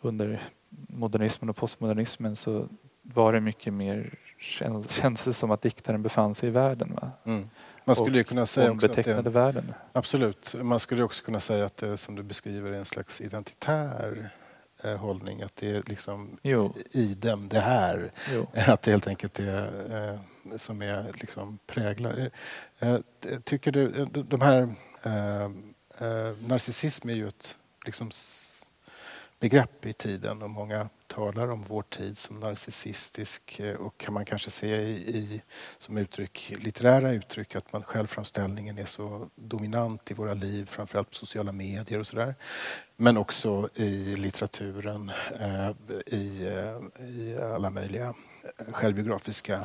under 0.00 0.42
modernismen 0.70 1.50
och 1.50 1.56
postmodernismen 1.56 2.36
så 2.36 2.68
var 3.02 3.32
det 3.32 3.40
mycket 3.40 3.72
mer, 3.72 4.18
kändes 4.38 5.24
det 5.24 5.32
som 5.32 5.50
att 5.50 5.62
diktaren 5.62 6.02
befann 6.02 6.34
sig 6.34 6.48
i 6.48 6.52
världen. 6.52 6.94
Va? 6.94 7.10
Mm. 7.24 7.50
Man 7.88 7.96
skulle 7.96 8.24
kunna 8.24 8.46
säga 8.46 8.72
också 8.72 8.90
att 8.90 9.04
det, 9.04 9.30
världen. 9.30 9.74
Absolut. 9.92 10.54
Man 10.62 10.80
skulle 10.80 11.02
också 11.02 11.24
kunna 11.24 11.40
säga 11.40 11.64
att 11.64 11.76
det 11.76 11.96
som 11.96 12.14
du 12.14 12.22
beskriver 12.22 12.72
är 12.72 12.78
en 12.78 12.84
slags 12.84 13.20
identitär 13.20 14.30
eh, 14.82 14.96
hållning. 14.96 15.42
Att 15.42 15.56
det 15.56 15.70
är 15.70 15.82
liksom 15.86 16.38
jo. 16.42 16.74
i 16.90 17.14
dem, 17.14 17.48
det 17.48 17.60
här. 17.60 18.12
Jo. 18.34 18.46
Att 18.66 18.82
det 18.82 18.90
helt 18.90 19.06
enkelt 19.06 19.38
är 19.38 20.12
eh, 20.12 20.56
som 20.56 20.82
är 20.82 21.12
liksom 21.20 21.58
präglar. 21.66 22.30
Eh, 22.78 22.98
tycker 23.44 23.72
du, 23.72 24.06
de 24.12 24.40
här 24.40 24.74
eh, 25.02 25.44
eh, 25.98 26.36
narcissism 26.46 27.08
är 27.08 27.14
ju 27.14 27.28
ett 27.28 27.58
liksom, 27.84 28.10
begrepp 29.40 29.86
i 29.86 29.92
tiden 29.92 30.42
och 30.42 30.50
många 30.50 30.88
talar 31.06 31.48
om 31.50 31.64
vår 31.68 31.82
tid 31.82 32.18
som 32.18 32.40
narcissistisk 32.40 33.60
eh, 33.60 33.76
och 33.76 33.98
kan 33.98 34.14
man 34.14 34.24
kanske 34.24 34.50
se 34.50 34.76
i, 34.76 35.16
i, 35.16 35.42
som 35.78 35.96
uttryck, 35.96 36.54
litterära 36.58 37.12
uttryck 37.12 37.56
att 37.56 37.72
man 37.72 37.82
självframställningen 37.82 38.78
är 38.78 38.84
så 38.84 39.28
dominant 39.34 40.10
i 40.10 40.14
våra 40.14 40.34
liv, 40.34 40.66
framförallt 40.66 41.08
på 41.08 41.14
sociala 41.14 41.52
medier 41.52 42.00
och 42.00 42.06
sådär. 42.06 42.34
Men 42.96 43.16
också 43.16 43.68
i 43.74 44.16
litteraturen, 44.16 45.12
eh, 45.40 45.70
i, 46.06 46.46
eh, 46.46 47.08
i 47.08 47.38
alla 47.54 47.70
möjliga 47.70 48.14
självbiografiska 48.72 49.64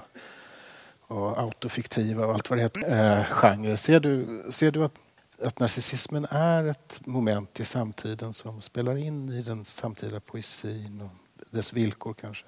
och 1.07 1.39
autofiktiva 1.39 2.25
och 2.25 2.33
allt 2.33 2.49
vad 2.49 2.59
det 2.59 2.63
heter, 2.63 3.23
genrer. 3.23 3.75
Ser 3.75 3.99
du, 3.99 4.43
ser 4.49 4.71
du 4.71 4.83
att 4.83 4.93
att 5.41 5.59
narcissismen 5.59 6.27
är 6.29 6.63
ett 6.63 7.01
moment 7.05 7.59
i 7.59 7.65
samtiden 7.65 8.33
som 8.33 8.61
spelar 8.61 8.97
in 8.97 9.29
i 9.29 9.41
den 9.41 9.65
samtida 9.65 10.19
poesin 10.19 11.01
och 11.01 11.09
dess 11.51 11.73
villkor 11.73 12.13
kanske? 12.13 12.45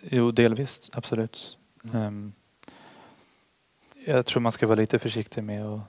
Jo, 0.00 0.30
delvis, 0.30 0.90
absolut. 0.92 1.58
Mm. 1.84 2.06
Um, 2.06 2.32
jag 4.06 4.26
tror 4.26 4.40
man 4.40 4.52
ska 4.52 4.66
vara 4.66 4.80
lite 4.80 4.98
försiktig 4.98 5.44
med 5.44 5.66
att 5.66 5.80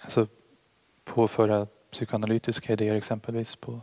alltså, 0.00 0.26
påföra 1.04 1.66
psykoanalytiska 1.90 2.72
idéer 2.72 2.94
exempelvis 2.94 3.56
på, 3.56 3.80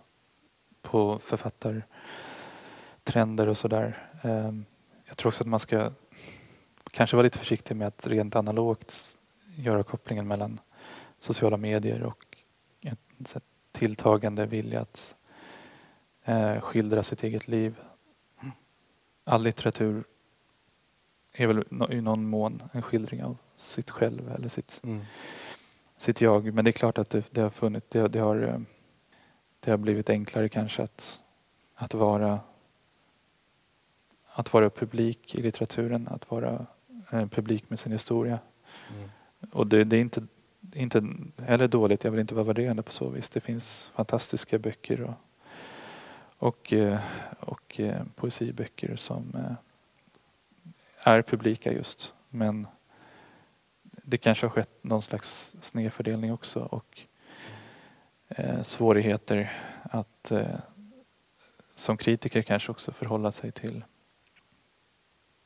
på 0.81 1.19
författartrender 1.19 3.47
och 3.47 3.57
sådär. 3.57 4.11
Um, 4.23 4.65
jag 5.05 5.17
tror 5.17 5.29
också 5.29 5.43
att 5.43 5.47
man 5.47 5.59
ska 5.59 5.91
kanske 6.91 7.15
vara 7.15 7.23
lite 7.23 7.39
försiktig 7.39 7.75
med 7.75 7.87
att 7.87 8.07
rent 8.07 8.35
analogt 8.35 9.17
göra 9.55 9.83
kopplingen 9.83 10.27
mellan 10.27 10.59
sociala 11.19 11.57
medier 11.57 12.03
och 12.03 12.37
en 12.81 12.97
tilltagande 13.71 14.45
vilja 14.45 14.81
att 14.81 15.15
eh, 16.23 16.59
skildra 16.59 17.03
sitt 17.03 17.23
eget 17.23 17.47
liv. 17.47 17.75
All 19.23 19.43
litteratur 19.43 20.03
är 21.33 21.47
väl 21.47 21.63
i 21.89 22.01
någon 22.01 22.27
mån 22.27 22.63
en 22.71 22.81
skildring 22.81 23.23
av 23.23 23.37
sitt 23.57 23.89
själv 23.89 24.31
eller 24.31 24.49
sitt, 24.49 24.81
mm. 24.83 25.01
sitt 25.97 26.21
jag. 26.21 26.53
Men 26.53 26.65
det 26.65 26.69
är 26.69 26.71
klart 26.71 26.97
att 26.97 27.09
det, 27.09 27.23
det 27.31 27.41
har 27.41 27.49
funnits, 27.49 27.87
det, 27.89 28.07
det, 28.07 28.19
har, 28.19 28.41
eh, 28.41 28.59
det 29.59 29.71
har 29.71 29.77
blivit 29.77 30.09
enklare 30.09 30.49
kanske 30.49 30.83
att, 30.83 31.21
att 31.75 31.93
vara 31.93 32.39
att 34.35 34.53
vara 34.53 34.69
publik 34.69 35.35
i 35.35 35.41
litteraturen, 35.41 36.07
att 36.07 36.31
vara 36.31 36.65
eh, 37.11 37.27
publik 37.27 37.69
med 37.69 37.79
sin 37.79 37.91
historia. 37.91 38.39
Mm. 38.95 39.09
Och 39.51 39.67
det, 39.67 39.83
det, 39.83 39.97
är 39.97 40.01
inte, 40.01 40.23
inte 40.73 41.03
heller 41.37 41.67
dåligt, 41.67 42.03
jag 42.03 42.11
vill 42.11 42.19
inte 42.19 42.35
vara 42.35 42.45
värderande 42.45 42.83
på 42.83 42.91
så 42.91 43.09
vis. 43.09 43.29
Det 43.29 43.39
finns 43.39 43.91
fantastiska 43.95 44.59
böcker 44.59 45.01
och, 45.01 45.13
och, 46.37 46.73
eh, 46.73 46.99
och 47.39 47.79
eh, 47.79 48.03
poesiböcker 48.15 48.95
som 48.95 49.35
eh, 49.35 49.55
är 51.03 51.21
publika 51.21 51.73
just. 51.73 52.13
Men 52.29 52.67
det 53.81 54.17
kanske 54.17 54.45
har 54.45 54.51
skett 54.51 54.83
någon 54.83 55.01
slags 55.01 55.55
snedfördelning 55.61 56.33
också 56.33 56.59
och 56.59 56.99
svårigheter 58.63 59.53
att 59.83 60.31
som 61.75 61.97
kritiker 61.97 62.41
kanske 62.41 62.71
också 62.71 62.91
förhålla 62.91 63.31
sig 63.31 63.51
till 63.51 63.83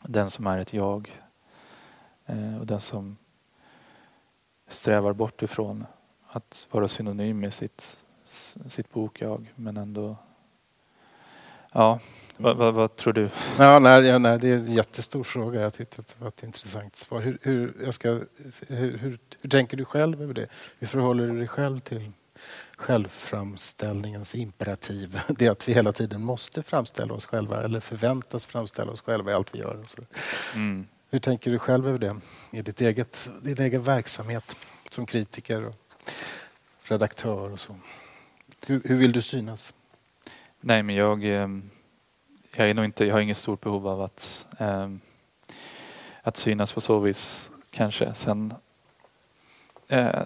den 0.03 0.29
som 0.29 0.47
är 0.47 0.57
ett 0.57 0.73
jag 0.73 1.21
och 2.59 2.65
den 2.65 2.81
som 2.81 3.17
strävar 4.67 5.13
bort 5.13 5.41
ifrån 5.41 5.85
att 6.27 6.67
vara 6.71 6.87
synonym 6.87 7.39
med 7.39 7.53
sitt, 7.53 7.97
sitt 8.67 8.93
bok-jag 8.93 9.53
men 9.55 9.77
ändå 9.77 10.15
Ja, 11.73 11.99
vad, 12.37 12.57
vad, 12.57 12.73
vad, 12.73 12.95
tror 12.95 13.13
du? 13.13 13.29
Ja, 13.57 13.79
nej, 13.79 14.05
ja, 14.05 14.17
nej, 14.17 14.39
det 14.39 14.49
är 14.49 14.55
en 14.55 14.73
jättestor 14.73 15.23
fråga. 15.23 15.61
Jag 15.61 15.73
tyckte 15.73 15.99
att 15.99 16.07
det 16.07 16.21
var 16.21 16.27
ett 16.27 16.43
intressant 16.43 16.95
svar. 16.95 17.21
Hur, 17.21 17.37
hur, 17.41 17.73
jag 17.85 17.93
ska, 17.93 18.09
hur, 18.67 18.97
hur, 18.97 19.19
hur, 19.41 19.49
tänker 19.49 19.77
du 19.77 19.85
själv 19.85 20.21
över 20.21 20.33
det? 20.33 20.47
Hur 20.79 20.87
förhåller 20.87 21.27
du 21.27 21.37
dig 21.37 21.47
själv 21.47 21.79
till 21.79 22.11
självframställningens 22.77 24.35
imperativ? 24.35 25.19
Det 25.27 25.47
att 25.47 25.69
vi 25.69 25.73
hela 25.73 25.91
tiden 25.91 26.23
måste 26.23 26.63
framställa 26.63 27.13
oss 27.13 27.25
själva 27.25 27.63
eller 27.63 27.79
förväntas 27.79 28.45
framställa 28.45 28.91
oss 28.91 29.01
själva 29.01 29.31
i 29.31 29.33
allt 29.33 29.55
vi 29.55 29.59
gör. 29.59 29.85
Mm. 30.55 30.87
Hur 31.09 31.19
tänker 31.19 31.51
du 31.51 31.59
själv 31.59 31.87
över 31.87 31.99
det 31.99 32.15
i 32.51 32.61
ditt 32.61 32.81
eget, 32.81 33.29
din 33.41 33.61
egen 33.61 33.83
verksamhet 33.83 34.55
som 34.89 35.05
kritiker 35.05 35.65
och 35.65 35.75
redaktör 36.83 37.51
och 37.51 37.59
så? 37.59 37.75
Hur, 38.67 38.81
hur 38.85 38.95
vill 38.95 39.11
du 39.11 39.21
synas? 39.21 39.73
Nej, 40.59 40.83
men 40.83 40.95
jag, 40.95 41.23
eh, 41.23 41.47
jag, 42.55 42.69
är 42.69 42.73
nog 42.73 42.85
inte, 42.85 43.05
jag 43.05 43.15
har 43.15 43.21
inget 43.21 43.37
stort 43.37 43.61
behov 43.61 43.87
av 43.87 44.01
att, 44.01 44.45
eh, 44.59 44.89
att 46.21 46.37
synas 46.37 46.73
på 46.73 46.81
så 46.81 46.99
vis 46.99 47.51
kanske. 47.69 48.13
Sen, 48.13 48.53
eh, 49.87 50.21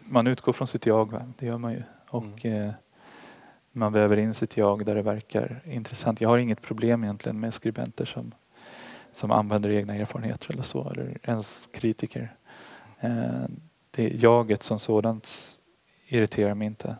man 0.00 0.26
utgår 0.26 0.52
från 0.52 0.68
sitt 0.68 0.86
jag, 0.86 1.22
det 1.38 1.46
gör 1.46 1.58
man 1.58 1.72
ju. 1.72 1.82
Och 2.08 2.44
mm. 2.44 2.72
man 3.72 3.92
väver 3.92 4.16
in 4.16 4.34
sitt 4.34 4.56
jag 4.56 4.86
där 4.86 4.94
det 4.94 5.02
verkar 5.02 5.60
intressant. 5.64 6.20
Jag 6.20 6.28
har 6.28 6.38
inget 6.38 6.62
problem 6.62 7.04
egentligen 7.04 7.40
med 7.40 7.54
skribenter 7.54 8.04
som 8.04 8.32
som 9.14 9.30
använder 9.30 9.70
egna 9.70 9.94
erfarenheter 9.94 10.52
eller 10.52 10.62
så, 10.62 10.90
eller 10.90 11.18
ens 11.22 11.68
kritiker. 11.72 12.36
Eh, 13.00 13.44
det 13.90 14.08
jaget 14.08 14.62
som 14.62 14.78
sådant 14.78 15.58
irriterar 16.06 16.54
mig 16.54 16.66
inte. 16.66 16.96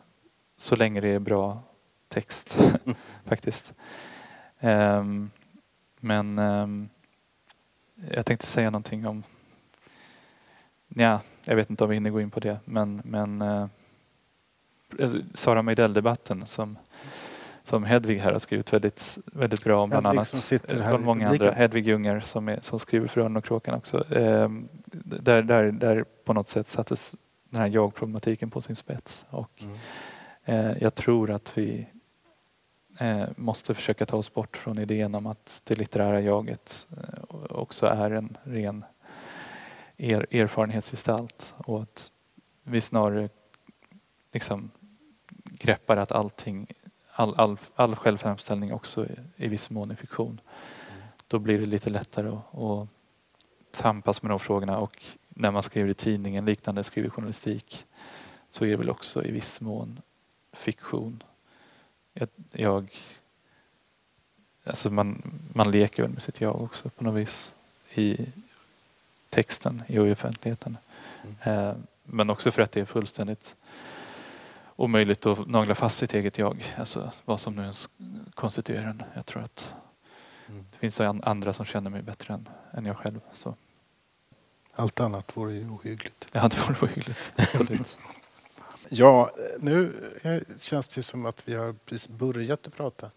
Så 0.56 0.76
länge 0.76 1.00
det 1.00 1.08
är 1.08 1.18
bra 1.18 1.62
text 2.08 2.58
faktiskt. 3.24 3.74
Um, 4.60 5.30
men 6.00 6.38
um, 6.38 6.88
jag 8.10 8.26
tänkte 8.26 8.46
säga 8.46 8.70
någonting 8.70 9.06
om 9.06 9.22
Ja, 10.88 11.20
jag 11.44 11.56
vet 11.56 11.70
inte 11.70 11.84
om 11.84 11.90
vi 11.90 11.96
hinner 11.96 12.10
gå 12.10 12.20
in 12.20 12.30
på 12.30 12.40
det 12.40 12.58
men, 12.64 13.02
men 13.04 13.42
uh, 13.42 13.66
Sara 15.34 15.62
Meidell-debatten 15.62 16.46
som 16.46 16.78
som 17.64 17.84
Hedvig 17.84 18.18
här 18.18 18.32
har 18.32 18.38
skrivit 18.38 18.72
väldigt, 18.72 19.18
väldigt 19.24 19.64
bra 19.64 19.82
om 19.82 19.90
bland 19.90 20.06
annat. 20.06 20.28
Som 20.28 20.58
från 20.58 21.04
många 21.04 21.28
andra. 21.28 21.52
Hedvig 21.52 21.86
Junger 21.86 22.20
som, 22.20 22.48
är, 22.48 22.58
som 22.62 22.78
skriver 22.78 23.06
för 23.06 23.20
Örnen 23.20 23.36
och 23.36 23.44
kråkan 23.44 23.74
också. 23.74 24.14
Eh, 24.14 24.48
där, 25.04 25.42
där, 25.42 25.72
där 25.72 26.04
på 26.24 26.32
något 26.32 26.48
sätt 26.48 26.68
sattes 26.68 27.14
den 27.50 27.60
här 27.60 27.68
jag-problematiken 27.68 28.50
på 28.50 28.60
sin 28.60 28.76
spets. 28.76 29.24
Och, 29.30 29.64
mm. 29.64 29.76
eh, 30.44 30.82
jag 30.82 30.94
tror 30.94 31.30
att 31.30 31.58
vi 31.58 31.86
eh, 33.00 33.24
måste 33.36 33.74
försöka 33.74 34.06
ta 34.06 34.16
oss 34.16 34.34
bort 34.34 34.56
från 34.56 34.78
idén 34.78 35.14
om 35.14 35.26
att 35.26 35.62
det 35.64 35.78
litterära 35.78 36.20
jaget 36.20 36.86
eh, 36.96 37.24
också 37.48 37.86
är 37.86 38.10
en 38.10 38.36
ren 38.42 38.84
er, 39.96 40.26
erfarenhetsgestalt 40.30 41.54
och 41.56 41.82
att 41.82 42.10
vi 42.62 42.80
snarare 42.80 43.28
liksom 44.32 44.70
greppar 45.44 45.96
att 45.96 46.12
allting 46.12 46.66
all, 47.14 47.34
all, 47.34 47.58
all 47.74 47.96
självframställning 47.96 48.72
också 48.72 49.06
i, 49.06 49.16
i 49.36 49.48
viss 49.48 49.70
mån 49.70 49.90
är 49.90 49.94
fiktion. 49.94 50.40
Mm. 50.90 51.02
Då 51.28 51.38
blir 51.38 51.58
det 51.58 51.66
lite 51.66 51.90
lättare 51.90 52.28
att, 52.28 52.58
att 52.58 52.88
tampas 53.70 54.22
med 54.22 54.30
de 54.30 54.40
frågorna 54.40 54.78
och 54.78 55.02
när 55.28 55.50
man 55.50 55.62
skriver 55.62 55.90
i 55.90 55.94
tidningen, 55.94 56.44
liknande 56.44 56.84
skriver 56.84 57.08
journalistik 57.08 57.86
så 58.50 58.64
är 58.64 58.68
det 58.68 58.76
väl 58.76 58.90
också 58.90 59.24
i 59.24 59.30
viss 59.30 59.60
mån 59.60 60.00
fiktion. 60.52 61.22
Jag, 62.12 62.28
jag 62.52 62.90
alltså 64.64 64.90
man, 64.90 65.22
man 65.52 65.70
leker 65.70 66.02
väl 66.02 66.12
med 66.12 66.22
sitt 66.22 66.40
jag 66.40 66.62
också 66.62 66.88
på 66.88 67.04
något 67.04 67.20
vis 67.20 67.54
i 67.94 68.26
texten, 69.30 69.82
i 69.86 69.98
offentligheten. 69.98 70.76
Mm. 71.22 71.68
Eh, 71.68 71.74
men 72.04 72.30
också 72.30 72.50
för 72.50 72.62
att 72.62 72.72
det 72.72 72.80
är 72.80 72.84
fullständigt 72.84 73.56
omöjligt 74.76 75.26
att 75.26 75.48
nagla 75.48 75.74
fast 75.74 75.98
sitt 75.98 76.14
eget 76.14 76.38
jag, 76.38 76.74
alltså 76.78 77.12
vad 77.24 77.40
som 77.40 77.54
nu 77.54 77.62
ens 77.62 77.88
konstituerar 78.34 78.86
en. 78.86 79.02
Jag 79.14 79.26
tror 79.26 79.42
att 79.42 79.74
mm. 80.48 80.66
det 80.72 80.78
finns 80.78 81.00
andra 81.00 81.52
som 81.52 81.66
känner 81.66 81.90
mig 81.90 82.02
bättre 82.02 82.34
än, 82.34 82.48
än 82.72 82.86
jag 82.86 82.96
själv. 82.96 83.20
Så. 83.34 83.54
Allt 84.72 85.00
annat 85.00 85.36
vore 85.36 85.54
ju 85.54 85.70
ohyggligt. 85.70 86.28
Ja, 86.32 86.48
det 86.48 86.68
vore 86.68 86.76
ohyggligt. 86.80 87.32
Ja, 88.88 89.30
nu 89.60 89.92
känns 90.58 90.88
det 90.88 91.02
som 91.02 91.26
att 91.26 91.48
vi 91.48 91.54
har 91.54 91.72
precis 91.72 92.08
börjat 92.08 92.66
att 92.66 92.76
prata. 92.76 93.10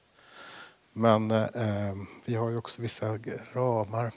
Men 0.93 1.32
eh, 1.32 1.95
vi 2.26 2.36
har 2.36 2.49
ju 2.49 2.58
också 2.58 2.82
vissa 2.82 3.20
ramar. 3.53 4.12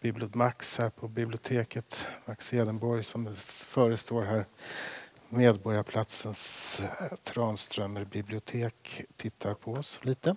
Bibliot 0.00 0.34
Max 0.34 0.78
här 0.78 0.90
på 0.90 1.08
biblioteket, 1.08 2.06
Max 2.24 2.54
Edenborg 2.54 3.02
som 3.02 3.34
förestår 3.66 4.22
här. 4.22 4.44
Medborgarplatsens 5.32 6.80
eh, 6.80 6.86
Tranströmerbibliotek 6.88 7.24
Tranströmer 7.24 8.04
bibliotek 8.04 9.02
tittar 9.16 9.54
på 9.54 9.72
oss 9.72 10.00
lite. 10.02 10.36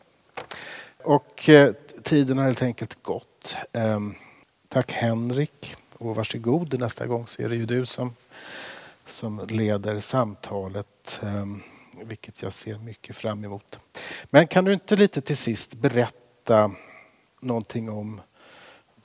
Och 1.03 1.49
eh, 1.49 1.73
tiden 2.03 2.37
har 2.37 2.45
helt 2.45 2.61
enkelt 2.61 3.03
gått. 3.03 3.57
Eh, 3.73 3.99
tack 4.67 4.91
Henrik 4.91 5.75
och 5.97 6.15
varsågod. 6.15 6.79
Nästa 6.79 7.07
gång 7.07 7.27
så 7.27 7.41
är 7.41 7.49
det 7.49 7.55
ju 7.55 7.65
du 7.65 7.85
som, 7.85 8.15
som 9.05 9.47
leder 9.49 9.99
samtalet, 9.99 11.19
eh, 11.23 11.45
vilket 12.03 12.41
jag 12.41 12.53
ser 12.53 12.77
mycket 12.77 13.15
fram 13.15 13.45
emot. 13.45 13.79
Men 14.25 14.47
kan 14.47 14.65
du 14.65 14.73
inte 14.73 14.95
lite 14.95 15.21
till 15.21 15.37
sist 15.37 15.73
berätta 15.73 16.71
någonting 17.39 17.89
om 17.89 18.21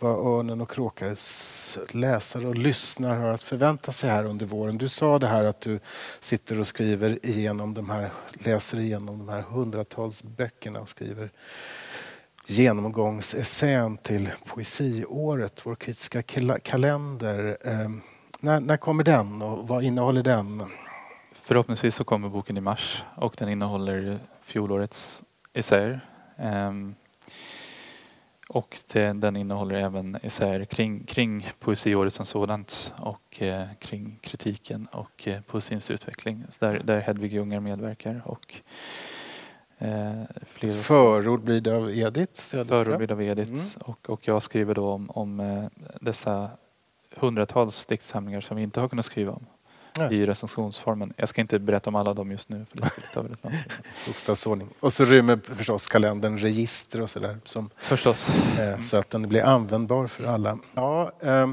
vad 0.03 0.39
Örnen 0.39 0.61
och 0.61 0.71
Kråkares 0.71 1.79
läsare 1.91 2.47
och 2.47 2.55
lyssnare 2.55 3.19
har 3.19 3.33
att 3.33 3.43
förvänta 3.43 3.93
sig 3.93 4.11
här 4.11 4.25
under 4.25 4.47
våren. 4.47 4.79
Du 4.79 4.89
sa 4.89 5.19
det 5.19 5.27
här 5.27 5.45
att 5.45 5.61
du 5.61 5.81
sitter 6.21 6.61
och 6.61 6.67
skriver 6.67 7.27
igenom 7.27 7.75
de 7.75 7.91
här, 7.91 8.11
läser 8.33 8.79
igenom 8.79 9.19
de 9.19 9.29
här 9.29 9.43
hundratals 9.43 10.23
böckerna 10.23 10.81
och 10.81 10.89
skriver 10.89 11.31
genomgångsessän 12.47 13.97
till 13.97 14.31
poesiåret, 14.47 15.67
vår 15.67 15.75
kritiska 15.75 16.23
kalender. 16.63 17.59
Eh, 17.65 17.91
när, 18.41 18.61
när 18.61 18.77
kommer 18.77 19.05
den 19.05 19.43
och 19.43 19.69
vad 19.69 19.85
innehåller 19.85 20.23
den? 20.23 20.65
Förhoppningsvis 21.33 21.95
så 21.95 22.05
kommer 22.05 22.29
boken 22.29 22.57
i 22.57 22.61
mars 22.61 23.03
och 23.17 23.35
den 23.39 23.49
innehåller 23.49 24.19
fjolårets 24.43 25.23
essäer. 25.53 26.01
Um, 26.39 26.95
och 28.53 28.79
det, 28.93 29.13
den 29.13 29.37
innehåller 29.37 29.75
även 29.75 30.15
essäer 30.23 30.65
kring, 30.65 31.05
kring 31.05 31.51
poesiåret 31.59 32.15
som 32.15 32.27
sådant 32.27 32.93
och 32.99 33.43
eh, 33.43 33.67
kring 33.79 34.19
kritiken 34.21 34.87
och 34.93 35.29
eh, 35.29 35.41
poesins 35.41 35.91
utveckling. 35.91 36.45
Där, 36.59 36.81
där 36.85 37.01
Hedvig 37.01 37.33
Ljungar 37.33 37.61
medverkar. 37.61 38.23
Och, 38.25 38.55
eh, 39.79 40.23
fler 40.47 40.73
Förord 40.73 41.41
blir 41.41 41.61
det 41.61 41.77
av 41.77 41.91
Edith 41.91 42.41
Förord 42.41 42.97
blir 42.97 43.07
det 43.07 43.15
av 43.15 43.23
Edith 43.23 43.53
mm. 43.53 43.65
och, 43.81 44.11
och 44.11 44.29
jag 44.29 44.43
skriver 44.43 44.75
då 44.75 44.89
om, 44.89 45.11
om 45.11 45.41
eh, 45.41 45.65
dessa 46.01 46.51
hundratals 47.17 47.87
diktsamlingar 47.87 48.41
som 48.41 48.57
vi 48.57 48.63
inte 48.63 48.81
har 48.81 48.89
kunnat 48.89 49.05
skriva 49.05 49.33
om. 49.33 49.47
Nej. 49.99 50.14
i 50.14 50.26
recensionsformen. 50.26 51.12
Jag 51.16 51.28
ska 51.28 51.41
inte 51.41 51.59
berätta 51.59 51.91
om 51.91 51.97
alla 51.97 52.14
dem 52.14 52.30
just 52.30 52.49
nu. 52.49 52.66
För 52.70 52.76
det 52.76 52.91
skulle 52.91 53.07
ta 53.07 53.22
väldigt 53.22 53.45
lång 53.45 53.53
Bokstavsordning. 54.07 54.68
Och 54.80 54.93
så 54.93 55.05
rymmer 55.05 55.41
förstås 55.45 55.86
kalendern 55.86 56.38
register 56.38 57.01
och 57.01 57.11
sådär. 57.11 57.38
Förstås. 57.76 58.30
Eh, 58.59 58.78
så 58.78 58.97
att 58.97 59.11
den 59.11 59.28
blir 59.28 59.43
användbar 59.43 60.07
för 60.07 60.24
alla. 60.24 60.59
Ja, 60.74 61.12
eh, 61.20 61.51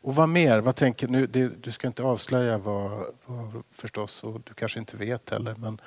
och 0.00 0.14
vad 0.14 0.28
mer? 0.28 0.60
Vad 0.60 0.76
tänker 0.76 1.08
nu? 1.08 1.26
Det, 1.26 1.48
du 1.62 1.70
ska 1.70 1.86
inte 1.86 2.02
avslöja 2.02 2.58
vad, 2.58 3.04
vad, 3.26 3.62
förstås 3.70 4.24
och 4.24 4.40
du 4.44 4.54
kanske 4.54 4.78
inte 4.78 4.96
vet 4.96 5.30
heller. 5.30 5.54
Men, 5.58 5.80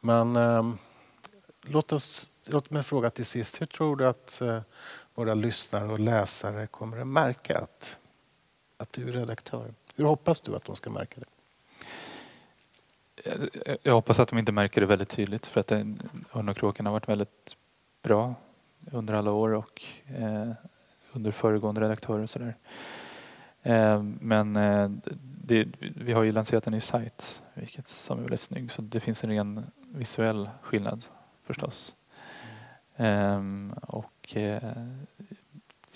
men 0.00 0.36
eh, 0.36 0.74
låt, 1.62 1.92
oss, 1.92 2.28
låt 2.46 2.70
mig 2.70 2.82
fråga 2.82 3.10
till 3.10 3.26
sist. 3.26 3.60
Hur 3.60 3.66
tror 3.66 3.96
du 3.96 4.06
att 4.06 4.40
eh, 4.40 4.60
våra 5.14 5.34
lyssnare 5.34 5.92
och 5.92 6.00
läsare 6.00 6.66
kommer 6.66 7.00
att 7.00 7.06
märka 7.06 7.58
att, 7.58 7.98
att 8.76 8.92
du 8.92 9.08
är 9.08 9.12
redaktör? 9.12 9.74
Hur 9.98 10.04
hoppas 10.04 10.40
du 10.40 10.56
att 10.56 10.64
de 10.64 10.76
ska 10.76 10.90
märka 10.90 11.20
det? 11.20 11.26
Jag 13.82 13.92
hoppas 13.92 14.18
att 14.18 14.28
de 14.28 14.38
inte 14.38 14.52
märker 14.52 14.80
det 14.80 14.86
väldigt 14.86 15.08
tydligt 15.08 15.46
för 15.46 15.60
att 15.60 15.72
Örn 15.72 16.48
och 16.48 16.56
kråkan 16.56 16.86
har 16.86 16.92
varit 16.92 17.08
väldigt 17.08 17.56
bra 18.02 18.34
under 18.92 19.14
alla 19.14 19.32
år 19.32 19.54
och 19.54 19.82
eh, 20.18 20.50
under 21.12 21.30
föregående 21.30 21.80
redaktörer 21.80 22.22
och 22.22 22.30
sådär. 22.30 22.56
Eh, 23.62 24.02
men 24.02 24.56
eh, 24.56 24.90
det, 25.42 25.68
vi 25.80 26.12
har 26.12 26.22
ju 26.22 26.32
lanserat 26.32 26.66
en 26.66 26.72
ny 26.72 26.80
sajt 26.80 27.42
vilket 27.54 27.88
som 27.88 28.18
är 28.18 28.22
väldigt 28.22 28.40
snygg 28.40 28.72
så 28.72 28.82
det 28.82 29.00
finns 29.00 29.24
en 29.24 29.30
ren 29.30 29.66
visuell 29.80 30.50
skillnad 30.62 31.04
förstås. 31.46 31.94
Mm. 32.96 33.74
och 33.82 34.36
eh, 34.36 34.72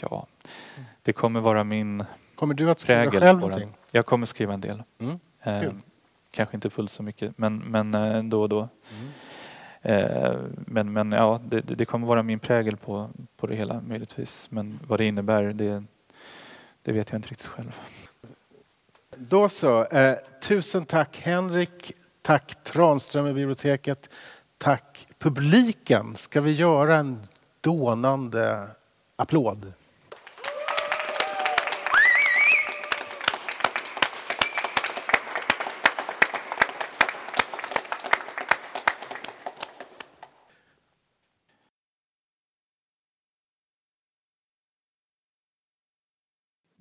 ja, 0.00 0.26
det 1.02 1.12
kommer 1.12 1.40
vara 1.40 1.64
min 1.64 2.04
Kommer 2.34 2.54
du 2.54 2.70
att 2.70 2.80
skriva 2.80 3.10
själv 3.10 3.40
någonting? 3.40 3.74
Jag 3.90 4.06
kommer 4.06 4.26
skriva 4.26 4.54
en 4.54 4.60
del. 4.60 4.82
Mm. 4.98 5.18
Eh, 5.42 5.72
kanske 6.30 6.56
inte 6.56 6.70
fullt 6.70 6.90
så 6.90 7.02
mycket 7.02 7.38
men, 7.38 7.58
men 7.58 7.94
eh, 7.94 8.22
då 8.22 8.42
och 8.42 8.48
då. 8.48 8.68
Mm. 8.98 9.12
Eh, 9.82 10.36
men, 10.54 10.92
men 10.92 11.12
ja, 11.12 11.40
det, 11.44 11.60
det, 11.60 11.84
kommer 11.84 12.06
vara 12.06 12.22
min 12.22 12.38
prägel 12.38 12.76
på, 12.76 13.10
på 13.36 13.46
det 13.46 13.56
hela 13.56 13.80
möjligtvis. 13.80 14.50
Men 14.50 14.78
vad 14.86 15.00
det 15.00 15.04
innebär 15.04 15.42
det, 15.42 15.84
det 16.82 16.92
vet 16.92 17.10
jag 17.10 17.18
inte 17.18 17.28
riktigt 17.28 17.46
själv. 17.46 17.72
Då 19.16 19.48
så. 19.48 19.84
Eh, 19.84 20.16
tusen 20.42 20.84
tack 20.84 21.20
Henrik. 21.20 21.92
Tack 22.22 22.64
Tranström 22.64 23.26
i 23.26 23.32
biblioteket. 23.32 24.10
Tack 24.58 25.06
publiken. 25.18 26.16
Ska 26.16 26.40
vi 26.40 26.52
göra 26.52 26.96
en 26.96 27.20
dånande 27.60 28.68
applåd? 29.16 29.72